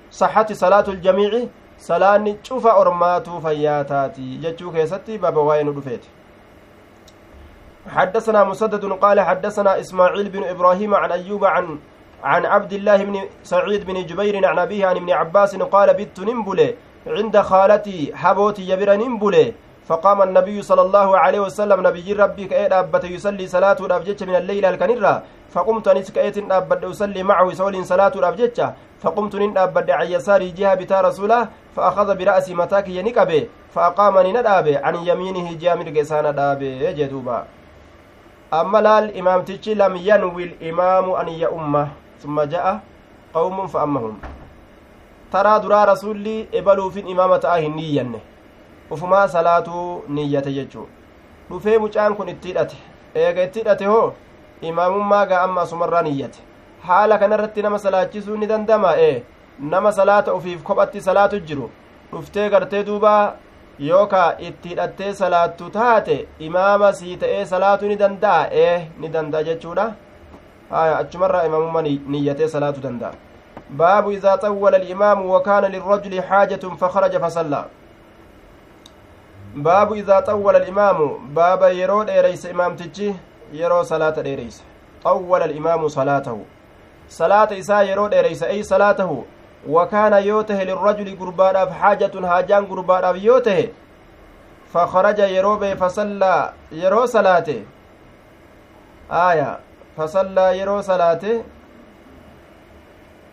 saxati 0.09 0.55
salaatu 0.55 0.93
ljamiici 0.93 1.49
salaanni 1.78 2.34
cufa 2.34 2.73
ormaatuu 2.73 3.41
fayyaa 3.41 3.84
taati 3.84 4.38
jechuu 4.45 4.71
keessatti 4.71 5.17
baaba 5.17 5.41
waa'ee 5.41 5.63
nu 5.63 5.73
dhufeeti. 5.73 6.09
حدثنا 7.88 8.43
مسدد 8.43 8.86
قال 8.86 9.19
حدثنا 9.21 9.80
إسماعيل 9.80 10.30
بن 10.30 10.43
إبراهيم 10.43 10.95
عن 10.95 11.11
أيوب 11.11 11.45
عن 11.45 11.80
عن 12.23 12.45
عبد 12.45 12.73
الله 12.73 13.03
بن 13.03 13.15
سعيد 13.43 13.86
بن 13.86 14.05
جبير 14.05 14.45
عن 14.45 14.59
أبيه 14.59 14.86
عن 14.86 14.95
ابن 14.95 15.11
عباس 15.11 15.55
قال 15.55 15.93
بت 15.93 16.19
نمبلي 16.19 16.75
عند 17.07 17.38
خالتي 17.41 18.11
حبوتي 18.15 18.69
يبرن 18.69 19.17
بله 19.19 19.53
فقام 19.88 20.21
النبي 20.21 20.61
صلى 20.61 20.82
الله 20.82 21.17
عليه 21.17 21.39
وسلم 21.39 21.88
نبي 21.88 22.13
ربي 22.13 22.45
كأيد 22.45 22.73
أبت 22.73 23.03
يصلي 23.03 23.47
صلاة 23.47 23.80
الأبجتش 23.80 24.23
من 24.23 24.36
الليل 24.36 24.65
الكنرة 24.65 25.23
فقمت 25.49 25.89
نسك 25.89 26.17
أيت 26.17 26.38
أبد 26.51 26.86
أصلي 26.86 27.23
معه 27.23 27.53
سول 27.53 27.86
صلاة 27.86 28.11
الأبجتش 28.15 28.59
فقمت 29.02 29.36
نن 29.36 29.58
أبد 29.58 29.89
عن 29.89 30.08
يساري 30.08 30.52
جهة 30.52 30.76
بتا 30.76 31.02
رسوله 31.02 31.48
فأخذ 31.76 32.18
برأسي 32.18 32.54
متاك 32.54 32.89
ينكبه 32.89 33.48
فأقامني 33.74 34.32
ندابه 34.34 34.80
عن 34.80 34.95
يمينه 34.95 35.54
جامر 35.62 35.88
قسان 36.00 36.36
دابه 36.36 36.91
جدوبا 36.91 37.45
أما 38.54 39.00
الإمام 39.00 39.41
تجي 39.41 39.74
لم 39.74 39.95
ينوي 39.95 40.43
الإمام 40.43 41.06
أن 41.12 41.28
يأمه 41.28 41.88
ثم 42.24 42.41
جاء 42.41 42.80
قوم 43.34 43.68
فأمهم 43.68 44.18
taraa 45.32 45.60
duraa 45.60 45.86
rasulli 45.86 46.48
ebaluufin 46.52 47.08
imaama 47.08 47.39
ta'a 47.39 47.58
hin 47.60 47.74
niyyanne 47.76 48.22
ufumaa 48.91 49.28
salaatuu 49.28 50.04
niyyate 50.08 50.54
jechuu 50.54 50.88
dhufee 51.50 51.78
mucaan 51.78 52.16
kun 52.16 52.30
itti 52.30 52.48
hidhate 52.48 52.78
eega 53.16 53.43
itti 53.43 53.60
hidhate 53.60 53.86
hoo 53.86 54.14
imaamummaa 54.62 56.02
niyyate 56.04 56.47
haala 56.82 57.17
kanarratti 57.17 57.61
nama 57.61 57.80
salaachisuu 57.80 58.38
ni 58.38 58.47
dandama 58.47 58.93
ee 58.97 59.23
nama 59.59 59.91
salaata 59.91 60.34
ufiif 60.34 60.63
kophatti 60.63 61.01
salaatu 61.01 61.39
jiru 61.39 61.69
dhuftee 62.13 62.49
gartee 62.49 62.84
duuba 62.84 63.36
yookaa 63.80 64.34
itti 64.39 64.69
hidhattee 64.69 65.13
salaattu 65.13 65.69
taate 65.69 66.28
imaama 66.39 66.93
sii 66.93 67.17
ta'ee 67.17 67.45
salaatuu 67.45 67.88
ni 67.88 67.95
danda'a 67.95 68.49
ee 68.51 68.88
ni 68.99 69.09
danda'a 69.09 69.43
jechuudha 69.43 69.93
haya 70.69 70.97
achumarraa 70.97 71.45
imaamummaa 71.45 71.82
niyyatee 71.82 72.47
salaatuu 72.47 72.82
danda'a 72.82 73.13
باب 73.69 74.09
إذا 74.09 74.36
طول 74.36 74.75
الإمام 74.75 75.30
وكان 75.30 75.63
للرجل 75.65 76.23
حاجة 76.23 76.55
فخرج 76.55 77.17
فصلى 77.17 77.65
باب 79.55 79.93
إذا 79.93 80.19
طول 80.19 80.55
الإمام 80.55 81.17
باب 81.34 81.63
يرو 81.63 82.03
ديريس 82.03 82.45
إمام 82.45 82.75
تجي 82.75 83.15
يرو 83.53 83.84
صلاة 83.84 84.21
ديريس 84.21 84.63
طول 87.10 87.51
الإمام 87.51 87.53
صلاته 87.53 87.60
صلاة 87.60 87.60
إساء 87.60 87.84
يرو 87.84 88.08
ديريس. 88.08 88.43
أي 88.43 88.64
صلاته؟ 88.64 89.26
وكان 89.70 90.14
يوته 90.14 90.64
للرجل 90.64 91.20
قربان 91.20 91.74
حاجة 91.74 92.12
هاجان 92.16 92.66
قربان 92.66 93.16
يوته. 93.16 93.70
فخرج 94.74 95.20
يرو 95.20 95.58
بي 95.58 95.76
فصلى 95.76 96.53
يرو 96.72 97.05
صلاته. 97.05 97.64
آية. 99.12 99.60
فصلى 99.97 100.60
يرو 100.60 100.82
صلاته. 100.82 101.43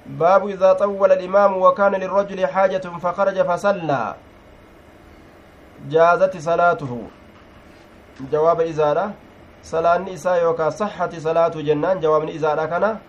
باب 0.06 0.48
إذا 0.48 0.72
طول 0.72 1.12
الإمام 1.12 1.56
وكان 1.56 1.94
للرجل 1.94 2.46
حاجة 2.46 2.82
فخرج 3.02 3.42
فصلى. 3.42 4.14
جازت 5.88 6.36
صلاته. 6.36 7.02
جواب 8.32 8.60
إزارة. 8.60 9.10
صلاة 9.62 10.14
إساء 10.14 10.42
يوكا 10.42 10.70
صحة 10.70 11.10
صلاة 11.18 11.48
جنان. 11.48 12.00
جواب 12.00 12.28
إزارة 12.28 13.00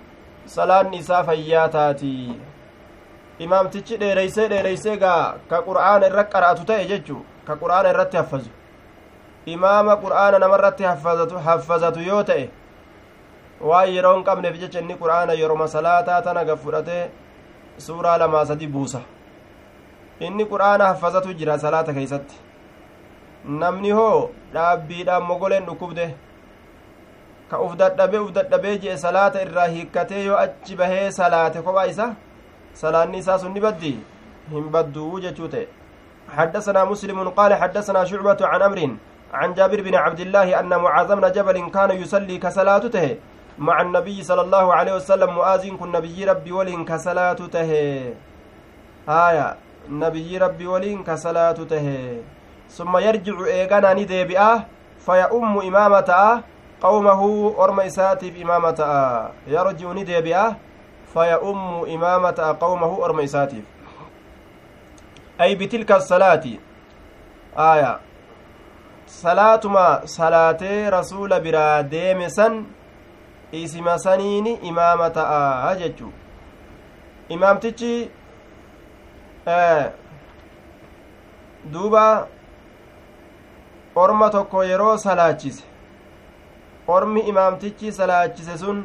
salaan 0.45 0.93
isaa 0.93 1.23
fayyaa 1.23 1.69
taati. 1.69 2.11
Imaamtichi 3.39 3.97
dheereysee 3.99 4.49
dheereysee 4.49 4.97
gaa 4.97 5.35
ka 5.49 5.61
qur'aana 5.61 6.07
irra 6.07 6.23
qara'atu 6.33 6.65
ta'e 6.65 6.85
jechu 6.91 7.17
ka 7.47 7.55
qur'aana 7.55 7.89
irratti 7.89 8.17
haffazu. 8.17 8.49
Imaama 9.45 9.95
qur'aana 10.03 10.39
namarratti 10.39 10.83
haffazatu 10.83 11.99
yoo 12.07 12.23
ta'e 12.23 12.49
waan 13.61 13.89
yeroon 13.95 14.23
qabneef 14.23 14.55
jecha 14.61 14.79
inni 14.79 14.95
qur'aana 15.01 15.33
yeroma 15.33 15.67
salaataa 15.67 16.21
tana 16.21 16.45
gaf 16.45 16.63
fudhate 16.63 17.11
suuraa 17.77 18.17
lamaa 18.17 18.45
sadi 18.45 18.67
buusa. 18.67 19.01
Inni 20.19 20.45
qur'aana 20.45 20.85
haffazatu 20.91 21.33
jira 21.33 21.57
salaata 21.59 21.93
keeysatti. 21.93 22.35
Namni 23.45 23.91
hoo 23.91 24.29
dhaabbiidhaan 24.53 25.23
mogoleen 25.23 25.65
dhukkubde 25.65 26.05
ka 27.49 27.61
uf 27.61 27.73
dadhabee 27.77 28.19
uf 28.25 28.31
dadhabee 28.33 28.77
jee 28.83 28.97
salaata 28.97 29.41
irraa 29.45 29.67
hiikkatee 29.67 30.25
yoo 30.25 30.37
achi 30.43 30.75
bahee 30.75 31.11
salaate 31.11 31.61
kophaa 31.61 31.87
isa 31.93 32.07
salaanni 32.73 33.17
isaa 33.23 33.39
sun 33.39 33.53
ni 33.53 33.61
baddi 33.65 33.95
hin 34.51 34.69
badduu 34.77 35.19
jechuu 35.19 35.47
ta'e. 35.47 35.67
حدثنا 36.25 36.83
مسلم 36.85 37.29
قال 37.29 37.53
حدثنا 37.53 38.05
شعبة 38.05 38.37
عن 38.41 38.61
أمر 38.61 38.97
عن 39.33 39.53
جابر 39.53 39.81
بن 39.81 39.95
عبد 39.95 40.19
الله 40.19 40.59
أن 40.59 40.73
معاذ 40.73 41.15
بن 41.15 41.31
جبل 41.31 41.69
كان 41.69 41.91
يصلي 42.01 42.37
كصلاته 42.37 43.17
مع 43.59 43.81
النبي 43.81 44.23
صلى 44.23 44.41
الله 44.41 44.73
عليه 44.73 44.93
وسلم 44.95 45.29
مؤذن 45.29 45.77
كن 45.77 45.91
نبي 45.91 46.25
ربي 46.25 46.51
ولين 46.51 46.85
كصلاة 46.85 47.33
تهي. 47.33 48.13
هايا 49.09 49.55
نبي 49.89 50.37
ربي 50.37 50.67
ولين 50.67 51.03
كصلاة 51.03 51.51
تهي. 51.51 52.19
ثم 52.73 52.97
يرجع 52.97 53.45
إيغانا 53.45 53.93
نديبئة 56.85 57.15
فيؤم 57.15 57.15
إمامة 57.15 57.37
قومه 57.41 57.63
أرم 57.63 57.79
إساتف 57.79 58.33
إمامة 58.41 58.79
يرجع 59.47 59.91
نديبئة 59.91 60.55
فيؤم 61.13 61.85
إمامة 61.95 62.57
قومه 62.61 63.05
أرم 63.05 63.19
إساتف 63.19 63.63
أي 65.41 65.55
بتلك 65.55 65.91
الصلاة 65.91 66.43
آية 67.57 67.99
صلاتما 69.07 70.01
صلاة 70.05 70.89
رسول 70.89 71.39
برا 71.39 71.81
ديمسا 71.81 72.63
isima 73.51 73.99
saniini 73.99 74.53
imaama 74.53 75.09
ta'a 75.09 75.75
jechu 75.75 76.11
imaamtichi 77.29 78.09
duuba 81.71 82.27
orma 83.95 84.29
tokko 84.29 84.63
yeroo 84.63 84.97
salaachise 84.97 85.63
ormi 86.87 87.21
imaamtichi 87.31 87.91
salaachise 87.91 88.57
sun 88.57 88.83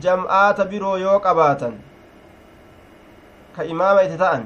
jam'aata 0.00 0.64
biroo 0.70 0.96
yoo 1.04 1.18
qabaatan 1.26 1.74
ka 3.56 3.64
imaama 3.64 4.02
itti 4.06 4.18
ta'an 4.24 4.44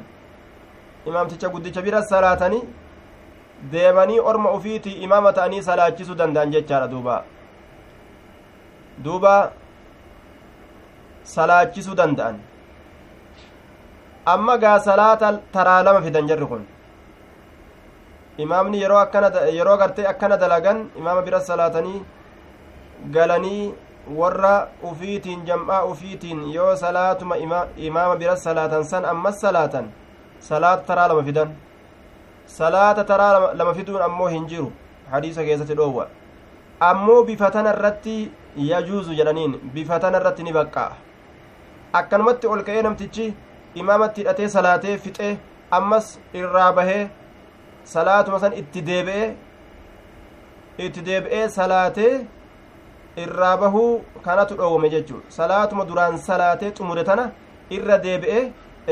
imaamticha 1.06 1.48
guddicha 1.48 1.82
bira 1.82 2.02
salaatanii 2.02 2.62
deemanii 3.72 4.20
orma 4.20 4.50
ufiitii 4.56 4.98
imaama 5.06 5.32
ta'anii 5.32 5.62
salaachisuu 5.62 6.14
danda'an 6.18 6.50
jechaadha 6.54 6.88
duuba. 6.90 7.24
Duuba 9.04 9.52
salaachisuu 11.22 11.94
danda'an. 11.96 12.38
Amma 14.26 14.56
gaa 14.58 14.78
salaata 14.80 15.32
taraa 15.52 15.82
lama 15.82 16.02
fidan 16.02 16.28
jarri 16.28 16.46
kun 16.46 16.66
imaamni 18.44 18.80
yeroo 18.82 18.98
akkana 18.98 19.28
yeroo 19.58 19.76
gartee 19.82 20.06
akkana 20.12 20.36
dalagan 20.36 20.78
imaama 20.98 21.22
bira 21.22 21.40
salaatanii 21.40 22.02
galanii 23.10 23.74
warra 24.16 24.68
ufiitiin 24.82 25.44
jam'aa 25.46 25.84
ufiitiin 25.84 26.42
yoo 26.54 26.76
salaatuma 26.76 27.36
imaama 27.76 28.16
bira 28.16 28.36
salaatan 28.36 28.84
san 28.84 29.04
ammas 29.04 29.40
salaatan 29.40 29.88
salaata 30.40 30.86
taraa 30.86 31.08
lama 31.08 31.22
fidan. 31.22 31.54
Salaata 32.46 33.04
taraa 33.04 33.54
lama 33.54 33.74
fiduun 33.74 34.02
ammoo 34.02 34.28
hin 34.28 34.46
jiru. 34.46 34.72
Hadiisa 35.10 35.44
keessatti 35.44 35.74
dhoowwa. 35.74 36.08
Ammoo 36.80 37.24
bifa 37.24 37.50
tana 37.50 37.72
irratti 37.74 38.30
yajuuzu 38.56 39.14
jedhaniin 39.14 39.58
bifa 39.74 39.98
tana 40.00 40.18
irratti 40.20 40.42
ni 40.42 40.52
baqqa'a. 40.52 40.92
Akkanumatti 41.92 42.46
ol 42.46 42.62
ka'ee 42.62 42.82
namtichi 42.82 43.34
imaamatti 43.74 44.20
hidhatee 44.20 44.48
salaatee 44.48 44.98
fixee 44.98 45.36
ammas 45.70 46.18
irraa 46.34 46.72
bahee 46.72 47.08
salaatuma 47.84 48.40
san 48.40 48.52
itti 48.62 48.82
deebi'ee 48.88 49.28
itti 50.86 51.00
deebi'ee 51.10 51.48
salaatee 51.48 52.12
irraa 53.24 53.56
bahuu 53.56 54.02
kanatu 54.24 54.54
dhoowwame 54.56 54.88
jechuu 54.94 55.20
salaatuma 55.28 55.84
duraan 55.90 56.18
salaatee 56.18 56.70
xumure 56.78 57.04
tana 57.04 57.30
irra 57.76 57.98
deebi'ee 57.98 58.42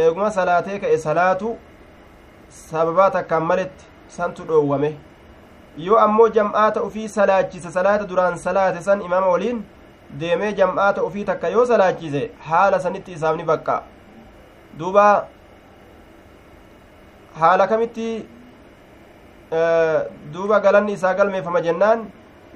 eeguma 0.02 0.30
salaatee 0.36 0.78
ka'e 0.84 0.98
salaatu 1.06 1.56
sababaa 2.60 3.10
takkaan 3.10 3.44
maletti 3.50 3.84
santu 4.16 4.44
dhoowwame. 4.48 4.90
Yoo 5.76 5.98
ammoo 5.98 6.28
jam'aata 6.28 6.82
ufii 6.88 7.08
salaachise 7.08 7.70
salaata 7.76 8.04
duraan 8.10 8.36
salaate 8.38 8.80
san 8.82 9.00
imaama 9.02 9.26
waliin 9.34 9.62
deemee 10.20 10.52
jam'aata 10.60 11.02
ufii 11.08 11.24
takka 11.30 11.48
yoo 11.48 11.64
salaachise 11.66 12.30
haala 12.48 12.80
sanitti 12.80 13.12
isaaf 13.12 13.36
ni 13.36 13.44
baqqa 13.44 13.82
duuba 14.78 15.06
haala 17.40 17.66
kamitti 17.66 18.08
duuba 20.32 20.60
galanni 20.60 20.92
isaa 20.92 21.14
galmeeffama 21.14 21.60
jennaan 21.66 22.06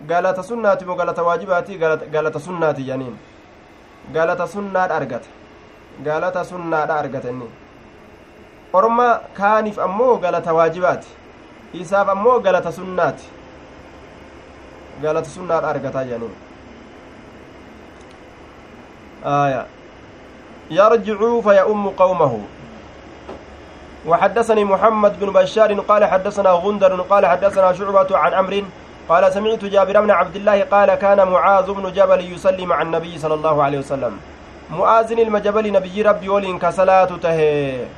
galata 0.07 0.42
sunnaati 0.42 0.84
moo 0.84 0.94
galata 0.96 1.22
waajibaati 1.22 1.78
galata 2.12 2.40
sunnaati 2.40 2.84
janiin 2.84 3.16
galata 4.12 4.46
sunnaadha 4.46 4.94
argata 4.96 5.28
galata 6.05 6.44
sunnaadha 6.44 6.94
argata 6.94 7.28
inni 7.30 7.49
orma 8.72 9.20
kaaniif 9.34 9.78
ammoo 9.78 10.16
galata 10.16 10.55
waajibaati 10.55 11.09
isaaf 11.72 12.09
ammoo 12.09 12.40
galata 12.40 12.72
sunnaati 12.72 13.24
galata 15.03 15.30
sunnaadha 15.30 15.68
argataa 15.68 16.05
janiin 16.05 16.34
آية 19.24 19.66
يرجع 20.70 21.40
فيؤم 21.40 21.88
قومه 21.88 22.40
وحدثني 24.07 24.64
محمد 24.64 25.20
بن 25.20 25.32
بشار 25.32 25.80
قال 25.80 26.05
حدثنا 26.05 26.51
غندر 26.51 27.01
قال 27.01 27.26
حدثنا 27.26 27.72
شعبة 27.72 28.18
عن 28.18 28.34
أمر 28.34 28.64
قال 29.09 29.32
سمعت 29.32 29.64
جابر 29.64 30.00
بن 30.00 30.11
عبد 30.11 30.36
الله 30.36 30.62
قال 30.62 30.94
كان 30.94 31.28
معاذ 31.28 31.72
بن 31.72 31.92
جبل 31.92 32.20
يصلي 32.32 32.66
مع 32.66 32.82
النبي 32.82 33.18
صلى 33.18 33.34
الله 33.34 33.62
عليه 33.62 33.78
وسلم. 33.78 34.14
معاذ 34.70 35.12
المجبل 35.12 35.72
نبي 35.72 36.02
ربي 36.02 36.28
ولين 36.28 36.59
كصلاة 36.59 37.11
تهي. 37.22 37.88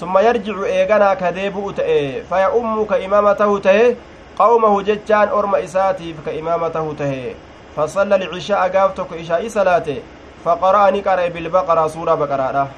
ثم 0.00 0.18
يرجع 0.18 0.56
إيغانا 0.64 1.14
كديبؤ 1.14 1.70
تهي. 1.70 2.22
فيؤم 2.28 2.84
كإمامته 2.84 3.58
تهي. 3.58 3.96
قومه 4.38 4.82
ججان 4.82 5.28
أرم 5.28 5.54
إساتي 5.54 6.14
كإمامته 6.26 6.94
تهي. 6.98 7.34
فصلى 7.76 8.14
العشاء 8.14 8.68
قافتك 8.68 9.12
إشاء 9.12 9.48
صلاته. 9.48 9.98
فقرأني 10.44 11.00
قرأ 11.00 11.28
بالبقرة 11.28 11.86
سورة 11.86 12.14
بقرة. 12.14 12.68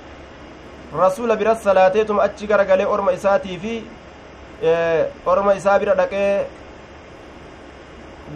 rasuula 0.94 1.36
bira 1.36 1.56
salaateetum 1.56 2.20
achi 2.20 2.46
garagalee 2.46 2.86
orma 2.86 3.12
isaatii 3.12 3.58
fi 3.58 3.82
orma 5.26 5.54
isaa 5.54 5.78
bira 5.78 5.94
dhaqee 5.94 6.46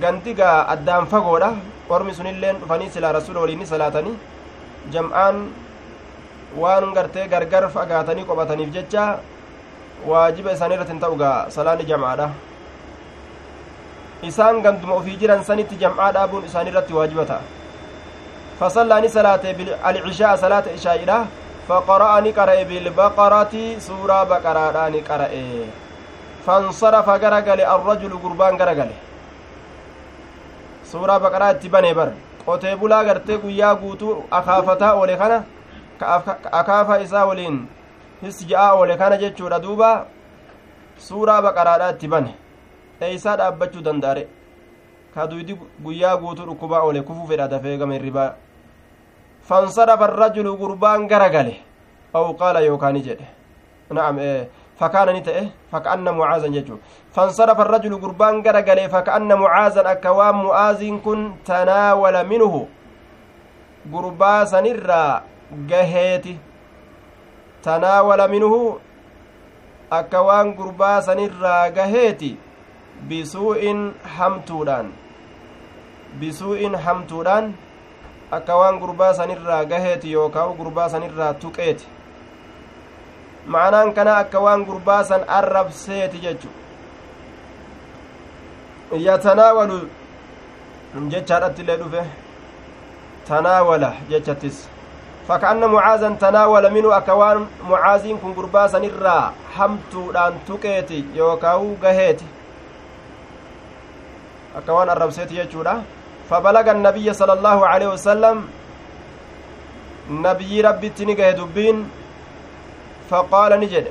gandigaa 0.03 0.67
addaan 0.75 1.07
fagoodha 1.13 1.51
ormi 1.97 2.13
sunilleen 2.19 2.61
dhufanii 2.61 2.91
silaa 2.97 3.13
rasuula 3.19 3.41
waliin 3.45 3.59
ni 3.65 3.67
salaatanii 3.73 4.17
jam'aan 4.95 5.37
waan 6.63 6.93
gartee 6.99 7.27
gargar 7.35 7.65
fagaatanii 7.77 8.25
qophataniif 8.29 8.71
jecha 8.77 9.05
waajiba 10.11 10.53
isaanii 10.59 10.77
irratti 10.79 10.93
hin 10.95 11.01
ta'u 11.07 11.17
gaa 11.25 11.39
salaanni 11.57 11.89
jam'aadha 11.91 12.29
isaan 14.31 14.63
ganduma 14.69 14.95
ofii 15.01 15.17
jiran 15.25 15.45
sanitti 15.51 15.81
jam'aa 15.85 16.13
dhaabuun 16.19 16.45
isaanii 16.53 16.73
irratti 16.75 16.93
waajiba 17.01 17.25
ta'a 17.33 17.43
fasallaani 18.61 19.09
salaate 19.19 19.57
alcishaa 19.93 20.37
salaata 20.47 20.79
ishaa'idha 20.81 21.21
فقرأ 21.69 22.21
نقرأ 22.21 22.63
بالبقرة 22.63 23.55
سورة 23.89 24.19
بقرة 24.33 24.89
نقرأ 24.97 25.33
فانصرف 26.47 27.09
غرغل 27.09 27.61
الرجل 27.61 28.13
قربان 28.25 28.55
suuraa 30.91 31.19
baqaraa 31.21 31.53
itti 31.53 31.69
banee 31.69 31.95
bara. 31.95 32.13
Qotee 32.47 32.77
bulaa 32.77 33.05
gartee 33.05 33.39
guyyaa 33.39 33.75
guutuu 33.77 34.25
akaafataa 34.31 34.95
oole 34.95 35.17
kana 35.17 35.45
akaafa 36.53 37.01
isaa 37.01 37.27
waliin 37.27 37.67
his 38.23 38.47
ja'aa 38.47 38.73
oole 38.75 38.97
kana 38.97 39.17
jechuudha 39.19 39.59
duuba. 39.63 40.07
Suuraa 40.99 41.43
baqaraadha 41.43 41.91
itti 41.91 42.09
bane. 42.09 42.35
Dheeysaa 43.01 43.37
dhaabbachuu 43.37 43.83
danda'are? 43.85 44.27
Kaduydi 45.15 45.59
guyyaa 45.85 46.17
guutuu 46.17 46.47
dhukkubaa 46.47 46.81
oole 46.83 47.03
kufuu 47.03 47.27
fedha 47.27 47.49
dafee 47.49 47.77
gama 47.79 47.95
hirribaa 47.95 48.33
fansarafa 49.49 50.05
arrajulu 50.05 50.57
gurbaan 50.57 51.07
gara 51.09 51.29
gale 51.31 51.55
aw 52.15 52.33
qaala 52.35 52.61
yookaani 52.61 53.01
jedhe. 53.03 53.27
Na'am 53.91 54.19
ee 54.21 54.49
فكان 54.79 55.09
نتئه 55.17 55.47
فكأن 55.73 56.07
معاذا 56.15 56.47
يجو 56.47 56.77
فانصرف 57.15 57.61
الرجل 57.61 57.93
قربان 58.03 58.35
غرغله 58.47 58.87
فكأن 58.87 59.31
معاذا 59.35 59.93
أكوام 59.93 60.37
معاذ 60.45 60.83
كن 61.05 61.21
تناول 61.45 62.17
منه. 62.27 62.55
قربا 63.93 64.45
سنرا 64.45 65.23
جهيتي 65.71 66.37
تناول 67.63 68.21
منه. 68.31 68.55
أكوان 69.93 70.47
قربا 70.59 71.01
سنرا 71.01 71.57
جهيتي 71.77 72.37
بسوء 73.11 73.63
حمتودان. 74.17 74.87
بسوء 76.21 76.77
حمتودان. 76.77 77.45
akka 78.29 78.57
waan 78.57 78.79
gurbaa 78.79 79.15
sanirraa 79.15 79.65
gaheeti 79.65 80.13
yookaan 80.13 80.53
gurbaa 80.57 80.89
sanirraa 80.89 81.33
tuqeeti 81.35 81.87
ma'anaan 83.55 83.93
kana 83.97 84.17
akka 84.23 84.41
waan 84.47 84.65
gurbaa 84.69 85.03
san 85.11 85.23
arrabseeti 85.39 86.23
jechu 86.25 86.49
yatanaawalu 89.07 89.79
jechaadhatti 91.15 91.63
illee 91.67 91.79
dhufe 91.83 92.03
tanaawala 93.29 93.93
jechattis 94.11 94.63
fakkaanna 95.29 95.69
mucaazan 95.75 96.19
tanaawala 96.25 96.71
minuu 96.79 96.97
akka 97.01 97.15
waan 97.21 97.47
mucaaziin 97.73 98.19
kun 98.25 98.35
gurbaa 98.41 98.69
sanirraa 98.75 99.23
hamtuudhaan 99.59 100.41
tuqeeti 100.47 101.05
yookaan 101.21 101.71
gaheeti 101.85 102.27
akka 104.59 104.73
waan 104.81 104.97
arrabseeti 104.97 105.41
jechuudha 105.43 105.77
فبلغ 106.31 106.67
النبي 106.77 107.09
صلى 107.13 107.33
الله 107.33 107.59
عليه 107.73 107.89
وسلم 107.97 108.37
نبي 110.11 110.53
ربي 110.61 110.89
تنقه 110.99 111.31
دبين 111.41 111.77
فقال 113.11 113.61
نجد 113.61 113.87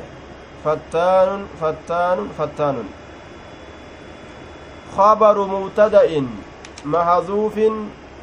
فتان 0.65 1.47
فتان 1.61 2.18
فتان 2.38 2.78
خبر 4.97 5.38
مبتدأ 5.53 6.28
محذوف 6.86 7.55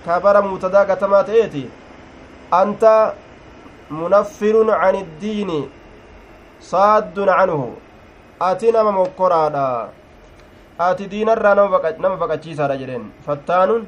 كبر 0.07 0.35
مبتدأ 0.43 0.85
كتمات 0.95 1.29
ايتي 1.31 1.65
أنت 2.63 3.13
منفر 3.91 4.71
عن 4.71 4.95
الدين 4.95 5.51
صاد 6.61 7.19
عنه 7.29 7.61
أتنا 8.43 8.83
مكرادا 8.83 9.89
ati 10.79 11.07
diinarraa 11.07 11.55
nama 11.55 12.17
baqachiisaadha 12.19 12.77
jedheen 12.79 13.05
fattaanuun 13.27 13.83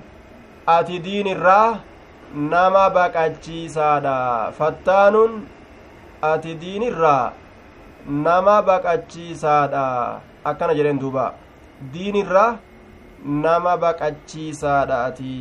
ati 0.74 0.98
diinirraa 1.06 1.78
nama 2.52 2.84
baqachiisaadha 2.96 4.52
fattaanuun 4.58 5.32
ati 6.34 6.54
diinirraa 6.62 7.32
nama 8.26 8.56
baqachiisaadha 8.68 9.84
akkana 10.50 10.74
jedheen 10.78 11.00
duuba 11.02 11.26
diinirraa 11.92 12.50
nama 13.44 13.76
baqachiisaadha 13.84 15.04
ati 15.08 15.32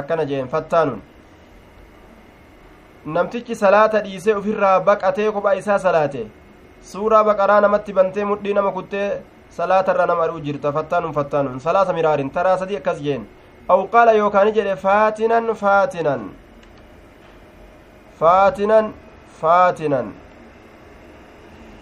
akkana 0.00 0.24
jedheen 0.30 0.48
fattaanuun 0.54 1.02
namtichi 3.16 3.54
salaata 3.64 4.00
dhiisee 4.06 4.34
ofirraa 4.40 4.80
baqatee 4.88 5.30
kophaa 5.36 5.58
isaa 5.60 5.78
salaate 5.84 6.26
suuraa 6.92 7.24
baqaraa 7.30 7.60
namatti 7.66 7.92
bantee 7.98 8.24
mudhii 8.30 8.54
nama 8.58 8.72
kuttee 8.78 9.08
salaatarra 9.58 10.06
nama 10.06 10.24
aduu 10.26 10.40
jirta 10.46 10.72
fattaanun 10.72 11.14
fattaanun 11.18 11.60
salaata 11.66 11.92
miraarin 11.98 12.30
taraa 12.36 12.56
sadii 12.62 12.78
akkas 12.80 13.02
jeen 13.06 13.26
aw 13.68 13.80
qaala 13.94 14.14
jedhe 14.58 14.76
faatinan 14.84 15.54
faatinan 15.62 16.30
faatinan 18.20 18.94
faatinan 19.42 20.08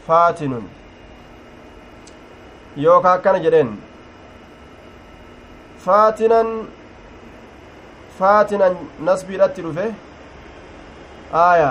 faatinun 0.07 0.65
yookaa 2.85 3.13
akkana 3.19 3.39
jedheen 3.47 3.73
faatinan 5.87 6.53
faatinan 8.21 8.79
nasbiidhatti 9.09 9.63
dhufe 9.67 9.87
aya 11.43 11.71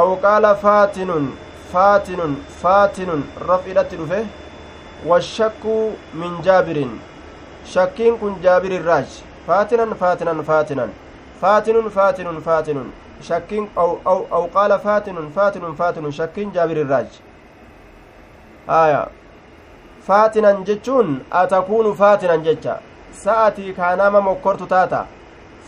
aw 0.00 0.06
qaala 0.24 0.54
faatinun 0.64 1.28
faatinun 1.74 2.38
faatinun 2.62 3.28
raf'idhatti 3.52 3.96
dhufe 4.02 4.18
washakku 5.12 5.76
min 6.24 6.42
jaabirin 6.48 6.98
shakkiin 7.76 8.18
kun 8.24 8.42
jaabir 8.48 8.72
irraaj 8.80 9.20
faatinan 9.46 9.94
faatinan 10.02 10.44
faatinan 10.48 10.92
faatinun 11.94 12.92
faatinun 13.22 13.70
faatinun 13.70 13.70
shakkiin 13.70 13.70
aw 13.76 14.46
qaala 14.52 14.78
faatinun 14.78 15.32
faatinun 15.32 15.76
faatinun 15.76 16.12
shakkiin 16.12 16.52
jaabir 16.52 16.78
irraaj 16.78 17.08
aya 18.68 19.06
faatinan 20.06 20.64
jechuun 20.64 21.24
atakuunu 21.30 21.94
faatinan 21.94 22.42
jecha 22.44 22.78
sa'atii 23.12 23.72
kaanama 23.72 24.20
mokkortu 24.20 24.66
taata 24.66 25.06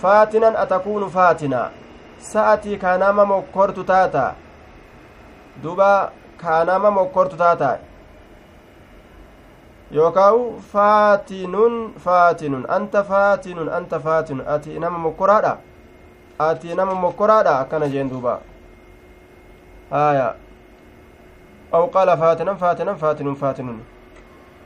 faatinan 0.02 0.56
atakuunu 0.56 1.10
faatina 1.10 1.70
sa'atii 2.18 2.78
kaanama 2.78 3.24
mokkortu 3.24 3.84
taata 3.84 4.34
duba 5.62 6.12
kaanama 6.36 6.90
mokkortu 6.90 7.36
taata 7.36 7.78
yookaawu 9.90 10.60
faatinun 10.72 11.94
faatinun 11.98 12.66
anta 12.68 13.04
faatinun 13.04 13.68
anta 13.68 14.00
faatinun 14.00 14.48
ati 14.48 14.78
nama 14.78 14.98
mokkoraadha 14.98 15.56
ati 16.38 16.74
nama 16.74 16.94
mokkoraadha 16.94 17.58
akkana 17.60 17.88
jeen 17.88 18.08
duuba. 18.10 18.40
Haya 19.90 20.34
aw 21.72 21.86
qaala 21.90 22.16
faatinan 22.16 22.56
faatinan 22.56 22.96
faatinun 22.96 23.36
faatinun 23.36 23.82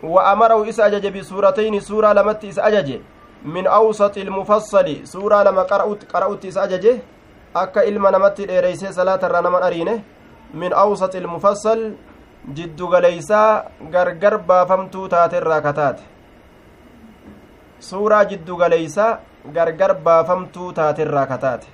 إس 0.03 0.81
أجج 0.81 1.07
بسورتين 1.19 1.81
سورة 1.81 2.13
لمت 2.13 2.45
إس 2.45 2.59
أجج 2.59 3.01
من 3.45 3.67
أوسط 3.67 4.19
المفصل 4.19 5.07
سورة 5.07 5.43
لما 5.43 5.63
قرأت 5.63 6.13
قرأت 6.13 6.45
إس 6.45 6.57
أجج 6.57 6.87
أكا 7.57 7.89
إلما 7.89 8.11
نمت 8.11 8.41
إيريسي 8.41 8.93
صلاة 8.93 9.19
الرنمان 9.23 9.63
أرينه 9.63 10.03
من 10.55 10.73
أوسط 10.73 11.15
المفصل 11.17 11.95
جد 12.55 12.83
غليسا 12.83 13.43
غرغر 13.95 14.37
بافمتو 14.37 15.07
تات 15.07 15.35
الراكتات 15.35 15.99
suuraa 17.79 18.25
jiddu 18.25 18.57
galeeysa 18.57 19.21
gargar 19.57 19.95
baafamtuu 20.07 20.71
taate 20.79 21.03
irraa 21.07 21.27
kataate 21.33 21.69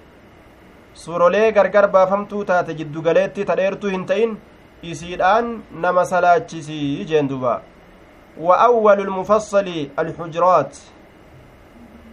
suurolee 1.03 1.53
gargar 1.53 1.87
baafamtuu 1.95 2.45
taate 2.51 2.75
jiddu 2.81 3.03
galeetti 3.03 3.45
tadheertuu 3.51 3.95
hin 3.95 4.05
ta'in 4.11 4.35
isiidhaan 4.93 5.55
nama 5.85 6.05
salaachisii 6.15 7.05
jeen 7.13 7.29
duba 7.29 7.55
الحجرات 9.99 10.77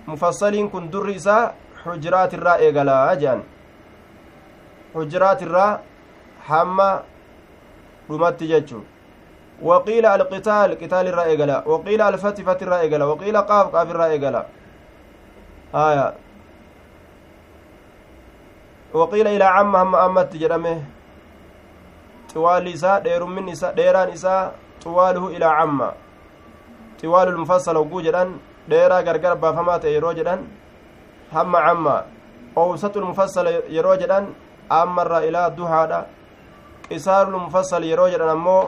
مفصل 0.07 0.69
كن 0.69 0.89
دريسا 0.89 1.53
حجرات 1.83 2.33
الراء 2.33 2.59
إيقلا 2.59 3.11
أجان 3.11 3.39
حجرات 4.95 5.43
الراء 5.43 5.83
حما 6.47 7.03
رمت 8.11 8.43
ججو 8.43 8.81
وقيل 9.61 10.05
القتال 10.05 10.69
قتال 10.81 11.07
الراء 11.07 11.25
إيقلا 11.25 11.67
وقيل 11.67 12.01
الفتي 12.01 12.43
فتي 12.43 12.63
الراء 12.65 12.81
إيقلا 12.81 13.05
وقيل 13.05 13.37
قاف 13.37 13.67
قاف 13.75 13.91
الراء 13.91 14.09
إيقلا 14.09 14.39
آية 14.39 14.60
وقيل 18.93 19.27
إلى 19.27 19.43
عم 19.43 19.75
هم 19.75 19.95
أمت 19.95 20.35
جرمه 20.35 20.79
طوال 22.33 22.67
إساء 22.67 22.99
دير 23.07 23.23
من 23.25 23.49
إساء 23.49 23.71
ديران 23.79 24.09
إساء 24.09 24.55
طواله 24.83 25.27
إلى 25.35 25.45
عم 25.45 25.79
xiwaalul 27.01 27.41
mufassal 27.41 27.81
hogguu 27.81 28.01
jedhan 28.05 28.37
dheeraa 28.69 29.01
gargar 29.01 29.33
baafamaa 29.43 29.81
ta'e 29.81 29.93
yeroo 29.97 30.13
jedhan 30.13 30.45
hamma 31.33 31.59
camma 31.65 31.95
owsatul 32.55 33.05
mufassal 33.09 33.47
yeroo 33.75 33.97
jedhan 34.01 34.25
ammarraa 34.69 35.25
ilaa 35.29 35.49
duhaadha 35.49 35.99
qisaarul 36.89 37.39
mufassal 37.45 37.83
yeroo 37.91 38.09
jedhan 38.13 38.29
ammoo 38.37 38.63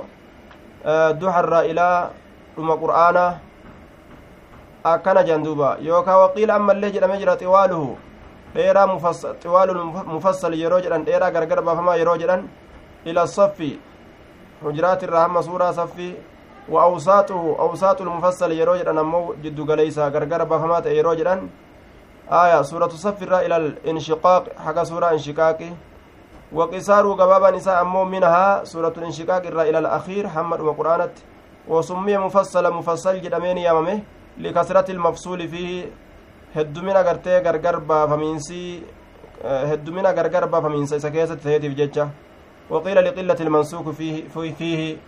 duharraa 1.22 1.64
ilaa 1.72 2.10
dhuma 2.56 2.74
qur'aanaa 2.84 3.32
akkana 4.84 5.24
jedhan 5.24 5.44
duuba 5.44 5.78
yookaa 5.82 6.18
waqiila 6.24 6.56
ammallee 6.56 6.92
jedhamee 6.92 7.18
jira 7.24 7.38
xiwaaluhu 7.38 7.98
dheeraa 8.56 9.00
xiwaalul 9.44 9.84
mufassal 10.14 10.54
yeroo 10.64 10.82
jedhan 10.86 11.06
dheeraa 11.06 11.32
gargar 11.32 11.62
baafamaa 11.62 11.96
yeroo 12.02 12.18
jedhan 12.18 12.48
ila 13.06 13.28
saffi 13.28 13.72
hujuraatirraa 14.64 15.26
hamma 15.26 15.44
suuraa 15.44 15.74
saffii 15.74 16.14
وأوساطه 16.70 17.56
أوساط 17.60 18.02
المفصل 18.02 18.52
يروج 18.52 18.88
أن 18.88 18.98
أمو 18.98 19.36
جد 19.44 19.72
قليسا 19.72 20.08
غرغر 20.08 20.44
بفمات 20.44 20.86
يروج 20.86 21.28
أن 21.28 21.50
آية 22.32 22.62
سورة 22.62 22.88
صفر 22.88 23.40
إلى 23.40 23.58
الانشقاق 23.58 24.44
حق 24.66 24.84
سورة 24.84 25.12
انشقاق 25.12 25.60
وقصار 26.54 27.12
قبابا 27.12 27.52
نساء 27.52 27.82
أمو 27.82 28.04
منها 28.04 28.64
سورة 28.64 28.94
الانشقاق 28.98 29.44
إلى 29.46 29.80
الأخير 29.80 30.30
حمد 30.30 30.60
وقرآنت 30.60 31.16
وسمي 31.68 32.18
مفصل 32.18 32.74
مفصل 32.74 33.22
جدامين 33.22 33.58
ياممه 33.58 34.00
لكثرة 34.38 34.92
المفصول 34.92 35.48
فيه 35.48 35.86
heddumina 36.56 37.04
gartee 37.04 37.42
gargar 37.42 37.80
baafamiinsi 37.90 38.84
heddumina 39.70 40.14
gargar 40.14 40.46
baafamiinsa 40.54 41.00
isa 41.02 41.10
keessatti 41.16 41.44
ta'eetiif 41.44 41.74
jecha 41.80 42.06
waqiila 42.70 43.02
liqillati 43.08 43.44
ilmansuuku 43.46 43.94
fiihi 43.98 45.00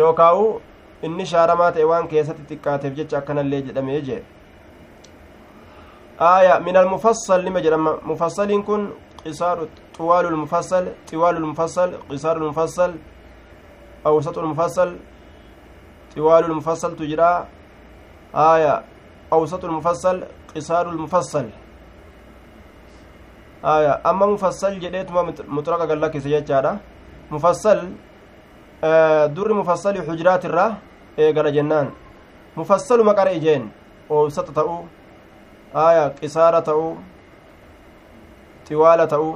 yookaa'u 0.00 0.44
inni 1.02 1.26
shaaramaa 1.32 1.70
ta'e 1.76 1.86
waan 1.92 2.08
keessatti 2.12 2.42
xiqqaateef 2.50 2.98
jecha 3.00 3.18
akkanallee 3.22 3.62
jedhamee 3.70 4.02
jee 4.10 4.22
آية 6.20 6.58
من 6.58 6.76
المفصل 6.76 7.44
لما 7.44 7.60
جرى 7.64 7.76
مفصل 8.10 8.50
كن 8.68 8.82
قصار 9.26 9.58
طوال 9.98 10.24
المفصل 10.26 10.84
طوال 11.12 11.36
المفصل 11.36 11.90
قصار 12.10 12.36
المفصل 12.36 12.90
أوسط 14.06 14.38
المفصل 14.38 14.90
طوال 16.16 16.44
المفصل 16.44 16.96
تجرى 16.96 17.32
آية 18.34 18.82
أوسط 19.32 19.64
المفصل 19.64 20.24
قصار 20.56 20.90
المفصل 20.90 21.46
آية 23.64 24.00
أما 24.06 24.26
مفصل 24.26 24.78
جديت 24.78 25.10
ما 25.12 25.22
مطرقة 25.48 25.84
قال 25.88 26.00
لك 26.00 26.18
سيجارة 26.18 26.76
مفصل 27.30 27.78
آه 28.84 29.26
در 29.26 29.52
مفصل 29.52 29.94
حجرات 30.06 30.44
الراه 30.44 30.72
eegala 31.18 31.50
jennaan 31.50 31.90
mufassaluma 32.56 33.14
qara 33.18 33.32
ijeen 33.38 33.70
oobsata 34.08 34.52
ta'uu 34.58 34.86
aya 35.74 36.04
qisaara 36.20 36.60
ta'uu 36.68 36.96
xiwaala 38.68 39.06
ta'uu 39.12 39.34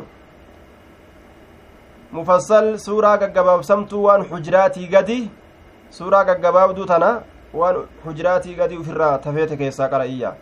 mufassal 2.13 2.79
suuraa 2.79 3.17
gaggabaabsamtuu 3.23 4.03
waan 4.07 4.23
hujraatii 4.31 4.89
gadi 4.95 5.21
suuraa 5.91 6.25
gaggabaabduu 6.31 6.87
tana 6.87 7.11
waan 7.55 7.77
hujraatii 8.05 8.55
gadi 8.55 8.77
ufirraa 8.83 9.19
tafeete 9.19 9.57
keessaa 9.57 9.89
qara 9.89 10.05
iyya. 10.07 10.35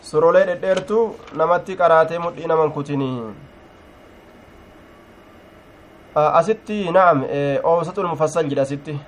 Sorolee 0.00 0.44
dhedheertuu 0.46 1.04
namatti 1.40 1.76
qaraatee 1.76 2.18
mudhii 2.24 2.46
naman 2.52 2.72
kutinii 2.72 3.20
asitti 6.14 6.90
naam 6.90 7.24
oobsatul 7.62 8.08
mufassal 8.12 8.48
jedha 8.50 8.62
asitti. 8.62 8.98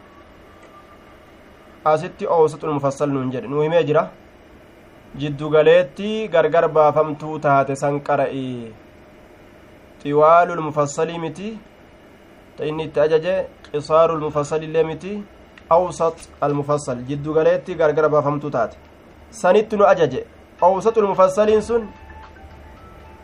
Asitti 1.85 2.27
oosatul 2.27 2.73
mufassal 2.77 3.09
nuun 3.09 3.31
jedhe. 3.33 3.49
Nuu 3.49 3.63
himee 3.63 3.85
jira. 3.85 4.09
Jiddugaleetti 5.21 6.29
gargar 6.29 6.69
baafamtuu 6.69 7.39
taate 7.39 7.75
san 7.77 8.01
qara'i 8.01 8.73
xiwaalul 10.03 10.63
mufassalii 10.69 11.19
miti. 11.19 11.59
Ta 12.57 12.65
inni 12.65 12.85
itti 12.85 13.01
ajaje 13.01 13.35
qisaarul 13.73 14.21
mufassalillee 14.27 14.85
miti 14.85 15.13
awsat 15.77 16.29
almufassal 16.41 17.03
jiddugaleetti 17.09 17.75
gargar 17.81 18.09
baafamtuu 18.15 18.51
taate 18.57 18.77
sanitti 19.43 19.77
nu 19.77 19.85
ajaje 19.93 20.25
awsatul 20.69 21.09
mufassaliin 21.13 21.63
sun 21.63 21.89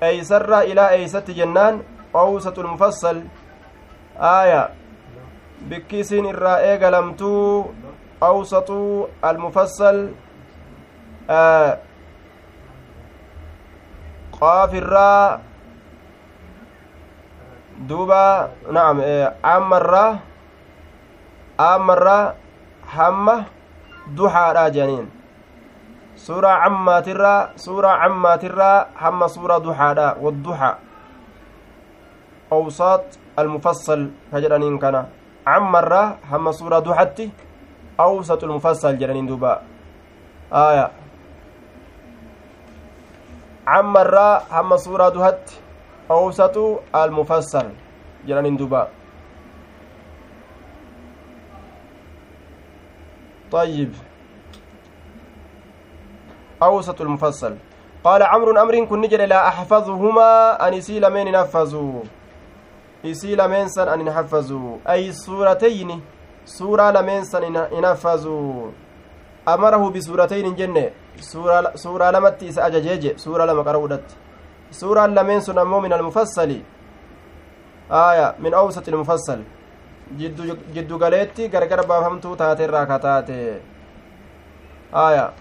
eeysarraa 0.09 0.63
ilaa 0.73 0.91
eeysatti 0.99 1.39
jennaan 1.41 1.83
awsatul 2.25 2.71
mufassal 2.75 3.21
aaya 4.33 4.63
bikki 5.69 6.01
isiin 6.05 6.27
irraa 6.35 6.59
eegalamtuu 6.71 7.75
أوسط 8.23 8.71
المفصل 9.25 10.11
آه 11.31 11.79
qaafirraa 14.37 15.41
duuba 17.89 18.51
naam 18.69 19.01
ammarraa 19.41 20.21
ammarraa 21.59 22.35
hamma 22.97 23.37
duxaadha 24.17 24.65
jedhaniin 24.75 25.07
suuraa 26.27 26.57
cammaatirraa 26.65 27.39
suuraa 27.65 27.97
cammaatirraa 28.03 28.87
hamma 29.03 29.29
suuraa 29.29 29.61
duxaadha 29.67 30.07
wadduxa 30.25 30.71
awsaat 32.57 33.19
almufassal 33.37 34.03
ka 34.31 34.41
jedhaniin 34.45 34.79
kana 34.79 35.07
cammarraa 35.45 36.07
hamma 36.31 36.53
suuraa 36.53 36.81
duxatti 36.85 37.33
awsat 37.99 38.43
almufassal 38.43 38.97
jedhaniin 39.01 39.29
duuba 39.29 39.53
aya 40.51 40.91
cammarraa 43.67 44.35
hamma 44.51 44.79
suuraa 44.79 45.11
duhatti 45.11 45.59
awsatu 46.09 46.65
almufassal 46.93 47.69
jedhaniin 48.27 48.59
duuba 48.59 48.89
طيب. 53.53 53.93
أوسط 56.63 57.01
المفصل. 57.01 57.57
قال 58.05 58.23
عمرو 58.23 58.63
أمر 58.63 58.85
كن 58.85 59.01
نجر 59.01 59.25
لا 59.27 59.49
أحفظهما 59.49 60.69
أن 60.69 60.75
يسيل 60.75 61.11
من 61.11 61.33
نفذوا 61.33 62.03
يسيل 63.05 63.49
من 63.49 63.69
سن 63.69 63.89
أن 63.89 64.05
نحفظوا 64.05 64.79
أي 64.89 65.13
سورتين؟ 65.13 66.01
سورة 66.45 66.91
لمن 66.91 67.25
سن 67.25 67.43
ينفذوا 67.73 68.71
أمره 69.49 69.91
بسورتين 69.91 70.55
جنة. 70.55 70.91
سورة 71.21 71.73
سورة 71.75 72.11
لمت 72.11 72.59
أججج 72.59 73.17
سورة 73.17 73.45
لما 73.45 73.63
قرودت 73.63 74.07
سورة 74.71 75.07
لمن 75.07 75.41
سن 75.41 75.67
من 75.67 75.93
المفصل. 75.93 76.61
آية 77.91 78.35
من 78.39 78.55
أوسط 78.55 78.89
المفصل. 78.89 79.43
Aya 84.93 85.33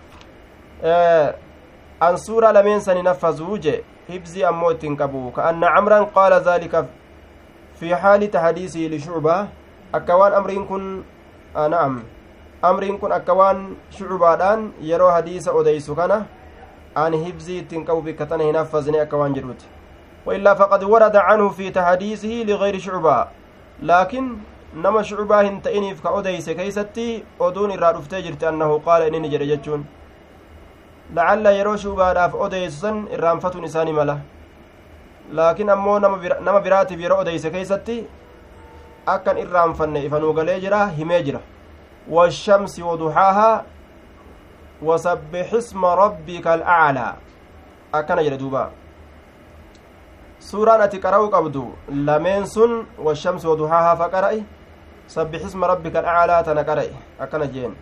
an 2.00 2.18
suuraa 2.18 2.52
lameen 2.54 2.82
sani 2.82 3.04
nafazuu 3.04 3.58
je 3.58 3.84
hibzii 4.08 4.44
ammoo 4.44 4.72
ittiin 4.72 4.98
qabu 4.98 5.32
ka'anna 5.32 5.70
camran 5.76 6.06
qaala 6.18 6.40
daalika 6.40 6.86
fi 7.80 7.90
haali 7.90 8.28
tahadiisii 8.28 8.90
lishucbaa 8.90 9.48
akka 9.94 10.18
waan 10.18 10.34
amriin 10.34 10.66
kun 10.68 11.06
na'am 11.76 12.02
amriin 12.62 13.00
kun 13.00 13.12
akka 13.12 13.34
waan 13.34 13.64
shucubaadhaan 14.00 14.68
yeroo 14.82 15.12
hadiisa 15.12 15.52
odeysu 15.62 15.96
kana 15.96 16.26
an 17.06 17.14
hibzii 17.14 17.58
ittiin 17.64 17.86
qabu 17.86 18.02
bikka 18.02 18.26
tana 18.26 18.44
hin 18.44 18.56
haffazne 18.56 19.02
akka 19.02 19.18
waan 19.18 19.34
jedhuti 19.34 19.66
وإلا 20.26 20.54
فقد 20.54 20.84
ورد 20.84 21.16
عنه 21.16 21.50
في 21.50 21.70
تحديثه 21.70 22.44
لغير 22.50 22.80
شعبة 22.80 23.28
لكن 23.82 24.38
nama 24.76 25.04
shucbaa 25.04 25.42
hin 25.44 25.62
ta'iniif 25.62 26.02
ka 26.04 26.12
odeyse 26.20 26.56
keeysatti 26.56 27.08
oduun 27.40 27.72
irraa 27.76 27.94
dhuftee 27.98 28.22
jirti 28.24 28.46
annahu 28.50 28.80
qaala 28.88 29.08
inni 29.08 29.30
jedhe 29.34 29.48
jechuun 29.52 29.86
lacalla 31.16 31.52
yeroo 31.58 31.76
shucbaadhaaf 31.84 32.34
odeysu 32.48 32.80
san 32.80 32.98
irraanfatuun 33.18 33.68
isaani 33.70 33.94
mala 34.00 34.16
laakiin 35.40 35.70
ammoo 35.76 36.00
nama 36.00 36.60
biraatiif 36.66 37.02
yeroo 37.06 37.20
odeyse 37.26 37.52
keeysatti 37.54 37.98
akkan 39.14 39.38
irraanfanne 39.44 40.02
ifanuu 40.08 40.34
galee 40.40 40.60
jira 40.66 40.82
himee 40.98 41.22
jira 41.30 41.40
washamsi 42.18 42.84
waduxaahaa 42.88 43.64
wasabbix 44.90 45.54
isma 45.60 45.96
rabbika 46.02 46.54
alaclaa 46.54 47.14
akkana 48.02 48.24
jedhe 48.28 48.38
duuba 48.44 48.66
suuraan 50.50 50.82
ati 50.82 51.00
qara'uu 51.08 51.30
qabdu 51.38 51.64
lameen 52.10 52.46
sun 52.58 52.76
washamsi 53.08 53.48
waduxaahaa 53.48 53.96
fa 54.04 54.10
qara'i 54.18 54.44
rabbika 55.68 56.00
alaclaa 56.00 56.44
tana 56.44 56.64
qara'i 56.64 56.94
akkana 57.20 57.48
jeen 57.48 57.76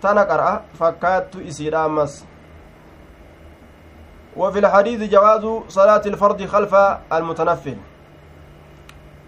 tana 0.00 0.24
qara'a 0.24 0.62
fakkaattu 0.78 1.40
isiidha 1.40 1.84
ammas 1.84 2.24
وفي 4.36 4.58
الحديث 4.58 5.12
جواز 5.12 5.44
صلاة 5.68 6.02
الفرض 6.06 6.40
خلف 6.46 6.74
المتنفل 7.12 7.76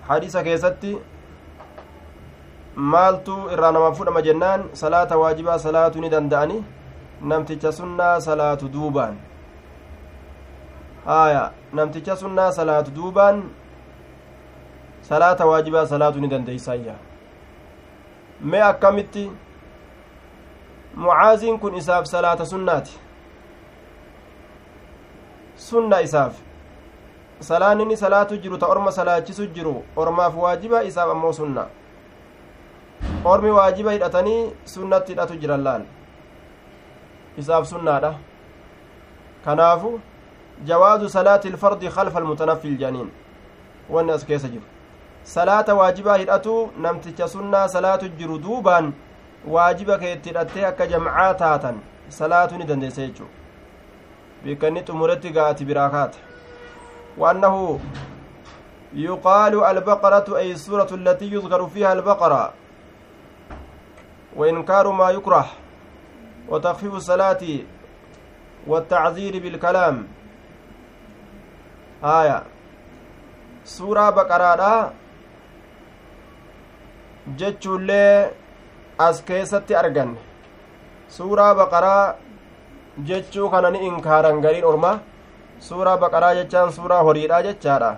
حديث 0.09 0.36
كيستي 0.36 0.98
maaltu 2.76 3.34
irraa 3.55 3.70
nama 3.72 3.94
fudhama 3.94 4.22
jennaan 4.22 4.64
salaata 4.74 5.18
waajibaa 5.18 5.59
salaatu 5.59 6.00
ni 6.02 6.09
danda'ani 6.11 6.64
namticha 7.22 7.70
sunnaa 7.72 8.20
salaatu 8.20 8.68
duubaan 8.68 9.14
haya 11.07 11.52
namticha 11.72 12.16
sunnaa 12.16 12.50
salaatu 12.52 12.90
duubaan 12.90 13.42
salaata 15.09 15.46
waajibaa 15.46 15.86
salaatu 15.86 16.20
ni 16.20 16.28
dandeeysayya 16.28 16.94
mee 18.40 18.61
akkamitti 18.70 19.24
mucaaziin 20.96 21.59
kun 21.59 21.74
isaaf 21.74 22.05
salaata 22.07 22.46
sunnaati 22.46 22.98
sunna 25.57 26.00
isaaf 26.00 26.34
salaan 27.40 27.80
inni 27.80 27.96
salaatu 27.96 28.36
jiru 28.42 28.59
ta 28.59 28.66
orma 28.66 28.92
salaachisu 28.92 29.46
jiru 29.46 29.74
ormaaf 29.96 30.36
waajiba 30.36 30.82
isaaf 30.90 31.11
ammoo 31.11 31.32
sunna 31.32 31.66
ormi 33.24 33.50
waajiba 33.50 33.92
hidhatanii 33.92 34.52
sunnatti 34.74 35.12
hidhatu 35.12 35.36
jiran 35.42 35.62
laal 35.62 35.82
isaaf 37.38 37.66
sunnaadha 37.72 38.14
kanaafu 39.44 40.00
jawaazu 40.64 41.09
salaati 41.09 41.48
ilfardi 41.48 41.88
khalfa 41.88 42.18
almutanaffil 42.18 42.76
janiin 42.78 43.11
wanni 43.90 44.12
as 44.12 44.24
keessa 44.26 44.48
jiru 44.48 44.74
salaata 45.25 45.75
waajibaa 45.75 46.16
hidhatu 46.16 46.72
namticha 46.79 47.29
sunnaa 47.29 47.68
salaatu 47.68 48.09
jiru 48.09 48.39
duubaan 48.39 48.93
waajiba 49.57 49.99
keetti 49.99 50.29
hidhattee 50.29 50.66
akka 50.66 50.87
jamcaa 50.87 51.35
taatan 51.35 51.81
salaatu 52.09 52.59
ni 52.59 52.64
dandeessa 52.64 53.03
jechuu 53.07 53.33
bikka 54.45 54.68
inni 54.68 54.83
xumuretti 54.83 55.31
gaati 55.31 55.64
biraa 55.64 55.91
kaata 55.91 56.18
وأنه 57.18 57.81
يقال 58.95 59.64
البقرة 59.64 60.37
أي 60.37 60.53
السورة 60.53 60.89
التي 60.95 61.27
يذكر 61.33 61.66
فيها 61.66 61.93
البقرة 61.93 62.53
وإنكار 64.37 64.91
ما 64.91 65.11
يكره 65.11 65.47
وتخفيف 66.49 66.95
الصلاة 66.95 67.43
والتعذير 68.66 69.39
بالكلام 69.39 70.07
آية 72.05 72.42
سورة 73.64 74.11
بقرة 74.11 74.92
jechuullee 77.26 78.30
as 78.99 79.22
keessatti 79.29 79.75
arganne 79.83 80.18
suuraa 81.09 81.55
baqaraa 81.55 82.14
jechuu 83.11 83.51
kana 83.51 83.71
ni 83.71 83.87
inkaaran 83.87 84.41
gariin 84.41 84.64
orma 84.64 85.01
suuraa 85.68 85.96
baqaraa 85.96 86.34
jechaan 86.41 86.72
suuraa 86.72 87.03
horiidha 87.09 87.42
jechaadha 87.46 87.96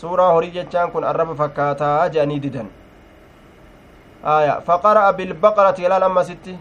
suuraa 0.00 0.32
horii 0.32 0.50
jechaan 0.58 0.92
kun 0.92 1.04
arraba 1.04 1.34
fakkaataa 1.34 2.08
je'anii 2.14 2.40
didan 2.46 2.68
aya 4.36 4.60
faqara'a 4.68 5.12
bilbaqarati 5.18 5.82
ilaal 5.88 6.02
ammasitti 6.02 6.58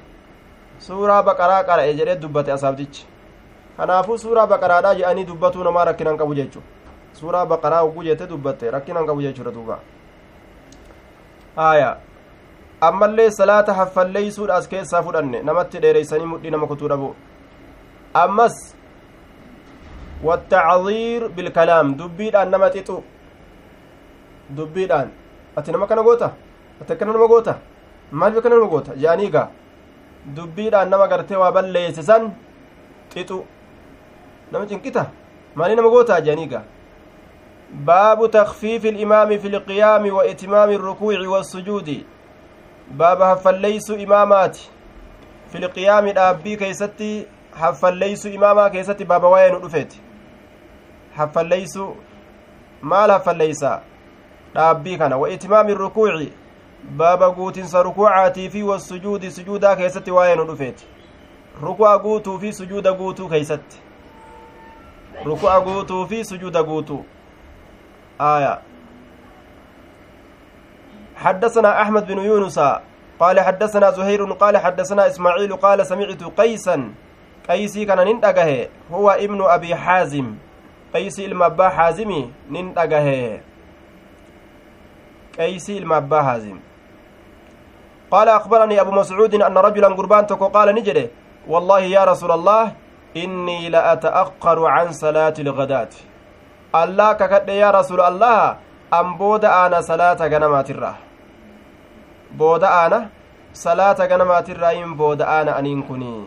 suuraa 0.88 1.22
baqaraa 1.24 1.64
qara'e 1.70 1.94
jedhee 2.02 2.20
dubbate 2.22 2.52
asaabtichi 2.58 3.06
kanaafuu 3.78 4.18
suuraa 4.18 4.48
baqaraadha 4.48 4.96
je'anii 4.96 5.28
dubbatuu 5.28 5.64
namaa 5.64 5.86
rakkinan 5.92 6.18
qabu 6.18 6.36
jechu 6.42 6.64
suuraa 7.22 7.46
baqaraa 7.46 7.82
hogguu 7.86 8.04
jette 8.04 8.28
dubbatte 8.34 8.72
rakkinan 8.72 9.06
qabu 9.08 9.22
jechuudha 9.22 9.52
duuba 9.52 9.80
haya 11.60 11.92
ammallee 12.88 13.30
salaata 13.38 13.74
haffalleeysuudha 13.80 14.56
as 14.60 14.68
keessaa 14.74 15.04
fudhanne 15.08 15.40
namatti 15.50 15.82
dheereysanii 15.86 16.30
mudhii 16.34 16.54
nama 16.56 16.68
kutuu 16.72 16.90
dhabu 16.92 17.10
ammas 18.24 18.56
wattacdiir 20.28 21.30
bilkalaam 21.36 21.96
dubbiidhaan 22.02 22.50
nama 22.56 22.70
xixu 22.76 22.98
dubbiidhaan 24.58 25.10
ati 25.58 25.72
nama 25.72 25.88
kana 25.88 26.04
goota? 26.04 26.32
Ati 26.82 26.94
akkana 26.94 27.14
nama 27.14 27.28
goota? 27.28 27.54
Maaliif 28.12 28.40
akkana 28.40 28.56
nama 28.56 28.70
goota? 28.74 28.92
Jedhanii 28.96 29.30
gaa 29.36 29.48
dubbiidhaan 30.36 30.90
nama 30.90 31.08
gartee 31.08 31.38
waa 31.38 31.52
balleeyse 31.52 32.04
san 32.04 32.32
xixu 33.14 33.44
nama 34.52 34.66
cinqita? 34.66 35.06
Maalii 35.56 35.76
nama 35.76 35.90
gootaa 35.90 36.22
jedhanii 36.22 36.48
gaa 36.48 36.64
باب 37.74 38.32
تخفيف 38.32 38.86
الإمام 38.86 39.38
في 39.38 39.48
القيام 39.48 40.14
وإتمام 40.14 40.70
الركوع 40.70 41.28
والسجود 41.28 42.04
باب 42.92 43.22
هفليس 43.22 43.92
إمامات 43.92 44.58
في 45.52 45.58
القيام 45.58 46.08
الأبي 46.08 46.56
كيستي 46.56 47.26
هفليس 47.56 48.26
إماما 48.26 48.68
كيستي 48.68 49.04
باب 49.04 49.24
وين 49.24 49.54
رفت 49.54 49.96
هفليس 51.16 51.80
maal 52.82 53.12
haffalleeysa 53.12 53.82
dhaabbii 54.56 54.98
kana 54.98 55.18
wa 55.18 55.30
itimaami 55.30 55.74
rukuuci 55.74 56.32
baaba 56.98 57.30
guutinsa 57.30 57.84
rukuucaatii 57.84 58.50
fi 58.50 58.64
wassujuudi 58.64 59.32
sujuudaa 59.32 59.76
keessatti 59.76 60.12
waa'ee 60.12 60.36
nu 60.36 60.46
dhufeeti 60.46 60.86
ruku'a 61.62 62.00
guutuu 62.00 62.40
fi 62.40 62.54
sujuuda 62.54 62.94
guutuu 62.94 63.30
keeysatti 63.30 63.82
ruku'a 65.26 65.62
guutuu 65.62 66.08
fi 66.08 66.26
sujuuda 66.26 66.64
guutuu 66.64 67.06
آية. 68.22 68.60
حدثنا 71.16 71.82
أحمد 71.82 72.08
بن 72.08 72.20
يونس 72.20 72.60
قال 73.20 73.40
حدثنا 73.40 73.92
زهير 73.92 74.24
قال 74.34 74.58
حدثنا 74.58 75.08
إسماعيل 75.08 75.56
قال 75.56 75.86
سمعت 75.86 76.24
قيسا 76.24 76.94
قيسي 77.50 77.86
كان 77.86 78.00
نندقه 78.08 78.68
هو 78.92 79.10
ابن 79.10 79.40
أبي 79.42 79.76
حازم. 79.76 80.36
قيسي 80.94 81.26
المبا 81.26 81.70
حازمي 81.70 82.32
نندقه. 82.50 83.40
قيسي 85.40 85.78
المبا 85.78 86.22
حازم. 86.22 86.60
قال 88.12 88.28
أخبرني 88.30 88.82
أبو 88.82 88.92
مسعود 88.92 89.36
أن 89.36 89.58
رجلا 89.58 89.88
قربان 89.88 90.28
تكو 90.28 90.48
قال 90.48 90.76
نجده 90.76 91.10
والله 91.48 91.80
يا 91.80 92.04
رسول 92.04 92.32
الله 92.32 92.72
إني 93.18 93.70
لأتأخر 93.70 94.66
عن 94.66 94.92
صلاة 94.92 95.34
الغداة. 95.40 96.09
الله 96.76 97.14
ككد 97.14 97.50
يا 97.50 97.72
رسول 97.72 98.02
الله 98.02 98.58
أم 98.94 99.18
بود 99.18 99.46
أنا 99.46 99.82
صلاة 99.82 100.20
غنماترة 100.22 100.94
بود 102.38 102.64
أنا 102.64 103.10
صلاة 103.54 104.00
غنماترة 104.12 104.68
إن 104.72 104.94
بود 104.94 105.22
أنا 105.22 105.60
أنين 105.60 105.82
كني 105.84 106.26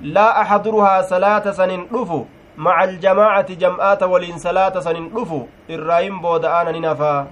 لا 0.00 0.42
أحضرها 0.42 1.02
صلاة 1.02 1.50
سنين 1.50 1.86
رفو 1.94 2.24
مع 2.58 2.84
الجماعة 2.84 3.48
جمعات 3.54 4.02
ولين 4.02 4.38
صلاة 4.38 4.74
سنين 4.80 5.10
رفو 5.16 5.40
الرأيم 5.70 6.20
بود 6.20 6.44
أنا 6.44 6.70
ننفا 6.70 7.26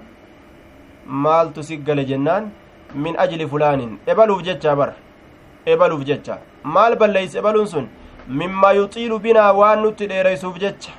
مال 1.07 1.53
تسجل 1.53 2.07
جنان 2.07 2.51
min 2.95 3.17
ajli 3.19 3.49
fulaanin. 3.49 3.99
Ebaluuf 4.07 4.43
jecha 4.45 4.77
bar. 4.77 4.93
Ebaluuf 5.67 6.05
jecha 6.05 6.39
maal 6.65 6.97
balleeyse 6.97 7.39
ebaluun 7.39 7.67
sun? 7.67 7.89
Mimmaa 8.29 8.73
yuxiilu 8.73 9.19
binaa 9.19 9.53
waan 9.53 9.83
nutti 9.83 10.07
dheereysuuf 10.09 10.59
jecha. 10.59 10.93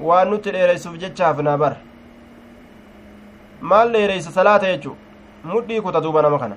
Waan 0.00 0.30
nutti 0.30 0.50
dheereysuuf 0.52 0.96
jechaaf 0.98 1.38
naa 1.46 1.56
bar 1.56 1.76
maal 3.60 3.92
dheereysa 3.92 4.30
salaata 4.30 4.66
jechu 4.72 4.96
mudhii 5.44 5.80
kuta 5.80 6.00
duuba 6.00 6.22
nama 6.22 6.38
kana 6.38 6.56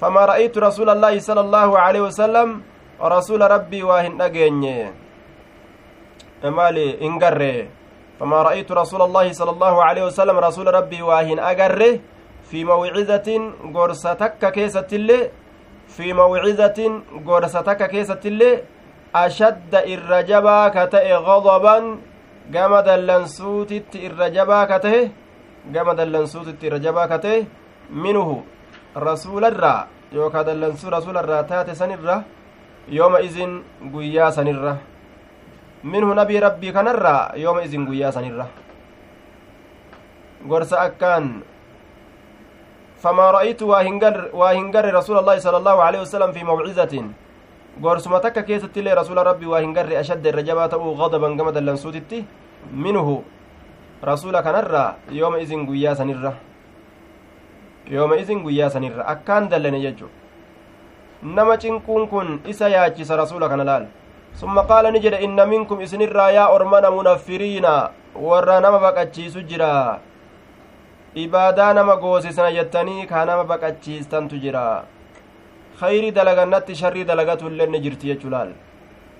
famaa 0.00 0.26
ra'aytu 0.32 0.60
rasuula 0.60 0.92
allaahi 0.92 1.20
sala 1.20 1.40
allaahu 1.40 1.76
aleyhi 1.76 2.04
wasalam 2.06 2.62
rasuula 3.14 3.48
rabbii 3.48 3.82
waa 3.82 4.02
hin 4.02 4.18
dhageenye 4.18 4.90
maali 6.56 6.86
hin 7.00 7.18
garre 7.18 7.68
famaa 8.18 8.42
ra'aytu 8.50 8.74
rasuula 8.74 9.04
allaahi 9.04 9.34
sala 9.34 9.52
allaahu 9.52 9.80
aleyhi 9.80 10.06
wasalam 10.06 10.38
rasuula 10.46 10.70
rabbii 10.80 11.02
waa 11.10 11.22
hin 11.22 11.38
agarre 11.38 12.00
في 12.52 12.64
موعظة 12.64 13.28
غرستك 13.74 14.52
كيسة 14.52 14.86
اللي 14.92 15.30
في 15.88 16.12
موعظة 16.12 16.78
غرستك 22.50 22.84
كيسة 22.84 22.94
اللي 22.94 23.24
أشد 23.24 23.94
الرجبا 23.94 24.64
كتئ 24.64 25.08
غضبا 25.74 25.78
قام 25.78 25.92
دلنسوتت 25.92 26.64
الرجبا 26.64 27.06
كتئ 27.06 27.12
قام 27.12 27.12
دلنسوتت 27.12 27.12
الرجبا 27.12 27.16
كتئ 27.16 27.44
منه 27.90 28.44
رسول 28.96 29.44
الرا 29.44 29.86
يوكا 30.12 30.42
دلنسو 30.42 30.88
رسول 30.88 31.16
الرا 31.16 31.42
تات 31.42 31.70
سنرة 31.70 32.16
يوم 32.88 33.16
إذن 33.16 33.62
قيا 33.94 34.30
سنرة 34.30 34.76
منه 35.84 36.14
نبي 36.14 36.38
ربي 36.38 36.72
كنرا 36.72 37.16
يوم 37.36 37.58
إذن 37.58 37.88
قيا 37.88 38.10
سنرة 38.10 38.46
غرس 40.48 40.72
أكان 40.72 41.40
فما 43.02 43.30
رأيت 43.30 43.62
واهنجر 43.62 44.94
رسول 44.94 45.18
الله 45.18 45.38
صلى 45.38 45.56
الله 45.56 45.82
عليه 45.82 46.00
وسلم 47.80 47.98
في 47.98 48.08
موعظة 48.12 48.18
قرسما 48.18 48.18
تكا 48.18 48.40
كيست 48.40 48.78
لي 48.78 48.92
رسول 48.92 49.16
ربي 49.16 49.46
واهنجر 49.46 50.00
أشد 50.00 50.26
الرجبات 50.26 50.74
غضبا 50.74 51.28
كما 51.36 51.50
دلنسوتتي 51.56 52.24
منه 52.74 53.22
رسول 54.04 54.34
كنرى 54.40 54.86
يوم 55.10 55.34
إذن 55.34 55.60
قيا 55.70 55.94
سنرى 55.94 56.32
يوم 57.96 58.12
إذن 58.12 58.38
قيا 58.46 58.68
سنرى 58.68 59.02
أكان 59.12 59.48
دلن 59.48 59.74
يجو 59.74 60.08
نما 61.22 61.54
cinquun 61.56 62.10
kun 62.10 62.42
isa 62.50 62.66
yaachisa 62.68 63.14
rasuula 63.14 63.46
kana 63.48 63.62
laal 63.64 63.84
summa 64.34 64.66
qaala 64.66 64.90
ni 64.90 64.98
jedhe 64.98 65.22
inna 65.22 65.46
minkum 65.46 65.78
isinirraa 65.80 66.34
yaa 66.34 66.50
ormana 66.50 66.90
munaffiriina 66.90 67.94
warra 68.18 68.58
nama 68.60 68.78
baqachiisu 68.82 69.46
jira 69.46 70.00
ibaadaa 71.14 71.72
nama 71.78 71.94
goosisana 71.96 72.50
jettanii 72.50 73.06
kaa 73.06 73.24
nama 73.24 73.44
baqachiistantu 73.44 74.36
jira 74.42 74.82
khayrii 75.82 76.12
dalagannatti 76.18 76.74
sharrii 76.80 77.04
dalagatu 77.10 77.46
illee 77.50 77.66
ni 77.66 77.80
jirti 77.84 78.06
jechuu 78.12 78.30
laal? 78.30 78.50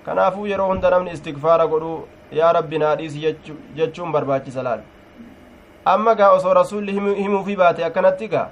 Kanaafuu 0.05 0.47
yeroo 0.47 0.67
hunda 0.71 0.89
namni 0.93 1.11
istigfaara 1.17 1.67
godhu 1.67 1.93
yaa 2.39 2.51
rabbi 2.57 2.77
naa 2.83 2.95
dhiisi 2.95 3.35
jechuun 3.77 4.11
barbaachisa 4.15 4.63
laal? 4.67 4.81
Amma 5.85 6.15
gaa 6.15 6.31
osoo 6.39 6.53
rasuulli 6.53 6.91
himuufi 7.21 7.55
baate 7.61 7.85
akkanatti 7.89 8.27
gaa? 8.33 8.49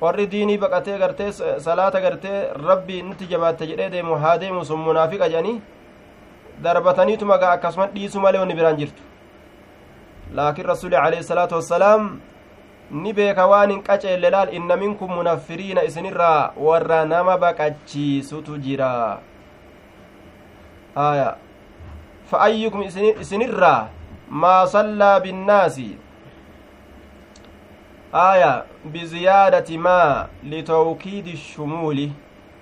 Warri 0.00 0.26
diinii 0.30 0.58
baqatee 0.58 0.98
gartee 0.98 1.30
salaata 1.66 2.00
gartee 2.00 2.38
rabbi 2.68 3.02
nutti 3.02 3.26
jabaatte 3.32 3.66
jedhee 3.70 3.90
deemu 3.90 4.14
haa 4.22 4.38
deemu 4.42 4.64
sun 4.64 4.80
munaafiqa 4.86 5.28
jedhanii 5.34 5.60
darbataniituma 6.64 7.36
gaa 7.38 7.52
akkasuma 7.56 7.86
dhiisu 7.94 8.20
malee 8.20 8.40
wanni 8.42 8.54
biraan 8.54 8.76
jirtu. 8.80 9.02
Laakiin 10.34 10.66
rasuuli 10.72 10.96
alayhi 10.96 11.24
salaatu 11.24 11.54
wassalaam 11.54 12.20
ni 12.92 13.12
beeka 13.12 13.46
waan 13.46 13.70
hin 13.70 13.82
qaceelle 13.82 14.30
laal 14.30 14.54
inna 14.54 14.76
minkum 14.76 15.12
munaffiriina 15.18 15.84
isinirraa 15.88 16.52
warra 16.56 17.04
nama 17.04 17.36
baqachiisutu 17.38 18.58
jira 18.58 19.18
aya 21.06 21.36
fa 22.30 22.40
ayyukum 22.48 22.82
isinirraa 23.20 23.88
maa 24.44 24.66
sallaa 24.66 25.20
binnaasi 25.20 25.88
aya 28.12 28.64
biziyaadati 28.84 29.78
maa 29.78 30.28
litawkiidi 30.54 31.36
shumuuli 31.36 32.12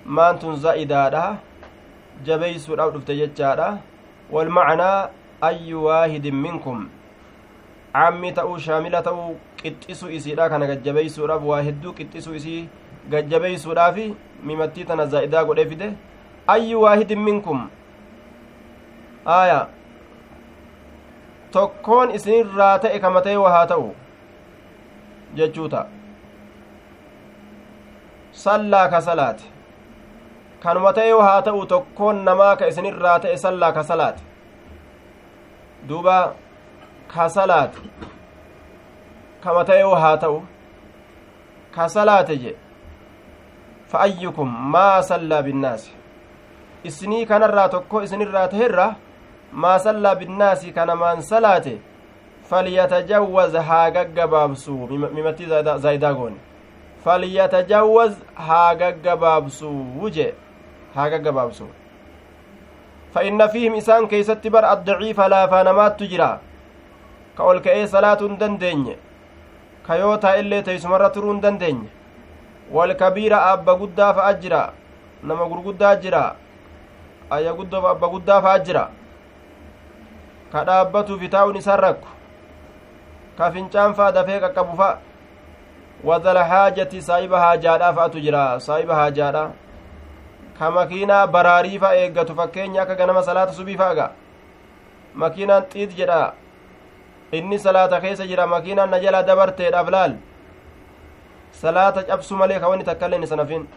maantun 0.05 0.55
za'idaadha 0.55 1.25
jabeeysuudhaaf 2.23 2.93
dhufte 2.93 3.15
jechaadha 3.17 3.77
walmacnaa 4.31 5.09
ayyu 5.41 5.83
waahidin 5.85 6.35
minkum 6.35 6.89
cammi 7.93 8.31
ta'uu 8.31 8.59
shaamila 8.59 9.01
ta'uu 9.03 9.35
qixxisu 9.63 10.09
isiidha 10.17 10.49
kana 10.49 10.67
gajjabeeysuudhaaf 10.71 11.43
waa 11.51 11.61
hedduu 11.67 11.93
qixxisu 11.99 12.35
isii 12.39 12.69
gajjabeeysuudhaaf 13.11 13.97
mimattii 14.43 14.85
tana 14.85 15.05
zaa'idaa 15.05 15.43
godhee 15.43 15.69
fide. 15.69 15.93
Ayyu 16.47 16.81
waahidin 16.81 17.23
minkum? 17.29 17.69
Aya 19.25 19.67
tokkoon 21.51 22.15
isinirraa 22.19 22.75
ta'e 22.79 22.99
kama 22.99 23.21
ta'e 23.21 23.37
waa 23.45 23.55
haa 23.57 23.65
ta'u? 23.73 23.89
Jechuu 25.35 25.69
ta'a 25.69 26.01
sallaa 28.31 28.87
ka 28.89 29.01
salaate 29.01 29.43
kanuma 30.63 30.93
ta'e 30.93 31.11
haa 31.27 31.41
ta'u 31.47 31.65
tokkoon 31.65 32.23
namaa 32.25 32.55
ka 32.55 32.67
isinirraa 32.73 33.19
ta'e 33.19 33.37
sallaa 33.37 33.71
ka 33.77 33.83
salaate 33.83 34.23
duuba 35.89 36.17
ka 37.13 37.27
salaate 37.29 37.77
kama 39.40 39.64
ta'e 39.64 39.82
haa 40.04 40.16
ta'u 40.16 40.42
ka 41.74 41.88
salaate 41.88 42.36
je 42.44 42.54
fa 43.86 44.00
ayyukum 44.06 44.54
maa 44.76 45.02
sallaa 45.02 45.42
binnaasi 45.42 45.92
isinii 46.84 47.26
kanarraa 47.26 47.68
tokko 47.68 48.02
isinirraa 48.02 48.48
ta'erra 48.54 48.86
maa 49.52 49.78
sallaa 49.78 50.14
binnaasi 50.14 50.72
kanamaan 50.72 51.22
salaate 51.22 51.76
فليتجوز 52.50 53.56
ها 53.56 53.88
غغبابسو 53.88 54.86
ممتي 55.16 55.44
زايدا 55.84 56.10
غون 56.10 56.34
فليتجوز 57.04 58.14
ها 58.36 58.72
غغبابسو 58.80 59.72
وجه 60.02 60.34
ها 60.96 61.04
غغبابسو 61.12 61.66
فإن 63.14 63.46
فيهم 63.46 63.74
إسان 63.74 64.06
كيست 64.06 64.46
بر 64.46 64.72
الضعيف 64.72 65.20
لا 65.20 65.46
فانمات 65.46 66.00
تجرا 66.00 66.40
كأول 67.38 67.58
كأي 67.58 67.86
صلاة 67.86 68.22
دندين 69.87 69.97
كيوتا 69.97 70.39
إلي 70.39 70.61
تيسمر 70.61 71.07
ترون 71.07 71.39
دندين 71.41 71.89
والكبير 72.71 73.33
أبا 73.53 73.73
قدا 73.73 74.11
فأجرا 74.11 74.63
نما 75.23 75.43
قرقدا 75.51 75.91
أجرا 75.91 76.25
أيا 77.33 77.51
قدا 77.51 77.77
أبا 77.91 78.07
قدا 78.07 78.35
فأجرا 78.41 78.85
كدابتو 80.53 81.17
في 81.17 81.27
تاون 81.27 81.61
سركو 81.61 82.21
ka 83.37 83.51
fincaan 83.51 83.93
faa 83.97 84.11
dafee 84.11 84.39
qaqqabu 84.43 84.75
fa 84.77 84.89
wadala 86.03 86.43
haajati 86.51 87.01
saahiba 87.01 87.39
haajaadha 87.43 87.93
fa'atu 87.97 88.19
jira 88.25 88.43
saahiba 88.65 88.95
haajaadha 88.99 89.43
ka 90.59 90.71
makiinaa 90.77 91.27
baraarii 91.35 91.79
fa 91.83 91.95
eeggatu 92.01 92.35
fakkeenya 92.39 92.81
akka 92.83 92.95
ganama 93.01 93.23
salaata 93.29 93.53
subii 93.59 93.77
fa'aga 93.81 94.07
makiinaan 95.23 95.65
xiit 95.73 95.95
jedha 95.99 96.21
inni 97.31 97.59
salaata 97.59 98.01
keessa 98.01 98.27
jira 98.27 98.47
makiinaan 98.47 98.89
na 98.89 98.99
jala 98.99 99.23
dabarteedhaaf 99.23 99.89
laal 99.89 100.15
salaata 101.51 102.03
cabsu 102.03 102.35
malee 102.35 102.59
ka 102.59 102.69
wanni 102.69 102.83
takka 102.83 103.05
illee 103.07 103.23
isa 103.23 103.35
nafin 103.35 103.67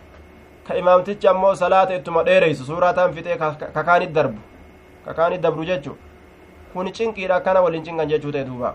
ka 0.68 0.74
imaamtichi 0.76 1.28
ammoo 1.28 1.54
salaata 1.54 1.94
ittuma 1.94 2.22
dheereysu 2.24 2.64
suuraa 2.64 2.92
taan 2.92 3.14
fixee 3.14 3.36
kakaanit 3.74 4.12
darbu 4.12 4.38
kakaani 5.04 5.38
dabru 5.38 5.64
jechu 5.64 5.96
kun 6.72 6.92
cinqiidha 6.92 7.36
akkana 7.36 7.60
waliin 7.62 7.84
cinqan 7.84 8.08
jechuu 8.08 8.32
ta'e 8.32 8.44
duuba 8.44 8.74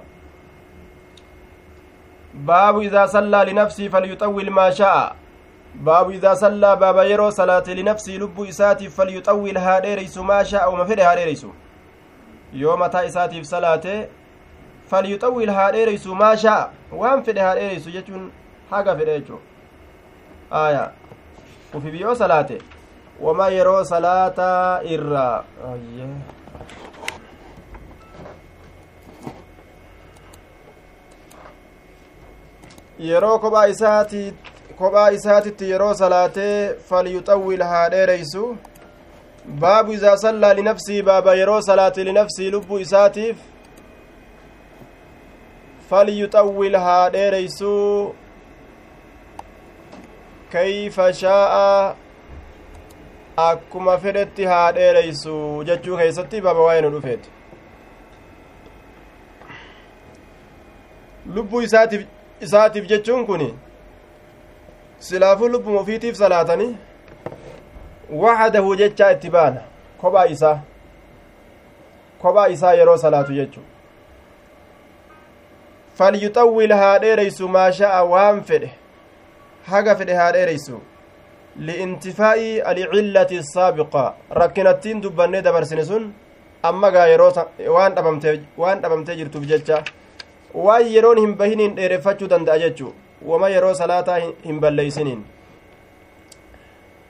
baabu 2.34 2.81
idaa 2.81 3.07
sallaa 3.07 3.43
linafsii 3.45 3.89
falyuxawwil 3.89 4.49
maa 4.49 4.72
sha'a 4.72 5.15
baabu 5.88 6.11
idaa 6.11 6.35
sallaa 6.35 6.76
baaba 6.76 7.03
yeroo 7.06 7.31
salaate 7.31 7.73
linafsii 7.76 8.18
lubbuu 8.18 8.45
isaatiif 8.45 8.95
falyuxawwil 8.95 9.57
haa 9.57 9.80
dheereysu 9.81 10.23
maa 10.23 10.43
sha'a 10.43 10.69
uma 10.69 10.85
fedhe 10.85 11.03
haa 11.03 11.15
dheereysu 11.15 11.53
yoo 12.53 12.77
mataa 12.77 13.03
isaatiif 13.10 13.45
salaate 13.45 14.10
falyuxawwil 14.90 15.52
haa 15.57 15.72
dheereysu 15.72 16.16
maa 16.16 16.36
sha'a 16.36 16.98
waan 17.02 17.24
fedhe 17.24 17.41
haa 17.41 17.56
dheereysu 17.56 17.91
jechuun 17.91 18.32
haga 18.72 18.95
fedhe 18.95 19.20
jechuu 19.20 19.40
aya 20.52 20.91
ufif 21.74 22.02
yoo 22.02 22.16
salaate 22.16 22.61
wama 23.22 23.48
yeroo 23.49 23.84
salaataa 23.84 24.82
irraa 24.84 25.44
yeroo 32.99 33.40
kophaa 33.40 33.68
isaati 33.68 34.24
kophaa 34.80 35.11
isaatitti 35.20 35.70
yeroo 35.72 35.94
salaatee 35.94 36.74
falyuxawwil 36.90 37.64
haa 37.64 37.90
dheereysu 37.90 38.57
baabu 39.60 39.94
izaa 39.94 40.18
sallaa 40.18 40.53
linafsii 40.53 41.02
baaba 41.02 41.36
yeroo 41.36 41.61
salaate 41.61 42.03
linafsii 42.03 42.52
lubbuu 42.52 42.80
isaatiif 42.80 43.38
falyuxawwil 45.90 46.76
haa 46.86 47.10
dheereysuu 47.10 48.16
kayfa 50.52 51.14
shaa'a 51.14 51.95
akkuma 53.48 53.98
fedhetti 53.98 54.45
haa 54.45 54.72
dheereysu 54.72 55.64
jechuu 55.72 55.98
keeysatti 55.98 56.41
baaba 56.41 56.61
waa'ee 56.68 56.82
nu 56.82 56.90
dhufeeti 56.95 57.30
lubbuu 61.36 61.61
isaatiif 61.61 62.06
isaatiif 62.48 62.88
jechuun 62.94 63.26
kun 63.26 63.45
silaafuu 65.10 65.48
lubbuma 65.56 65.82
ufiitiif 65.82 66.16
salaatanii 66.22 66.76
waxadahu 68.24 68.76
jechaa 68.76 69.11
itti 69.18 69.30
baana 69.30 69.61
kophaa 70.02 70.26
isaa 70.36 70.57
kophaa 72.22 72.48
isaa 72.57 72.74
yeroo 72.74 72.98
salaatu 72.98 73.34
jechu 73.34 73.61
falyuxawwil 75.99 76.73
haa 76.81 76.99
dheereysu 77.03 77.47
maa 77.55 77.71
sha'a 77.80 78.03
waan 78.13 78.41
fedhe 78.49 78.69
haga 79.71 79.95
fedhe 80.01 80.13
haa 80.19 80.31
dheereysu 80.38 80.81
liintifaa'i 81.69 82.49
alcillati 82.71 83.39
asaabiqa 83.43 84.03
rakkinattiin 84.41 85.01
dubbannee 85.05 85.41
dabarsine 85.47 85.85
sun 85.89 86.05
amma 86.71 86.91
gaa 86.97 87.07
yeroo 87.13 87.31
waan 87.76 87.97
dhabamtee 87.97 89.17
jirtuuf 89.21 89.49
jecha 89.51 89.81
waan 90.67 90.88
yeroon 90.95 91.19
hin 91.26 91.35
bahiniin 91.41 91.76
dheereffachuu 91.81 92.31
danda'a 92.35 92.63
jechuu 92.63 92.93
wama 93.31 93.51
yeroo 93.55 93.73
salaataa 93.84 94.21
hin 94.47 94.63
balleeysiniin 94.65 95.21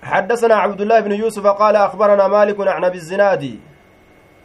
حدثنا 0.03 0.55
عبد 0.55 0.81
الله 0.81 0.99
بن 0.99 1.11
يوسف 1.11 1.47
قال 1.47 1.75
أخبرنا 1.75 2.27
مالك 2.27 2.67
عن 2.67 2.83
أبي 2.83 2.97
الزناد 2.97 3.43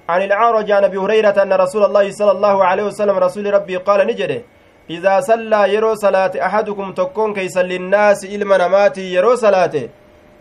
عن 0.09 0.22
العارج 0.22 0.70
عن 0.70 0.85
أبي 0.85 0.98
هريرة 0.98 1.43
أن 1.43 1.52
رسول 1.52 1.85
الله 1.85 2.10
صلى 2.10 2.32
الله 2.32 2.64
عليه 2.64 2.85
وسلم 2.85 3.18
رسول 3.18 3.55
ربي 3.55 3.76
قال 3.76 4.06
نجده 4.06 4.43
إذا 4.90 5.20
صلى 5.20 5.74
يرو 5.74 5.94
صلاة 5.94 6.32
أحدكم 6.47 6.93
تكون 6.93 7.35
كيس 7.35 7.56
للناس 7.59 8.24
إلما 8.24 8.56
نماتي 8.59 9.14
يرو 9.14 9.35
صلاته 9.35 9.89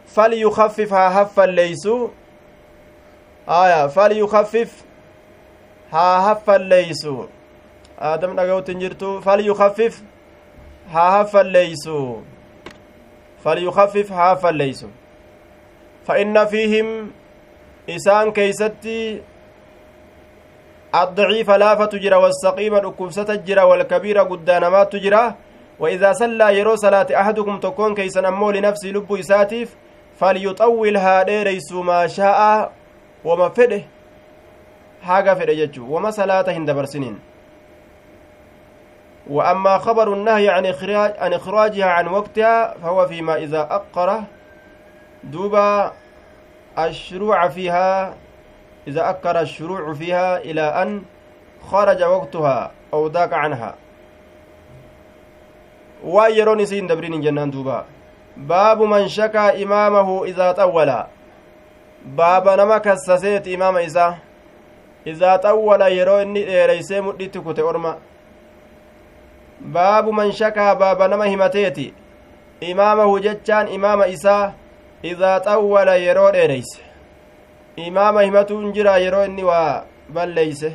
فليخففها 0.08 1.22
هفا 1.22 1.42
ليسو 1.42 2.10
آية 3.50 3.88
فليخفف 3.88 4.72
ها 5.92 6.32
هفا 6.32 6.58
ليسو 6.58 7.26
آدم 8.00 8.36
dhaga'uutti 8.36 8.74
jirtu 8.82 9.22
falyukaffif 9.22 10.02
haa 10.94 11.12
haffalleeysu 11.12 12.24
falyukaffif 13.44 14.10
haa 14.10 14.30
haffalleeysu 14.30 14.88
فإن 16.08 16.46
فيهم 16.46 17.12
إسان 17.90 18.32
كيستي 18.32 19.22
الضعيف 20.96 21.50
لافة 21.52 21.86
تجرى 21.86 22.16
والسقيم 22.16 22.76
الأكبسة 22.76 23.24
تجرى 23.24 23.62
والكبير 23.62 24.20
قدانمات 24.20 24.94
تجرى. 24.94 25.36
وإذا 25.80 26.14
صلى 26.14 26.58
يرو 26.60 26.76
صلاة 26.76 27.08
أحدكم 27.16 27.60
تكون 27.60 27.96
كيسا 27.96 28.28
أمو 28.28 28.52
لنفسي 28.52 28.92
لب 28.92 29.14
إساتيف 29.14 29.76
فليطولها 30.16 31.24
ديريس 31.24 31.72
ما 31.72 32.08
شاء 32.08 32.72
وما 33.26 33.50
فده. 33.50 33.82
حاجة 35.04 35.34
فده 35.34 35.54
ججو 35.54 35.96
وما 35.96 36.12
صلاة 36.12 36.46
هندبر 36.48 36.86
سنين 36.86 37.20
وأما 39.30 39.78
خبر 39.78 40.14
النهي 40.14 40.50
عن 40.50 40.66
إخراج 40.66 41.14
عن 41.18 41.34
إخراجها 41.34 41.86
عن 41.86 42.08
وقتها 42.08 42.74
فهو 42.78 43.08
فيما 43.08 43.36
إذا 43.36 43.62
أقر 43.62 44.24
دوبا 45.24 45.92
الشروع 46.80 47.48
فيها 47.48 48.14
إذا 48.88 49.10
أكر 49.10 49.40
الشروع 49.42 49.94
فيها 49.94 50.38
إلى 50.38 50.62
أن 50.62 51.02
خرج 51.72 52.04
وقتها 52.04 52.72
أو 52.94 53.08
ضاق 53.08 53.34
عنها. 53.34 53.76
ويرون 56.04 56.66
سين 56.66 56.88
دبرين 56.88 57.22
جنان 57.22 57.52
دوبا. 57.52 57.86
باب 58.38 58.82
من 58.82 59.08
شكى 59.08 59.64
إمامه 59.64 60.26
إذا 60.26 60.52
طول. 60.52 61.04
باب 62.06 62.50
نما 62.60 62.78
كسسيت 62.78 63.48
إمام 63.48 63.78
إذا. 63.78 64.18
إذا 65.08 65.36
طول 65.36 65.82
يرو 65.82 66.18
إني 66.18 66.66
ريسي 66.66 67.02
مدت 67.02 67.38
كتي 67.38 67.62
أرما 67.62 67.98
باب 69.62 70.10
من 70.10 70.32
شكى 70.32 70.76
باب 70.76 71.02
نما 71.02 71.34
همتيتي. 71.34 71.94
إمامه 72.64 73.20
جتان 73.20 73.68
إمام 73.68 74.02
إساه 74.02 74.54
idaa 75.04 75.40
xawwala 75.40 75.96
yeroo 75.96 76.32
dheereyse 76.32 76.80
imaama 77.76 78.22
himatuun 78.22 78.74
jira 78.74 78.98
yeroo 78.98 79.26
inni 79.26 79.44
waa 79.44 79.84
balleeyse 80.14 80.74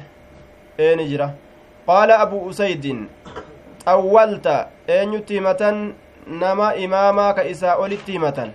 eeni 0.78 1.04
jira. 1.08 1.30
Qaala 1.86 2.18
abu 2.18 2.38
usaydin 2.46 3.08
xawwalta 3.84 4.68
eenyutti 4.88 5.34
himatan 5.34 5.94
nama 6.26 6.74
imaamaa 6.74 7.32
ka 7.34 7.44
isaa 7.44 7.76
olitti 7.76 8.12
himatan. 8.12 8.52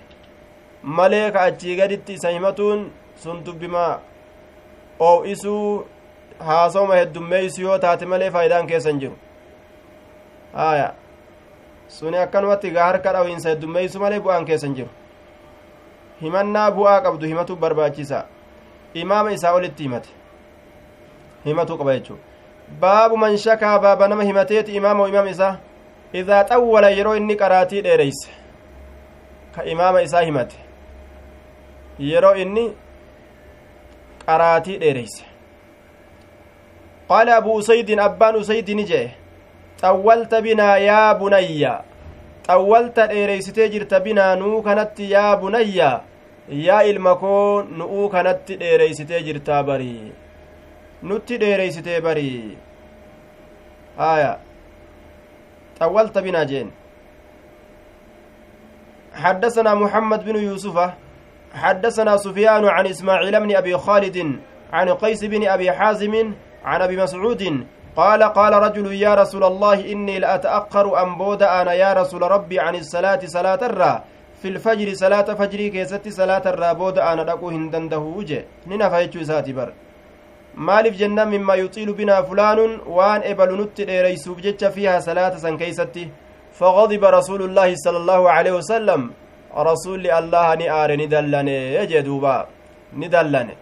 Malee 0.84 1.32
ka 1.32 1.42
achii 1.42 1.76
gaditti 1.76 2.14
isa 2.14 2.30
himatuun 2.30 2.92
sun 3.16 3.44
dubbima 3.46 4.00
oo'isuu 5.00 5.86
haasawma 6.40 6.96
heddummeeysu 6.96 7.62
yoo 7.62 7.78
taate 7.78 8.06
malee 8.06 8.32
faayidaan 8.32 8.68
keessan 8.68 9.00
jiru. 9.00 9.16
Haya 10.54 10.94
suni 11.88 12.18
akkanumatti 12.18 12.70
gaa 12.72 12.86
harka 12.86 13.14
dhawiinsa 13.14 13.50
heddummeeysu 13.50 14.00
malee 14.00 14.20
bu'aan 14.20 14.46
keessan 14.46 14.76
jiru 14.76 14.90
himannaa 16.24 16.72
bu'aa 16.78 17.00
qabdu 17.06 17.26
himatu 17.32 17.56
barbaachisa 17.56 18.20
imaama 18.94 19.32
isaa 19.38 19.54
olitti 19.58 19.84
himate 19.84 20.10
himatu 21.46 21.78
qaba 21.78 21.94
jechuu 21.98 22.18
baabu 22.80 23.18
man 23.18 23.38
shakaa 23.38 23.80
baaba 23.80 24.08
nama 24.08 24.24
himateeti 24.24 24.76
imaama 24.76 25.08
imaama 25.10 25.30
isaa 25.30 25.58
idaa 26.14 26.44
xawwala 26.50 26.90
yeroo 26.90 27.16
inni 27.16 27.36
qaraatii 27.36 27.82
dheereyse 27.82 28.30
ka 29.56 29.66
imaama 29.66 30.02
isaa 30.02 30.22
himate 30.22 30.58
yeroo 32.00 32.36
inni 32.36 32.66
qaraatii 34.26 34.78
dheereyse 34.78 35.24
qaala 37.10 37.36
abu 37.36 37.54
usaydin 37.56 38.00
abbaan 38.00 38.36
usaydini 38.36 38.84
jee 38.92 39.08
xawwalta 39.82 40.42
binaa 40.42 40.78
yaa 40.78 41.16
bunayya 41.20 41.74
xawwalta 42.48 43.08
dheereysitee 43.08 43.70
jirta 43.70 44.00
binaa 44.00 44.36
nuu 44.36 44.62
kanatti 44.62 45.12
yaa 45.12 45.36
bunayya 45.38 45.90
yaa 46.50 46.84
ilma 46.84 47.16
koo 47.16 47.64
nu'uu 47.64 48.10
kanatti 48.10 48.58
dheereysitee 48.60 49.24
jirtaa 49.24 49.64
barii. 49.64 50.12
Nutti 51.04 51.38
dheereysitee 51.40 52.02
barii. 52.02 52.58
Aya 53.98 54.40
xawwalta 55.80 56.22
binaa 56.22 56.46
jeen. 56.46 56.72
حدثنا 59.14 59.76
محمد 59.76 60.26
بن 60.26 60.36
يوسف 60.36 60.90
حدثنا 61.54 62.18
سفيان 62.18 62.66
عن 62.66 62.86
إسماعيل 62.88 63.40
بن 63.40 63.56
أبي 63.56 63.78
خالد 63.78 64.40
عن 64.74 64.90
قيس 64.90 65.24
بن 65.24 65.48
أبي 65.48 65.72
حازم 65.72 66.34
عن 66.66 66.82
أبي 66.82 66.98
مسعود 66.98 67.68
قال 67.96 68.24
قال 68.24 68.54
رجل 68.54 68.94
يا 68.94 69.16
رسول 69.16 69.44
الله 69.44 69.92
إني 69.92 70.20
لأتأخر 70.20 71.04
أن 71.04 71.16
بود 71.16 71.44
أنا 71.44 71.74
يا 71.74 71.94
رسول 71.94 72.22
ربي 72.22 72.60
عن 72.60 72.76
الصلاة 72.76 73.20
صلاة 73.26 73.60
الرّ 73.62 74.02
في 74.44 74.50
الفجر 74.50 74.88
صلاة 75.04 75.30
فجري 75.40 75.70
كيستي 75.70 76.12
صلاة 76.20 76.46
الرابود 76.54 76.96
أنا 77.00 77.24
دقو 77.30 77.50
هندنده 77.56 77.98
وجه 78.18 78.40
يجو 79.04 79.24
ساتي 79.24 79.54
بر 79.54 79.70
waan 82.98 83.22
ebalu 83.32 83.56
nutti 83.62 83.86
dheereysuuf 83.90 84.38
jecha 84.46 84.70
fiihaa 84.76 85.02
salaata 85.08 85.40
san 85.44 85.58
keeysatti 85.62 86.04
fagadiba 86.60 87.12
rasuulullaahi 87.18 87.78
sala 87.84 87.98
allaahu 88.04 88.26
aleyhi 88.36 88.58
wasalam 88.60 89.02
rasulli 89.70 90.10
allaha 90.20 90.56
ni 90.62 90.66
aare 90.80 90.96
ni 91.02 91.08
dallane 91.14 91.58
jee 91.92 92.04
duuba 92.08 92.36
ni 93.00 93.08
dallane 93.16 93.54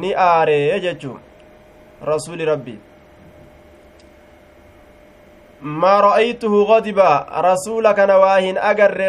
ni 0.00 0.10
aaree 0.28 0.80
jechuu 0.84 1.16
rasuuli 2.10 2.44
rabbii 2.52 2.78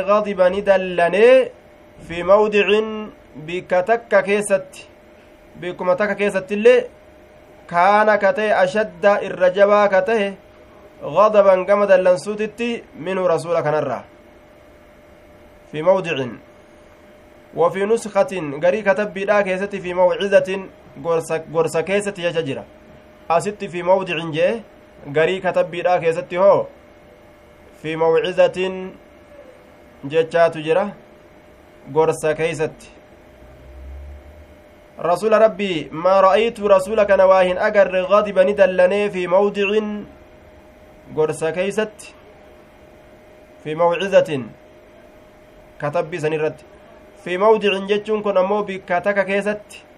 gadiba 0.07 0.49
ni 0.49 0.61
dallanee 0.61 1.51
fi 2.07 2.23
mawdicin 2.23 3.11
bikka 3.45 3.83
takka 3.83 4.23
keessatti 4.23 4.87
bikkuma 5.59 5.95
takka 5.95 6.15
keessatti 6.15 6.53
illee 6.55 6.87
kaana 7.67 8.17
ka 8.17 8.33
ta'e 8.33 8.51
ashadda 8.63 9.21
irra 9.27 9.53
jabaa 9.53 9.87
ka 9.89 10.01
tahe 10.01 10.37
gadaban 11.01 11.65
gama 11.65 11.85
dallansuutitti 11.85 12.83
minhu 13.05 13.27
rasuula 13.27 13.63
kanarraa 13.63 14.03
fi 15.71 15.81
mawdicin 15.81 16.39
وفي 17.55 17.85
نسخة 17.85 18.59
غري 18.63 18.81
كتب 18.81 19.13
بلا 19.13 19.41
كيستي 19.41 19.79
في 19.79 19.93
موعظة 19.93 20.49
غرسة 21.53 21.81
كيستي 21.81 22.23
يججرة 22.23 22.65
أستي 23.31 23.67
في 23.67 23.83
موضع 23.83 24.17
جي 25.07 25.19
غري 25.19 25.39
كتب 25.39 25.71
بلا 25.71 25.97
كيستي 25.97 26.37
هو 26.37 26.65
في 27.81 27.95
موعظة 27.95 28.57
جتشات 30.05 30.57
جرة 30.57 30.93
غرسة 31.95 32.31
كيستي 32.33 32.87
رسول 34.99 35.41
ربي 35.41 35.89
ما 35.91 36.19
رأيت 36.19 36.59
رسولك 36.59 37.11
نواهن 37.11 37.57
أجر 37.57 38.01
غضب 38.01 38.39
ندلني 38.39 39.09
في 39.09 39.27
موضع 39.27 39.69
غرسة 41.15 41.49
كيست 41.51 41.97
في 43.63 43.75
موعظة 43.75 44.29
كتب 45.81 46.17
سنرد 46.17 46.57
في 47.23 47.37
موضع 47.37 47.71
جتشون 47.89 48.21
كن 48.21 48.37
أمو 48.37 48.61
بكاتك 48.61 49.25
كيست 49.25 49.61
كان 49.77 49.88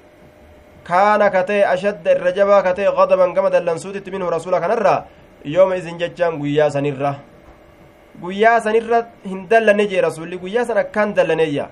كتي 0.86 1.74
أشد 1.74 2.08
الرجبا 2.08 2.58
كتي 2.62 2.88
غضبا 2.88 3.34
كما 3.34 3.50
دلنسوت 3.50 4.10
منه 4.10 4.30
رسولك 4.30 4.64
نرى 4.72 4.96
يوم 5.46 5.72
إذن 5.74 5.98
جتشان 5.98 6.34
قويا 6.40 6.70
سنرى 6.70 7.14
guyyaa 8.20 8.60
sanirra 8.62 9.00
hin 9.26 9.48
dallanne 9.50 9.86
jee 9.92 10.02
rasulli 10.02 10.38
guyyaa 10.44 10.66
san 10.70 10.78
akkaan 10.84 11.14
dallaneyya 11.18 11.68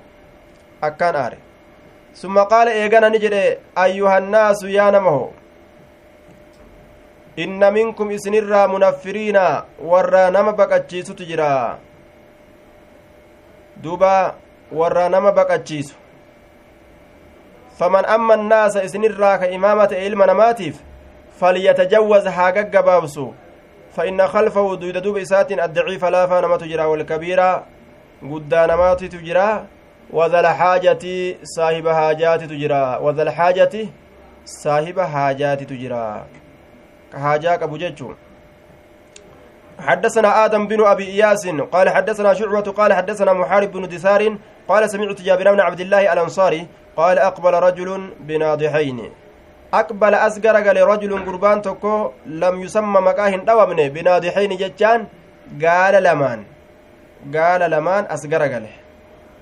akkaan 0.87 1.15
aare 1.21 1.37
summa 2.21 2.45
qaala 2.53 2.71
eegana 2.81 3.09
ni 3.09 3.19
jedhe 3.25 3.41
ayyuhannaasu 3.83 4.71
yaa 4.77 4.91
namaho 4.95 5.25
inna 7.45 7.71
minkum 7.77 8.11
isinirraa 8.17 8.67
munaffiriina 8.73 9.45
warra 9.91 10.23
nama 10.37 10.53
baqachiisutu 10.61 11.29
jira 11.31 11.51
duuba 13.83 14.13
warra 14.81 15.05
nama 15.15 15.31
baqachiisu 15.41 15.95
annaasa 17.81 18.83
isinirraa 18.83 19.37
ka 19.37 19.47
imaama 19.47 19.87
ta'e 19.87 20.05
ilma 20.05 20.25
namaatiif 20.25 20.75
falyatajawwaz 21.39 22.25
haa 22.25 22.51
gaggabaabsu 22.51 23.33
fa 23.95 24.05
inna 24.05 24.27
khalfahu 24.27 24.77
duyda 24.77 25.01
duuba 25.01 25.19
isaatiin 25.19 25.59
addaciifa 25.59 26.09
laafaa 26.09 26.41
namatu 26.41 26.65
jira 26.65 26.87
walkabiira 26.87 27.63
guddaa 28.21 28.67
namaatitu 28.67 29.17
jira 29.17 29.65
وذا 30.13 30.39
الحاجة 30.39 31.35
صاحب 31.43 31.89
حاجات 31.89 32.43
تجرى 32.43 32.99
وذا 33.01 33.23
الحاجة 33.23 33.87
صاحب 34.45 34.99
حاجات 34.99 35.63
تجرى 35.63 36.25
كحاجة 37.13 37.63
أبو 37.63 37.77
جيتشو 37.77 38.13
حدثنا 39.79 40.45
آدم 40.45 40.67
بن 40.67 40.81
أبي 40.85 41.03
إياس 41.03 41.47
قال 41.47 41.89
حدثنا 41.89 42.33
شعبة 42.33 42.71
قال 42.71 42.93
حدثنا 42.93 43.33
محارب 43.33 43.71
بن 43.71 43.87
دثار 43.87 44.37
قال 44.67 44.89
سمعت 44.89 45.21
جابر 45.21 45.51
بن 45.53 45.59
عبد 45.59 45.79
الله 45.79 46.13
الأنصاري 46.13 46.67
قال 46.99 47.17
أقبل 47.29 47.53
رجل 47.67 47.89
بناضحين. 48.27 48.99
أقبل 49.81 50.13
أسقر 50.27 50.55
قال 50.65 50.77
رجل 50.93 51.11
قربان 51.25 51.57
تكو 51.61 51.93
لم 52.43 52.55
يسمى 52.63 52.99
مكاهن 53.09 53.41
دوامنه 53.49 53.87
بناضحين 53.95 54.51
جتان 54.61 54.99
قال 55.63 55.93
لمان. 56.07 56.39
قال 57.35 57.61
لمان 57.73 58.03
أسقر 58.15 58.41
قال. 58.53 58.65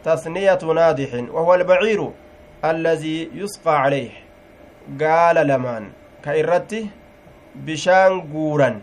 تثنية 0.06 0.62
ناضح. 0.80 1.12
وهو 1.36 1.52
البعير 1.60 2.00
الذي 2.72 3.18
يسقى 3.42 3.76
عليه. 3.84 4.12
قال 5.02 5.38
لمان. 5.52 5.84
كإرتي؟ 6.24 6.82
بشان 7.66 8.12
قورا 8.34 8.82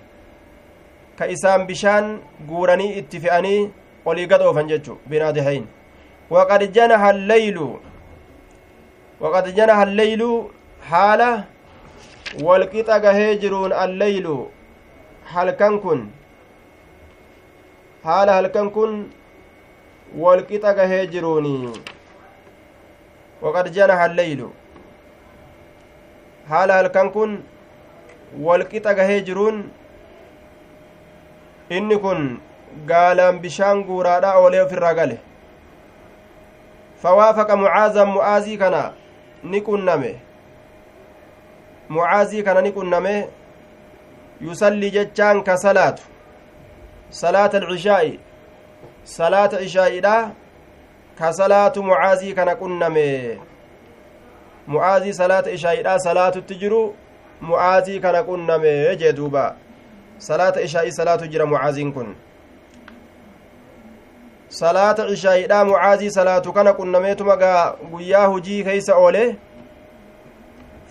كإسان 1.18 1.60
بشان 1.66 2.04
قوراني 2.48 2.98
اتفئني 2.98 3.70
olii 4.04 4.26
gad 4.26 4.42
oofan 4.42 4.68
jechu 4.68 4.98
binaadihayn 5.10 5.64
waqad 6.30 6.62
janaha 6.76 7.08
alleylu 7.14 7.80
walqixa 12.46 12.96
gahee 13.04 13.36
jiruun 13.42 13.72
alleylu 13.82 14.34
halkan 15.34 15.74
kun 15.84 16.00
haala 18.06 18.32
halkan 18.38 18.68
kun 18.76 18.92
walqixa 20.24 20.72
gahee 20.78 21.06
jiruuni 21.12 21.52
waqad 23.44 23.66
janaha 23.76 24.04
alleylu 24.08 24.48
haala 26.50 26.74
halkan 26.80 27.08
kun 27.14 27.32
walqixa 28.48 28.94
gahee 28.98 29.20
jiruun 29.28 29.62
inni 31.78 31.96
kun 32.04 32.20
gaalaan 32.92 33.38
bishaan 33.46 33.84
guuraadha 33.88 34.34
oolee 34.42 34.62
ofirraa 34.66 34.94
gale 35.00 35.16
fawaafaqa 37.02 37.56
mucaazan 37.62 38.08
mu'aazii 38.18 38.58
kana 38.64 38.82
ni 39.44 39.60
qunname 39.60 40.20
mucaazii 41.88 42.42
kana 42.42 42.60
ni 42.62 42.72
qunname 42.72 43.28
yusallii 44.40 44.90
jechaan 44.90 45.42
ka 45.44 45.56
salaatu 45.58 46.02
salaata 47.10 47.58
alcishaa'i 47.58 48.20
salaata 49.04 49.60
ishaa'iidha 49.60 50.16
ka 51.18 51.32
salaatu 51.32 51.82
mucaazii 51.82 52.34
kana 52.34 52.56
qunname 52.56 53.38
mucaazii 54.66 55.12
salaata 55.12 55.50
ishaa'iidha 55.50 55.98
salaatutti 55.98 56.54
jiru 56.54 56.94
mucaazii 57.40 58.00
kana 58.00 58.22
qunname 58.22 58.96
jee 58.96 59.12
duuba 59.12 59.56
salaata 60.18 60.60
ishaa'ii 60.60 60.92
salaatu 60.92 61.26
jira 61.26 61.46
mucaaziin 61.46 61.92
kun 61.92 62.14
salaata 64.60 65.06
cishaayiidha 65.08 65.64
mucaazii 65.64 66.10
salaatu 66.10 66.52
kana 66.52 66.72
qunnameetuma 66.72 67.36
gaa 67.36 67.72
guyyaa 67.90 68.26
hujii 68.26 68.64
keeysa 68.64 68.96
oole 68.96 69.36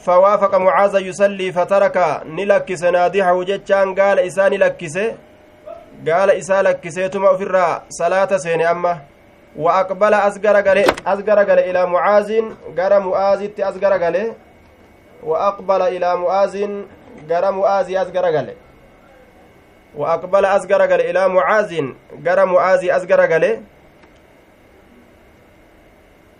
fawaafaqa 0.05 0.59
mucaaza 0.59 0.99
yusallii 0.99 1.51
fataraka 1.51 2.21
ni 2.25 2.45
lakkise 2.45 2.91
naadihahu 2.91 3.43
jechaan 3.45 3.93
gaala 3.95 4.21
isaa 4.21 4.49
ni 4.49 4.57
lakkise 4.57 5.15
gaala 6.03 6.33
isaa 6.33 6.61
lakkiseetuma 6.63 7.31
ufirraa 7.31 7.81
salaata 7.87 8.39
seene 8.39 8.65
amma 8.67 8.97
wa 9.55 9.75
aqbala 9.75 10.23
as 10.23 10.39
garagale 10.41 10.85
as 11.05 11.19
garagale 11.23 11.69
ilaa 11.69 11.87
mucaazin 11.87 12.55
gara 12.75 12.99
mu'aazitti 12.99 13.63
as 13.63 13.75
garagale 13.79 14.33
wa 15.23 15.47
aqbala 15.47 15.89
ilaa 15.89 16.17
mu'aazin 16.17 16.85
gara 17.27 17.51
mu'aazii 17.51 17.97
as 17.97 18.11
garagale 18.11 18.57
وأقبل 19.95 20.45
أسقر 20.45 20.81
قال 20.81 21.01
إلى 21.01 21.27
معاذ 21.27 21.71
قرى 22.25 22.45
معاذ 22.45 22.83
أسقر 22.89 23.21
قال 23.31 23.61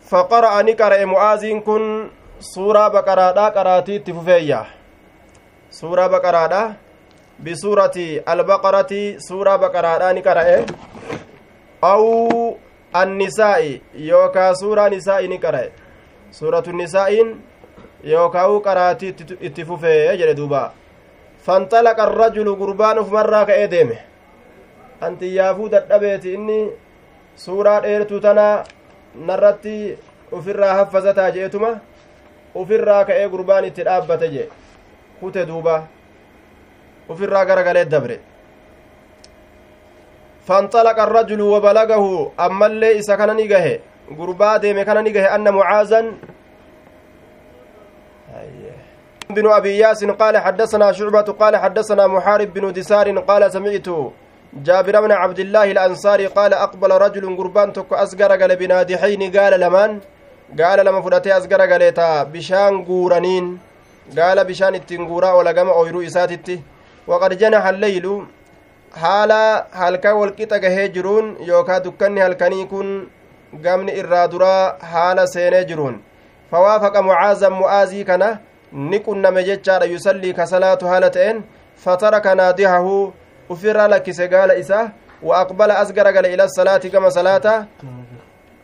فقرأ 0.09 0.61
نقرأ 0.61 1.05
معاذ 1.05 1.43
كن 1.59 2.09
سورة 2.39 2.87
بقرة 2.87 3.39
قراتي 3.55 3.99
تففية 3.99 4.61
سورة 5.69 6.07
بقرة 6.07 6.75
بسورة 7.39 7.97
البقرة 8.29 8.93
سورة 9.17 9.55
بقرة 9.55 10.11
نقرأ 10.11 10.65
أو 11.83 12.03
النساء 12.95 13.79
يوكا 13.95 14.53
سورة 14.53 14.87
نساء 14.87 15.21
نقرأ 15.29 15.63
سورة 16.31 16.63
النساء 16.67 17.11
يوكا 18.03 18.43
قراتي 18.65 19.11
تففية 19.57 20.15
جل 20.15 20.33
دوبا 20.35 20.82
الرجل 21.47 22.55
قربان 22.55 22.97
مرة 22.99 23.43
كأي 23.43 23.67
ديمه 23.67 23.99
أنت 25.03 25.21
يافو 25.21 25.69
dadhabeeti 25.69 26.33
inni 26.33 26.71
suuraa 27.35 27.81
dheertuu 27.81 28.19
tana 28.19 28.63
narratti 29.15 29.97
ufirraa 30.31 30.73
haffazataa 30.73 31.31
jeetuma 31.31 31.79
ufirraa 32.55 33.05
ka'ee 33.05 33.29
gurbaan 33.29 33.65
itti 33.65 33.83
dhaabbate 33.83 34.27
jee 34.33 34.49
kute 35.19 35.45
duuba 35.45 35.87
ufirraa 37.09 37.45
garagalee 37.45 37.85
dabre 37.85 38.19
فانطلق 40.47 40.99
الرجل 40.99 41.41
وبلغه 41.41 42.31
أما 42.39 42.65
اللي 42.65 42.99
إسا 42.99 43.15
كان 43.15 43.35
نيجه 43.35 43.79
قربا 44.19 44.57
ديمي 44.57 44.83
كان 44.83 45.03
نيجه 45.03 45.35
أن 45.35 45.53
معاذا 45.53 45.99
بن 49.33 49.47
أبي 49.51 49.77
ياس 49.77 50.05
قال 50.05 50.37
حدثنا 50.37 50.91
شعبة 50.91 51.21
قال 51.21 51.57
حدثنا 51.57 52.07
محارب 52.07 52.53
بن 52.53 52.73
دسار 52.73 53.19
قال 53.19 53.51
سمعت 53.51 53.87
جابر 54.53 55.01
بن 55.01 55.11
عبد 55.11 55.39
الله 55.39 55.71
الأنصاري 55.71 56.25
قال 56.27 56.53
أقبل 56.53 56.91
رجل 56.91 57.37
قربان 57.37 57.73
تك 57.73 57.93
أسقر 57.93 58.31
قال 58.41 58.55
بنادحين 58.55 59.21
قال 59.37 59.59
لمن 59.59 59.99
as 60.59 61.47
gara 61.47 61.67
galeeta 61.67 62.25
bishaan 62.25 62.85
guuraniin 62.85 63.59
gaala 64.15 64.45
bishaan 64.45 64.75
ittiin 64.75 65.07
guuraa 65.07 65.33
oola 65.35 65.53
gama 65.53 65.71
ooyruu 65.71 66.01
isaatitti 66.01 66.63
waqad 67.07 67.39
janaxa 67.39 67.69
alleylu 67.69 68.27
haala 68.91 69.67
halkan 69.71 70.15
walqixa 70.17 70.59
gahee 70.59 70.89
jiruun 70.89 71.37
yookaa 71.47 71.79
dukkanni 71.83 72.21
halkanii 72.21 72.65
kun 72.67 73.09
gamni 73.61 73.91
irraa 74.01 74.27
duraa 74.27 74.75
haala 74.93 75.27
seenee 75.27 75.63
jiruun 75.65 76.01
fawaafaqa 76.51 77.01
ni 78.73 78.99
qunname 78.99 79.43
jechaadha 79.43 79.85
yusallii 79.85 80.33
ka 80.33 80.45
salaatu 80.47 80.87
haala 80.87 81.09
ta'een 81.09 81.43
fataraka 81.75 82.35
naadihahu 82.35 83.13
ufirraa 83.49 83.87
lakkise 83.87 84.27
gaala 84.27 84.55
isaa 84.55 84.91
wa 85.21 85.37
aqbala 85.39 85.77
as 85.79 85.93
garagale 85.93 86.33
ila 86.33 86.49
salaati 86.49 86.89
gama 86.89 87.11
salaata 87.11 87.65